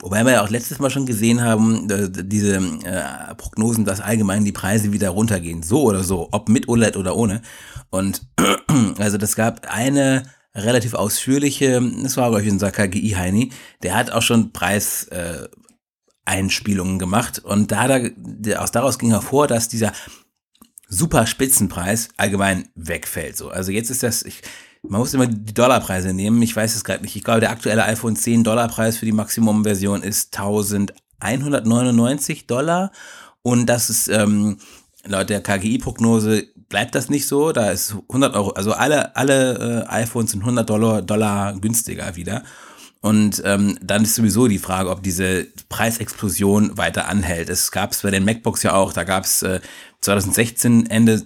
Wobei 0.00 0.24
wir 0.24 0.32
ja 0.32 0.44
auch 0.44 0.50
letztes 0.50 0.78
Mal 0.78 0.90
schon 0.90 1.06
gesehen 1.06 1.42
haben, 1.42 1.88
diese 1.88 2.56
äh, 2.56 3.34
Prognosen, 3.36 3.86
dass 3.86 4.00
allgemein 4.00 4.44
die 4.44 4.52
Preise 4.52 4.92
wieder 4.92 5.08
runtergehen. 5.10 5.62
So 5.62 5.82
oder 5.82 6.04
so, 6.04 6.28
ob 6.32 6.48
mit 6.50 6.68
OLED 6.68 6.96
oder 6.98 7.16
ohne. 7.16 7.40
Und 7.90 8.22
also 8.98 9.16
das 9.16 9.36
gab 9.36 9.66
eine 9.70 10.24
relativ 10.56 10.94
ausführliche, 10.94 11.82
das 12.02 12.16
war, 12.16 12.30
glaube 12.30 12.44
ich, 12.44 12.50
unser 12.50 12.70
KGI 12.70 13.10
Heini, 13.10 13.50
der 13.82 13.94
hat 13.94 14.10
auch 14.10 14.22
schon 14.22 14.52
Preis, 14.52 15.04
äh, 15.04 15.48
Einspielungen 16.26 16.98
gemacht 16.98 17.38
und 17.38 17.70
da, 17.70 18.00
da 18.16 18.58
aus 18.58 18.72
daraus 18.72 18.98
ging 18.98 19.10
hervor, 19.10 19.46
dass 19.46 19.68
dieser 19.68 19.92
super 20.88 21.26
Spitzenpreis 21.26 22.08
allgemein 22.16 22.68
wegfällt. 22.74 23.36
So, 23.36 23.50
also 23.50 23.70
jetzt 23.70 23.90
ist 23.90 24.02
das, 24.02 24.24
ich, 24.24 24.42
man 24.82 24.98
muss 25.00 25.14
immer 25.14 25.28
die 25.28 25.54
Dollarpreise 25.54 26.12
nehmen. 26.12 26.42
Ich 26.42 26.54
weiß 26.54 26.74
es 26.74 26.84
gerade 26.84 27.02
nicht. 27.02 27.16
Ich 27.16 27.24
glaube, 27.24 27.40
der 27.40 27.50
aktuelle 27.50 27.84
iPhone 27.84 28.14
10 28.16 28.44
Dollarpreis 28.44 28.98
für 28.98 29.06
die 29.06 29.12
Maximum-Version 29.12 30.02
ist 30.02 30.36
1199 30.36 32.46
Dollar 32.46 32.92
und 33.42 33.66
das 33.66 33.90
ist 33.90 34.06
ähm, 34.08 34.58
laut 35.04 35.30
der 35.30 35.42
KGI-Prognose 35.42 36.48
bleibt 36.68 36.94
das 36.94 37.08
nicht 37.08 37.26
so. 37.26 37.52
Da 37.52 37.70
ist 37.70 37.96
100 38.08 38.34
Euro, 38.34 38.50
also 38.50 38.72
alle, 38.72 39.14
alle 39.16 39.84
äh, 39.88 39.90
iPhones 39.90 40.32
sind 40.32 40.40
100 40.40 40.68
Dollar, 40.68 41.02
Dollar 41.02 41.54
günstiger 41.58 42.16
wieder. 42.16 42.42
Und 43.00 43.40
ähm, 43.44 43.78
dann 43.82 44.02
ist 44.02 44.16
sowieso 44.16 44.48
die 44.48 44.58
Frage, 44.58 44.90
ob 44.90 45.02
diese 45.02 45.46
Preisexplosion 45.68 46.76
weiter 46.76 47.06
anhält. 47.08 47.50
Es 47.50 47.70
gab 47.70 47.92
es 47.92 48.02
bei 48.02 48.10
den 48.10 48.24
MacBooks 48.24 48.62
ja 48.62 48.74
auch, 48.74 48.92
da 48.92 49.04
gab 49.04 49.24
es 49.24 49.42
äh, 49.42 49.60
2016 50.00 50.86
Ende 50.90 51.22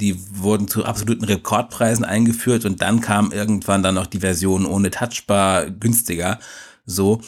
die 0.00 0.16
wurden 0.30 0.66
zu 0.66 0.84
absoluten 0.84 1.24
Rekordpreisen 1.24 2.04
eingeführt 2.04 2.64
und 2.64 2.80
dann 2.82 3.00
kam 3.00 3.32
irgendwann 3.32 3.82
dann 3.82 3.94
noch 3.94 4.06
die 4.06 4.20
Version 4.20 4.66
ohne 4.66 4.90
Touchbar 4.90 5.70
günstiger. 5.70 6.38
So, 6.86 7.20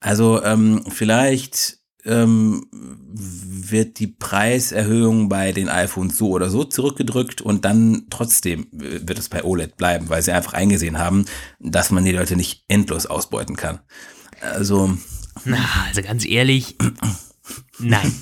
also 0.00 0.42
ähm, 0.44 0.84
vielleicht 0.90 1.77
ähm, 2.04 2.66
wird 2.72 3.98
die 3.98 4.06
Preiserhöhung 4.06 5.28
bei 5.28 5.52
den 5.52 5.68
iPhones 5.68 6.16
so 6.16 6.30
oder 6.30 6.50
so 6.50 6.64
zurückgedrückt 6.64 7.40
und 7.40 7.64
dann 7.64 8.06
trotzdem 8.10 8.66
wird 8.70 9.18
es 9.18 9.28
bei 9.28 9.44
OLED 9.44 9.76
bleiben, 9.76 10.08
weil 10.08 10.22
sie 10.22 10.32
einfach 10.32 10.52
eingesehen 10.52 10.98
haben, 10.98 11.24
dass 11.58 11.90
man 11.90 12.04
die 12.04 12.12
Leute 12.12 12.36
nicht 12.36 12.64
endlos 12.68 13.06
ausbeuten 13.06 13.56
kann. 13.56 13.80
Also. 14.40 14.96
Na, 15.44 15.58
also 15.86 16.02
ganz 16.02 16.26
ehrlich, 16.26 16.76
Nein, 17.78 18.12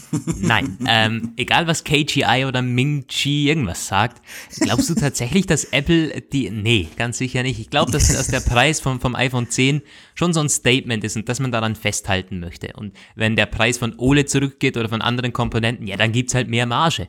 nein. 0.41 0.79
Ähm, 0.87 1.33
egal 1.37 1.67
was 1.67 1.85
KGI 1.85 2.45
oder 2.47 2.63
Ming-Chi 2.63 3.49
irgendwas 3.49 3.87
sagt, 3.87 4.23
glaubst 4.61 4.91
du 4.91 4.95
tatsächlich, 4.95 5.47
dass 5.47 5.65
Apple 5.65 6.21
die. 6.21 6.51
Nee, 6.51 6.89
ganz 6.97 7.19
sicher 7.19 7.43
nicht. 7.43 7.59
Ich 7.59 7.71
glaube, 7.71 7.91
dass, 7.91 8.09
dass 8.09 8.29
der 8.29 8.41
Preis 8.41 8.81
vom, 8.81 9.01
vom 9.01 9.15
iPhone 9.15 9.49
10 9.49 9.83
schon 10.15 10.33
so 10.33 10.41
ein 10.41 10.49
Statement 10.49 11.05
ist 11.05 11.17
und 11.17 11.29
dass 11.29 11.41
man 11.41 11.53
daran 11.53 11.75
festhalten 11.75 12.39
möchte. 12.39 12.75
Und 12.75 12.95
wenn 13.15 13.37
der 13.37 13.47
Preis 13.47 13.79
von 13.79 13.95
OLED 13.99 14.29
zurückgeht 14.29 14.77
oder 14.77 14.89
von 14.89 15.01
anderen 15.01 15.33
Komponenten, 15.33 15.87
ja, 15.87 15.97
dann 15.97 16.13
gibt's 16.13 16.35
halt 16.35 16.49
mehr 16.49 16.67
Marge. 16.67 17.09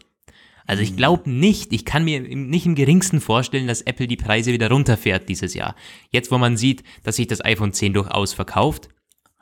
Also 0.68 0.84
ich 0.84 0.98
glaube 0.98 1.30
nicht, 1.30 1.72
ich 1.72 1.86
kann 1.86 2.04
mir 2.04 2.20
nicht 2.20 2.66
im 2.66 2.76
geringsten 2.76 3.22
vorstellen, 3.22 3.68
dass 3.68 3.82
Apple 3.82 4.08
die 4.08 4.18
Preise 4.18 4.52
wieder 4.52 4.70
runterfährt 4.70 5.30
dieses 5.30 5.54
Jahr. 5.54 5.76
Jetzt, 6.12 6.30
wo 6.30 6.38
man 6.38 6.58
sieht, 6.58 6.84
dass 7.04 7.16
sich 7.16 7.28
das 7.28 7.44
iPhone 7.44 7.72
10 7.72 7.94
durchaus 7.94 8.34
verkauft 8.34 8.90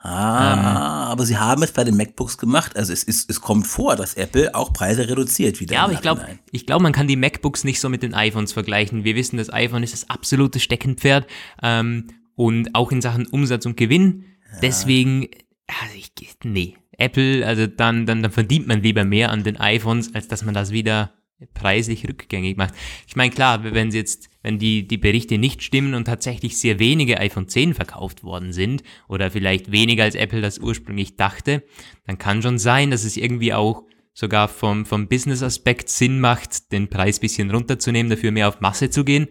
Ah, 0.08 0.52
ähm, 0.52 0.66
aber 1.10 1.26
sie 1.26 1.36
haben 1.36 1.64
es 1.64 1.72
bei 1.72 1.82
den 1.82 1.96
MacBooks 1.96 2.38
gemacht. 2.38 2.76
Also 2.76 2.92
es, 2.92 3.02
ist, 3.02 3.28
es 3.28 3.40
kommt 3.40 3.66
vor, 3.66 3.96
dass 3.96 4.14
Apple 4.14 4.54
auch 4.54 4.72
Preise 4.72 5.08
reduziert 5.08 5.58
wieder. 5.58 5.74
Ja, 5.74 5.84
aber 5.84 5.94
ich 5.94 6.00
glaube, 6.00 6.24
ich 6.52 6.64
glaube, 6.64 6.84
man 6.84 6.92
kann 6.92 7.08
die 7.08 7.16
MacBooks 7.16 7.64
nicht 7.64 7.80
so 7.80 7.88
mit 7.88 8.04
den 8.04 8.14
iPhones 8.14 8.52
vergleichen. 8.52 9.02
Wir 9.02 9.16
wissen, 9.16 9.36
das 9.36 9.52
iPhone 9.52 9.82
ist 9.82 9.92
das 9.92 10.08
absolute 10.08 10.60
Steckenpferd 10.60 11.26
ähm, 11.60 12.06
und 12.36 12.74
auch 12.74 12.92
in 12.92 13.02
Sachen 13.02 13.26
Umsatz 13.26 13.66
und 13.66 13.76
Gewinn. 13.76 14.26
Ja. 14.52 14.60
Deswegen, 14.62 15.28
also 15.66 15.96
ich, 15.96 16.12
nee, 16.44 16.76
Apple, 16.98 17.44
also 17.44 17.66
dann, 17.66 18.06
dann, 18.06 18.22
dann 18.22 18.30
verdient 18.30 18.68
man 18.68 18.82
lieber 18.82 19.04
mehr 19.04 19.32
an 19.32 19.42
den 19.42 19.56
iPhones, 19.58 20.14
als 20.14 20.28
dass 20.28 20.44
man 20.44 20.54
das 20.54 20.70
wieder 20.70 21.14
preislich 21.52 22.08
rückgängig 22.08 22.56
macht. 22.56 22.74
Ich 23.06 23.16
meine, 23.16 23.30
klar, 23.30 23.62
wenn 23.64 23.90
sie 23.90 23.98
jetzt, 23.98 24.30
wenn 24.46 24.60
die, 24.60 24.86
die 24.86 24.96
Berichte 24.96 25.38
nicht 25.38 25.64
stimmen 25.64 25.94
und 25.94 26.04
tatsächlich 26.04 26.56
sehr 26.56 26.78
wenige 26.78 27.18
iPhone 27.18 27.48
10 27.48 27.74
verkauft 27.74 28.22
worden 28.22 28.52
sind 28.52 28.84
oder 29.08 29.32
vielleicht 29.32 29.72
weniger 29.72 30.04
als 30.04 30.14
Apple 30.14 30.40
das 30.40 30.60
ursprünglich 30.60 31.16
dachte, 31.16 31.64
dann 32.06 32.16
kann 32.16 32.42
schon 32.42 32.60
sein, 32.60 32.92
dass 32.92 33.02
es 33.02 33.16
irgendwie 33.16 33.52
auch 33.52 33.82
sogar 34.14 34.46
vom, 34.46 34.86
vom 34.86 35.08
Business-Aspekt 35.08 35.88
Sinn 35.88 36.20
macht, 36.20 36.70
den 36.70 36.88
Preis 36.88 37.18
bisschen 37.18 37.50
runterzunehmen, 37.50 38.08
dafür 38.08 38.30
mehr 38.30 38.46
auf 38.46 38.60
Masse 38.60 38.88
zu 38.88 39.04
gehen. 39.04 39.26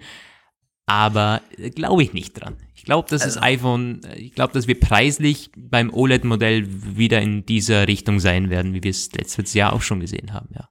Aber 0.86 1.41
äh, 1.58 1.69
glaube 1.69 2.04
ich 2.04 2.12
nicht 2.12 2.34
dran. 2.34 2.58
Ich 2.75 2.84
glaube, 2.84 3.08
dass 3.10 3.21
also, 3.21 3.39
das 3.39 3.43
iPhone, 3.43 4.04
äh, 4.04 4.19
ich 4.19 4.34
glaube, 4.34 4.51
dass 4.51 4.67
wir 4.67 4.78
preislich 4.78 5.49
beim 5.56 5.93
OLED-Modell 5.93 6.67
wieder 6.97 7.21
in 7.21 7.45
dieser 7.45 7.88
Richtung 7.88 8.19
sein 8.19 8.49
werden, 8.49 8.73
wie 8.73 8.84
wir 8.84 8.91
es 8.91 9.13
letztes 9.13 9.54
Jahr 9.54 9.71
auch 9.71 9.82
schon 9.82 10.01
gesehen 10.01 10.34
haben, 10.34 10.49
ja. 10.54 10.67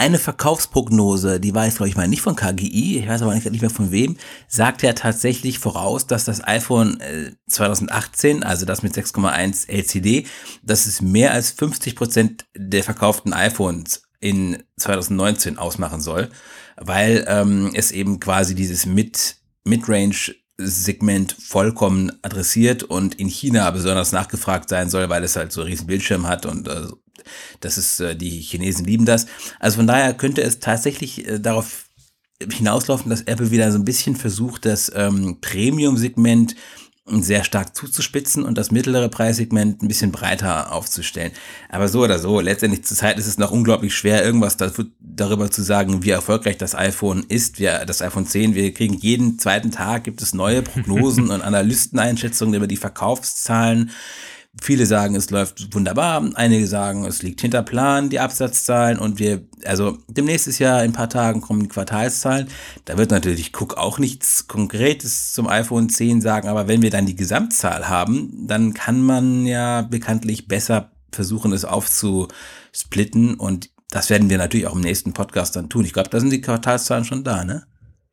Eine 0.00 0.20
Verkaufsprognose, 0.20 1.40
die 1.40 1.52
weiß, 1.52 1.76
glaube 1.76 1.88
ich 1.88 1.96
mal 1.96 2.06
nicht 2.06 2.22
von 2.22 2.36
KGI, 2.36 3.00
ich 3.00 3.08
weiß 3.08 3.22
aber 3.22 3.34
nicht, 3.34 3.50
nicht 3.50 3.62
mehr 3.62 3.68
von 3.68 3.90
wem, 3.90 4.16
sagt 4.46 4.82
ja 4.82 4.92
tatsächlich 4.92 5.58
voraus, 5.58 6.06
dass 6.06 6.24
das 6.24 6.46
iPhone 6.46 7.02
2018, 7.48 8.42
äh, 8.42 8.44
also 8.44 8.64
das 8.64 8.84
mit 8.84 8.94
6,1 8.94 9.68
LCD, 9.68 10.26
dass 10.62 10.86
es 10.86 11.02
mehr 11.02 11.32
als 11.32 11.50
50 11.50 11.96
Prozent 11.96 12.46
der 12.56 12.84
verkauften 12.84 13.32
iPhones 13.32 14.04
in 14.20 14.62
2019 14.76 15.58
ausmachen 15.58 16.00
soll, 16.00 16.30
weil 16.76 17.24
ähm, 17.26 17.72
es 17.74 17.90
eben 17.90 18.20
quasi 18.20 18.54
dieses 18.54 18.86
Mid 18.86 19.36
Midrange 19.64 20.32
Segment 20.60 21.32
vollkommen 21.32 22.12
adressiert 22.22 22.82
und 22.82 23.16
in 23.16 23.28
China 23.28 23.70
besonders 23.70 24.12
nachgefragt 24.12 24.68
sein 24.68 24.90
soll, 24.90 25.08
weil 25.08 25.22
es 25.22 25.36
halt 25.36 25.52
so 25.52 25.60
einen 25.60 25.70
riesen 25.70 25.86
Bildschirm 25.86 26.26
hat 26.26 26.46
und 26.46 26.66
äh, 26.66 26.86
das 27.60 27.78
ist, 27.78 28.00
äh, 28.00 28.16
die 28.16 28.40
Chinesen 28.40 28.84
lieben 28.84 29.04
das. 29.04 29.26
Also 29.60 29.76
von 29.76 29.86
daher 29.86 30.14
könnte 30.14 30.42
es 30.42 30.60
tatsächlich 30.60 31.26
äh, 31.26 31.38
darauf 31.38 31.84
hinauslaufen, 32.40 33.10
dass 33.10 33.22
Apple 33.22 33.50
wieder 33.50 33.70
so 33.72 33.78
ein 33.78 33.84
bisschen 33.84 34.14
versucht, 34.14 34.64
das 34.64 34.92
ähm, 34.94 35.38
Premium-Segment 35.40 36.54
sehr 37.10 37.44
stark 37.44 37.74
zuzuspitzen 37.74 38.44
und 38.44 38.58
das 38.58 38.70
mittlere 38.70 39.08
Preissegment 39.08 39.82
ein 39.82 39.88
bisschen 39.88 40.12
breiter 40.12 40.72
aufzustellen. 40.72 41.32
Aber 41.68 41.88
so 41.88 42.02
oder 42.02 42.18
so, 42.18 42.40
letztendlich 42.40 42.84
zur 42.84 42.96
Zeit 42.96 43.18
ist 43.18 43.26
es 43.26 43.38
noch 43.38 43.50
unglaublich 43.50 43.94
schwer, 43.94 44.24
irgendwas 44.24 44.56
darüber 44.56 45.50
zu 45.50 45.62
sagen, 45.62 46.02
wie 46.02 46.10
erfolgreich 46.10 46.58
das 46.58 46.74
iPhone 46.74 47.24
ist. 47.28 47.58
Wir, 47.58 47.84
das 47.86 48.02
iPhone 48.02 48.26
10, 48.26 48.54
wir 48.54 48.72
kriegen 48.74 48.94
jeden 48.94 49.38
zweiten 49.38 49.70
Tag, 49.70 50.04
gibt 50.04 50.22
es 50.22 50.34
neue 50.34 50.62
Prognosen 50.62 51.30
und 51.30 51.42
Analysteneinschätzungen 51.42 52.54
über 52.54 52.66
die 52.66 52.76
Verkaufszahlen. 52.76 53.90
Viele 54.60 54.86
sagen, 54.86 55.14
es 55.14 55.30
läuft 55.30 55.74
wunderbar. 55.74 56.22
Einige 56.34 56.66
sagen, 56.66 57.04
es 57.04 57.22
liegt 57.22 57.40
hinter 57.40 57.62
Plan, 57.62 58.08
die 58.08 58.20
Absatzzahlen. 58.20 58.98
Und 58.98 59.18
wir, 59.18 59.42
also 59.64 59.98
demnächst 60.08 60.48
ist 60.48 60.58
ja 60.58 60.78
in 60.80 60.90
ein 60.90 60.92
paar 60.92 61.08
Tagen 61.08 61.40
kommen 61.40 61.62
die 61.62 61.68
Quartalszahlen. 61.68 62.48
Da 62.84 62.98
wird 62.98 63.10
natürlich 63.10 63.52
Cook 63.54 63.76
auch 63.76 63.98
nichts 63.98 64.48
Konkretes 64.48 65.32
zum 65.32 65.46
iPhone 65.46 65.88
10 65.88 66.20
sagen. 66.20 66.48
Aber 66.48 66.66
wenn 66.66 66.82
wir 66.82 66.90
dann 66.90 67.06
die 67.06 67.16
Gesamtzahl 67.16 67.88
haben, 67.88 68.46
dann 68.46 68.74
kann 68.74 69.00
man 69.02 69.46
ja 69.46 69.82
bekanntlich 69.82 70.48
besser 70.48 70.90
versuchen, 71.12 71.52
es 71.52 71.64
aufzusplitten. 71.64 73.34
Und 73.34 73.70
das 73.90 74.10
werden 74.10 74.28
wir 74.28 74.38
natürlich 74.38 74.66
auch 74.66 74.74
im 74.74 74.80
nächsten 74.80 75.12
Podcast 75.12 75.56
dann 75.56 75.68
tun. 75.68 75.84
Ich 75.84 75.92
glaube, 75.92 76.10
da 76.10 76.20
sind 76.20 76.30
die 76.30 76.40
Quartalszahlen 76.40 77.04
schon 77.04 77.24
da, 77.24 77.44
ne? 77.44 77.64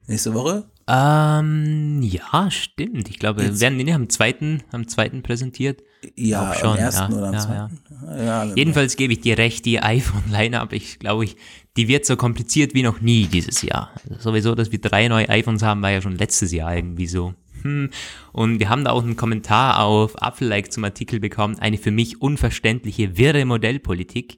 Nächste 0.07 0.33
Woche? 0.33 0.65
Ähm, 0.87 2.01
ja, 2.03 2.49
stimmt. 2.51 3.09
Ich 3.09 3.17
glaube, 3.17 3.41
wir 3.41 3.59
werden 3.59 3.79
den 3.79 3.91
am 3.91 4.09
zweiten, 4.09 4.61
am 4.71 4.87
zweiten 4.87 5.23
präsentiert. 5.23 5.81
Ja, 6.15 6.53
schon. 6.53 6.69
am 6.71 6.77
ersten 6.77 7.11
ja, 7.11 7.17
oder 7.17 7.27
am 7.27 7.33
ja, 7.33 7.39
zweiten. 7.39 7.79
Ja. 8.07 8.45
Ja, 8.45 8.53
Jedenfalls 8.55 8.95
gebe 8.95 9.13
ich 9.13 9.21
dir 9.21 9.37
recht, 9.37 9.65
die 9.65 9.79
iPhone-Line-Up, 9.81 10.73
ich 10.73 10.99
glaube, 10.99 11.25
ich, 11.25 11.37
die 11.77 11.87
wird 11.87 12.05
so 12.05 12.15
kompliziert 12.15 12.73
wie 12.73 12.83
noch 12.83 13.01
nie 13.01 13.25
dieses 13.27 13.61
Jahr. 13.61 13.91
Also 14.09 14.29
sowieso, 14.29 14.55
dass 14.55 14.71
wir 14.71 14.79
drei 14.79 15.07
neue 15.07 15.29
iPhones 15.29 15.63
haben, 15.63 15.81
war 15.81 15.91
ja 15.91 16.01
schon 16.01 16.17
letztes 16.17 16.51
Jahr 16.51 16.75
irgendwie 16.75 17.07
so. 17.07 17.33
Hm. 17.61 17.89
Und 18.31 18.59
wir 18.59 18.69
haben 18.69 18.83
da 18.83 18.91
auch 18.91 19.03
einen 19.03 19.15
Kommentar 19.15 19.79
auf 19.79 20.21
Apfel-Like 20.21 20.71
zum 20.71 20.83
Artikel 20.83 21.19
bekommen, 21.19 21.57
eine 21.59 21.77
für 21.77 21.91
mich 21.91 22.21
unverständliche, 22.21 23.17
wirre 23.17 23.45
Modellpolitik. 23.45 24.37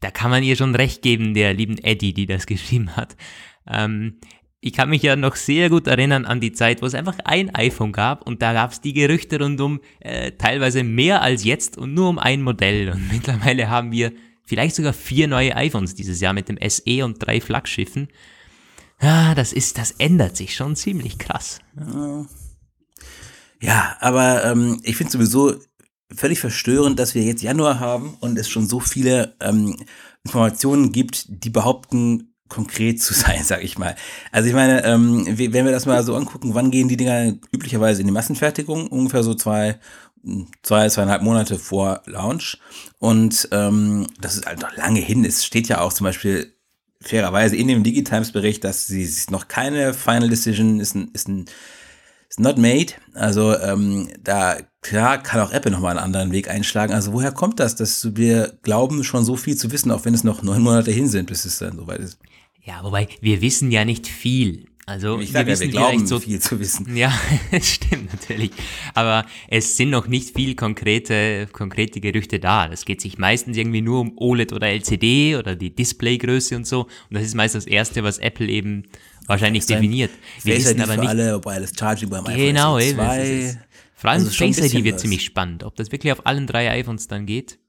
Da 0.00 0.10
kann 0.10 0.30
man 0.30 0.42
ihr 0.42 0.56
schon 0.56 0.74
recht 0.74 1.02
geben, 1.02 1.34
der 1.34 1.54
lieben 1.54 1.78
Eddie, 1.78 2.14
die 2.14 2.26
das 2.26 2.46
geschrieben 2.46 2.96
hat. 2.96 3.16
Ähm, 3.66 4.18
ich 4.64 4.72
kann 4.72 4.88
mich 4.88 5.02
ja 5.02 5.16
noch 5.16 5.34
sehr 5.34 5.68
gut 5.68 5.88
erinnern 5.88 6.24
an 6.24 6.40
die 6.40 6.52
Zeit, 6.52 6.82
wo 6.82 6.86
es 6.86 6.94
einfach 6.94 7.18
ein 7.24 7.52
iPhone 7.52 7.90
gab 7.90 8.24
und 8.24 8.42
da 8.42 8.52
gab 8.52 8.70
es 8.70 8.80
die 8.80 8.92
Gerüchte 8.92 9.40
rundum 9.40 9.80
äh, 9.98 10.30
teilweise 10.32 10.84
mehr 10.84 11.20
als 11.20 11.42
jetzt 11.42 11.76
und 11.76 11.94
nur 11.94 12.08
um 12.08 12.18
ein 12.20 12.42
Modell. 12.42 12.90
Und 12.90 13.08
mittlerweile 13.12 13.68
haben 13.68 13.90
wir 13.90 14.12
vielleicht 14.46 14.76
sogar 14.76 14.92
vier 14.92 15.26
neue 15.26 15.56
iPhones 15.56 15.96
dieses 15.96 16.20
Jahr 16.20 16.32
mit 16.32 16.48
dem 16.48 16.58
SE 16.68 17.04
und 17.04 17.18
drei 17.18 17.40
Flaggschiffen. 17.40 18.06
Ja, 19.00 19.34
das 19.34 19.52
ist, 19.52 19.78
das 19.78 19.90
ändert 19.92 20.36
sich 20.36 20.54
schon 20.54 20.76
ziemlich 20.76 21.18
krass. 21.18 21.58
Ja, 23.60 23.96
aber 23.98 24.44
ähm, 24.44 24.80
ich 24.84 24.96
finde 24.96 25.10
sowieso 25.10 25.56
völlig 26.14 26.38
verstörend, 26.38 27.00
dass 27.00 27.16
wir 27.16 27.22
jetzt 27.22 27.42
Januar 27.42 27.80
haben 27.80 28.16
und 28.20 28.38
es 28.38 28.48
schon 28.48 28.68
so 28.68 28.78
viele 28.78 29.34
ähm, 29.40 29.76
Informationen 30.24 30.92
gibt, 30.92 31.44
die 31.44 31.50
behaupten, 31.50 32.31
konkret 32.52 33.00
zu 33.02 33.14
sein, 33.24 33.42
sag 33.42 33.64
ich 33.64 33.78
mal. 33.78 33.96
Also 34.30 34.48
ich 34.48 34.54
meine, 34.54 34.84
ähm, 34.84 35.26
wenn 35.26 35.64
wir 35.64 35.72
das 35.72 35.86
mal 35.86 36.04
so 36.04 36.14
angucken, 36.14 36.54
wann 36.54 36.70
gehen 36.70 36.88
die 36.88 36.96
Dinger 36.96 37.32
üblicherweise 37.50 38.00
in 38.02 38.06
die 38.06 38.12
Massenfertigung? 38.12 38.88
Ungefähr 38.88 39.22
so 39.22 39.34
zwei, 39.34 39.78
zwei, 40.62 40.88
zweieinhalb 40.88 41.22
Monate 41.22 41.58
vor 41.58 42.02
Launch. 42.06 42.58
Und 42.98 43.48
ähm, 43.52 44.06
das 44.20 44.36
ist 44.36 44.46
halt 44.46 44.60
noch 44.60 44.76
lange 44.76 45.00
hin. 45.00 45.24
Es 45.24 45.44
steht 45.44 45.68
ja 45.68 45.80
auch 45.80 45.92
zum 45.92 46.04
Beispiel 46.04 46.54
fairerweise 47.00 47.56
in 47.56 47.68
dem 47.68 47.82
Digitimes-Bericht, 47.82 48.62
dass 48.62 48.86
sie 48.86 49.10
noch 49.30 49.48
keine 49.48 49.94
Final 49.94 50.28
Decision 50.28 50.78
ist 50.78 50.94
ein, 50.94 51.10
ist 51.12 51.28
ein 51.28 51.46
ist 52.32 52.40
not 52.40 52.56
made. 52.56 52.94
Also 53.12 53.58
ähm, 53.58 54.08
da 54.22 54.56
klar 54.80 55.22
kann 55.22 55.40
auch 55.40 55.52
Apple 55.52 55.70
nochmal 55.70 55.90
einen 55.90 56.04
anderen 56.04 56.32
Weg 56.32 56.48
einschlagen. 56.48 56.94
Also 56.94 57.12
woher 57.12 57.32
kommt 57.32 57.60
das, 57.60 57.76
dass 57.76 58.16
wir 58.16 58.58
glauben 58.62 59.04
schon 59.04 59.24
so 59.24 59.36
viel 59.36 59.56
zu 59.56 59.70
wissen, 59.70 59.90
auch 59.90 60.06
wenn 60.06 60.14
es 60.14 60.24
noch 60.24 60.42
neun 60.42 60.62
Monate 60.62 60.90
hin 60.90 61.08
sind, 61.08 61.26
bis 61.26 61.44
es 61.44 61.58
dann 61.58 61.76
soweit 61.76 62.00
ist? 62.00 62.18
Ja, 62.64 62.82
wobei 62.84 63.08
wir 63.20 63.40
wissen 63.40 63.70
ja 63.70 63.84
nicht 63.84 64.06
viel. 64.06 64.66
Also 64.84 65.20
ich 65.20 65.32
wir, 65.32 65.46
wissen 65.46 65.68
ja, 65.68 65.72
wir 65.72 65.78
glauben 65.78 66.06
so 66.06 66.18
viel 66.18 66.40
zu 66.40 66.58
wissen. 66.58 66.96
Ja, 66.96 67.12
stimmt 67.62 68.12
natürlich. 68.12 68.50
Aber 68.94 69.24
es 69.48 69.76
sind 69.76 69.90
noch 69.90 70.08
nicht 70.08 70.34
viel 70.34 70.56
konkrete, 70.56 71.46
konkrete 71.52 72.00
Gerüchte 72.00 72.40
da. 72.40 72.66
Das 72.66 72.84
geht 72.84 73.00
sich 73.00 73.16
meistens 73.16 73.56
irgendwie 73.56 73.80
nur 73.80 74.00
um 74.00 74.12
OLED 74.16 74.52
oder 74.52 74.68
LCD 74.68 75.36
oder 75.36 75.54
die 75.54 75.74
Displaygröße 75.74 76.56
und 76.56 76.66
so. 76.66 76.82
Und 76.82 76.88
das 77.10 77.22
ist 77.22 77.34
meist 77.34 77.54
das 77.54 77.66
Erste, 77.66 78.02
was 78.02 78.18
Apple 78.18 78.48
eben 78.48 78.84
wahrscheinlich 79.26 79.66
definiert. 79.66 80.10
Wir 80.42 80.56
wissen 80.56 80.80
aber 80.80 80.96
nicht. 80.96 81.08
Alle, 81.08 81.44
Wireless 81.44 81.72
Charging 81.78 82.10
beim 82.10 82.24
genau, 82.24 82.76
iPhone 82.76 82.96
2. 82.96 83.58
Vor 83.94 84.10
allem 84.10 84.24
also 84.24 84.32
Face 84.32 84.58
ID 84.58 84.82
wird 84.82 84.96
was. 84.96 85.02
ziemlich 85.02 85.24
spannend. 85.24 85.62
Ob 85.62 85.76
das 85.76 85.92
wirklich 85.92 86.12
auf 86.12 86.26
allen 86.26 86.48
drei 86.48 86.68
iPhones 86.72 87.06
dann 87.06 87.24
geht. 87.24 87.60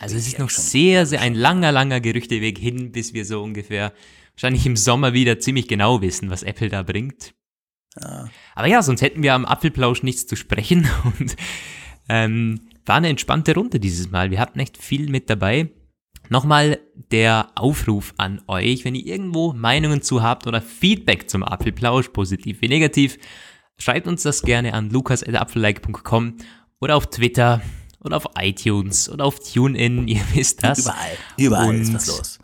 Also 0.00 0.16
es 0.16 0.26
ist 0.26 0.40
noch 0.40 0.50
sehr, 0.50 1.06
sehr 1.06 1.20
ein 1.20 1.34
langer, 1.34 1.70
langer 1.70 2.00
Gerüchteweg 2.00 2.58
hin, 2.58 2.90
bis 2.90 3.14
wir 3.14 3.24
so 3.24 3.42
ungefähr 3.42 3.92
wahrscheinlich 4.38 4.66
im 4.66 4.76
Sommer 4.76 5.14
wieder 5.14 5.40
ziemlich 5.40 5.66
genau 5.66 6.00
wissen, 6.00 6.30
was 6.30 6.44
Apple 6.44 6.68
da 6.68 6.84
bringt. 6.84 7.34
Ja. 8.00 8.28
Aber 8.54 8.68
ja, 8.68 8.82
sonst 8.82 9.02
hätten 9.02 9.24
wir 9.24 9.34
am 9.34 9.44
Apfelplausch 9.44 10.04
nichts 10.04 10.28
zu 10.28 10.36
sprechen 10.36 10.88
und 11.18 11.34
ähm, 12.08 12.60
war 12.86 12.96
eine 12.96 13.08
entspannte 13.08 13.54
Runde 13.54 13.80
dieses 13.80 14.12
Mal. 14.12 14.30
Wir 14.30 14.38
hatten 14.38 14.60
echt 14.60 14.76
viel 14.76 15.10
mit 15.10 15.28
dabei. 15.28 15.70
Nochmal 16.28 16.78
der 17.10 17.50
Aufruf 17.56 18.14
an 18.16 18.40
euch, 18.46 18.84
wenn 18.84 18.94
ihr 18.94 19.06
irgendwo 19.06 19.54
Meinungen 19.54 20.02
zu 20.02 20.22
habt 20.22 20.46
oder 20.46 20.62
Feedback 20.62 21.28
zum 21.28 21.42
Apfelplausch, 21.42 22.10
positiv 22.10 22.60
wie 22.60 22.68
negativ, 22.68 23.18
schreibt 23.76 24.06
uns 24.06 24.22
das 24.22 24.42
gerne 24.42 24.72
an 24.72 24.90
lukas.apfellike.com 24.90 26.36
oder 26.80 26.96
auf 26.96 27.08
Twitter 27.08 27.60
oder 28.08 28.16
auf 28.16 28.26
iTunes 28.38 29.08
oder 29.08 29.24
auf 29.24 29.38
TuneIn, 29.38 30.08
ihr 30.08 30.22
wisst 30.34 30.64
das. 30.64 30.80
Überall, 30.80 31.16
überall 31.36 31.68
Und, 31.68 31.80
ist 31.82 31.94
was 31.94 32.06
los. 32.06 32.38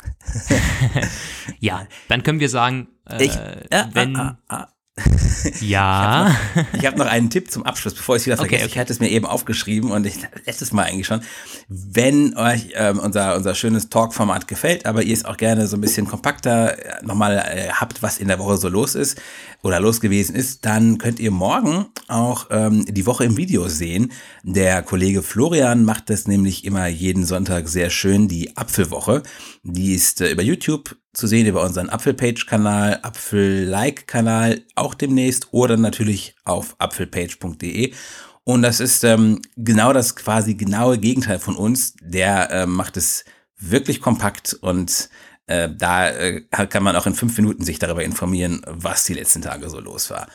ja, 1.60 1.86
dann 2.08 2.22
können 2.22 2.40
wir 2.40 2.48
sagen, 2.48 2.88
äh, 3.08 3.24
ich, 3.24 3.34
äh, 3.34 3.86
wenn... 3.92 4.16
Ah, 4.16 4.38
ah, 4.48 4.56
ah. 4.56 4.68
Ja. 5.60 6.34
Ich 6.54 6.56
habe 6.56 6.76
noch, 6.76 6.84
hab 6.84 6.96
noch, 6.98 7.06
einen 7.06 7.30
Tipp 7.30 7.50
zum 7.50 7.64
Abschluss, 7.64 7.94
bevor 7.94 8.16
ich 8.16 8.22
es 8.22 8.26
wieder 8.26 8.36
vergesse. 8.36 8.56
Okay, 8.56 8.64
okay. 8.64 8.72
Ich 8.74 8.78
hatte 8.78 8.92
es 8.92 9.00
mir 9.00 9.10
eben 9.10 9.26
aufgeschrieben 9.26 9.90
und 9.90 10.06
ich 10.06 10.16
letztes 10.46 10.72
Mal 10.72 10.84
eigentlich 10.84 11.06
schon. 11.06 11.20
Wenn 11.68 12.36
euch 12.36 12.68
ähm, 12.74 12.98
unser, 12.98 13.36
unser 13.36 13.54
schönes 13.54 13.88
Talk-Format 13.88 14.48
gefällt, 14.48 14.86
aber 14.86 15.02
ihr 15.02 15.14
es 15.14 15.24
auch 15.24 15.36
gerne 15.36 15.66
so 15.66 15.76
ein 15.76 15.80
bisschen 15.80 16.06
kompakter 16.06 16.78
äh, 16.78 17.04
nochmal 17.04 17.38
äh, 17.38 17.70
habt, 17.72 18.02
was 18.02 18.18
in 18.18 18.28
der 18.28 18.38
Woche 18.38 18.56
so 18.56 18.68
los 18.68 18.94
ist 18.94 19.20
oder 19.62 19.80
los 19.80 20.00
gewesen 20.00 20.36
ist, 20.36 20.64
dann 20.64 20.98
könnt 20.98 21.18
ihr 21.18 21.30
morgen 21.30 21.86
auch 22.08 22.48
ähm, 22.50 22.84
die 22.86 23.06
Woche 23.06 23.24
im 23.24 23.36
Video 23.36 23.68
sehen. 23.68 24.12
Der 24.42 24.82
Kollege 24.82 25.22
Florian 25.22 25.84
macht 25.84 26.10
das 26.10 26.26
nämlich 26.28 26.64
immer 26.64 26.86
jeden 26.86 27.24
Sonntag 27.24 27.68
sehr 27.68 27.90
schön, 27.90 28.28
die 28.28 28.56
Apfelwoche. 28.56 29.22
Die 29.62 29.94
ist 29.94 30.20
äh, 30.20 30.30
über 30.30 30.42
YouTube 30.42 30.96
zu 31.14 31.26
sehen 31.26 31.46
über 31.46 31.62
unseren 31.62 31.88
Apfelpage-Kanal, 31.88 33.00
Apfel-Like-Kanal 33.02 34.62
auch 34.74 34.94
demnächst 34.94 35.48
oder 35.52 35.76
natürlich 35.76 36.34
auf 36.44 36.76
apfelpage.de. 36.78 37.92
Und 38.44 38.62
das 38.62 38.80
ist 38.80 39.04
ähm, 39.04 39.40
genau 39.56 39.92
das 39.92 40.16
quasi 40.16 40.54
genaue 40.54 40.98
Gegenteil 40.98 41.38
von 41.38 41.56
uns. 41.56 41.94
Der 42.02 42.50
äh, 42.50 42.66
macht 42.66 42.96
es 42.96 43.24
wirklich 43.58 44.00
kompakt 44.00 44.54
und 44.60 45.08
äh, 45.46 45.68
da 45.74 46.10
äh, 46.10 46.42
kann 46.42 46.82
man 46.82 46.96
auch 46.96 47.06
in 47.06 47.14
fünf 47.14 47.36
Minuten 47.36 47.64
sich 47.64 47.78
darüber 47.78 48.04
informieren, 48.04 48.62
was 48.66 49.04
die 49.04 49.14
letzten 49.14 49.42
Tage 49.42 49.70
so 49.70 49.80
los 49.80 50.10
war. 50.10 50.26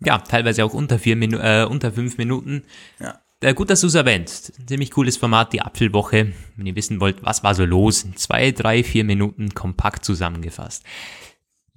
Ja, 0.00 0.18
teilweise 0.18 0.64
auch 0.64 0.74
unter, 0.74 0.98
vier 0.98 1.16
Minu 1.16 1.38
äh, 1.38 1.64
unter 1.64 1.92
fünf 1.92 2.18
Minuten. 2.18 2.64
Ja. 3.00 3.20
Äh, 3.40 3.52
gut, 3.54 3.68
dass 3.68 3.82
du 3.82 3.86
es 3.88 3.94
erwähnt. 3.94 4.30
Ziemlich 4.66 4.90
cooles 4.90 5.16
Format, 5.18 5.52
die 5.52 5.60
Apfelwoche. 5.60 6.32
Wenn 6.56 6.66
ihr 6.66 6.74
wissen 6.76 7.00
wollt, 7.00 7.22
was 7.22 7.44
war 7.44 7.54
so 7.54 7.64
los, 7.64 8.02
in 8.02 8.16
zwei, 8.16 8.50
drei, 8.50 8.82
vier 8.82 9.04
Minuten 9.04 9.50
kompakt 9.54 10.04
zusammengefasst. 10.04 10.84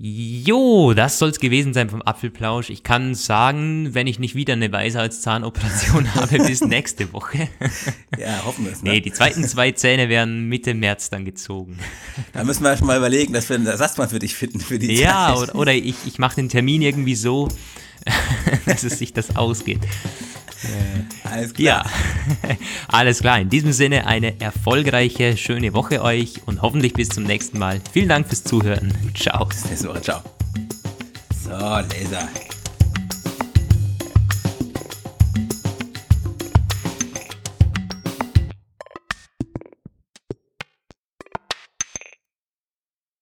Jo, 0.01 0.93
das 0.93 1.19
soll's 1.19 1.41
gewesen 1.41 1.73
sein 1.73 1.89
vom 1.89 2.01
Apfelplausch. 2.01 2.69
Ich 2.69 2.83
kann 2.83 3.13
sagen, 3.15 3.93
wenn 3.93 4.07
ich 4.07 4.17
nicht 4.17 4.33
wieder 4.33 4.53
eine 4.53 4.71
Weisheitszahnoperation 4.71 6.15
habe, 6.15 6.37
bis 6.37 6.61
nächste 6.61 7.11
Woche. 7.11 7.49
Ja, 8.17 8.43
hoffen 8.45 8.65
wir 8.65 8.71
es. 8.71 8.81
Ne? 8.81 8.91
Nee, 8.91 9.01
die 9.01 9.11
zweiten 9.11 9.43
zwei 9.45 9.71
Zähne 9.71 10.09
werden 10.09 10.47
Mitte 10.49 10.73
März 10.73 11.09
dann 11.09 11.25
gezogen. 11.25 11.77
Da 12.33 12.43
müssen 12.43 12.63
wir 12.63 12.75
schon 12.77 12.87
mal 12.87 12.97
überlegen, 12.97 13.31
dass 13.33 13.47
wir 13.49 13.55
einen 13.57 13.67
Ersatzmann 13.67 14.09
für 14.09 14.19
dich 14.19 14.35
finden 14.35 14.59
für 14.61 14.79
die 14.79 14.93
Ja, 14.93 15.33
Zeit. 15.35 15.49
oder, 15.49 15.55
oder 15.55 15.73
ich, 15.73 15.95
ich 16.05 16.17
mache 16.19 16.35
den 16.35 16.49
Termin 16.49 16.81
irgendwie 16.81 17.15
so, 17.15 17.47
dass 18.65 18.83
es 18.83 18.97
sich 18.99 19.13
das 19.13 19.35
ausgeht. 19.37 19.79
Alles 21.23 21.53
klar. 21.53 21.85
Ja, 21.85 21.85
alles 22.87 23.19
klar. 23.19 23.39
In 23.39 23.49
diesem 23.49 23.71
Sinne 23.71 24.07
eine 24.07 24.39
erfolgreiche, 24.41 25.37
schöne 25.37 25.73
Woche 25.73 26.01
euch 26.01 26.41
und 26.45 26.61
hoffentlich 26.61 26.93
bis 26.93 27.09
zum 27.09 27.23
nächsten 27.23 27.59
Mal. 27.59 27.81
Vielen 27.91 28.09
Dank 28.09 28.27
fürs 28.27 28.43
Zuhören. 28.43 28.93
Ciao. 29.15 29.45
Bis 29.45 29.65
nächste 29.65 29.89
Woche. 29.89 30.01
Ciao. 30.01 30.21
So, 31.43 31.51
Laser. 31.51 32.27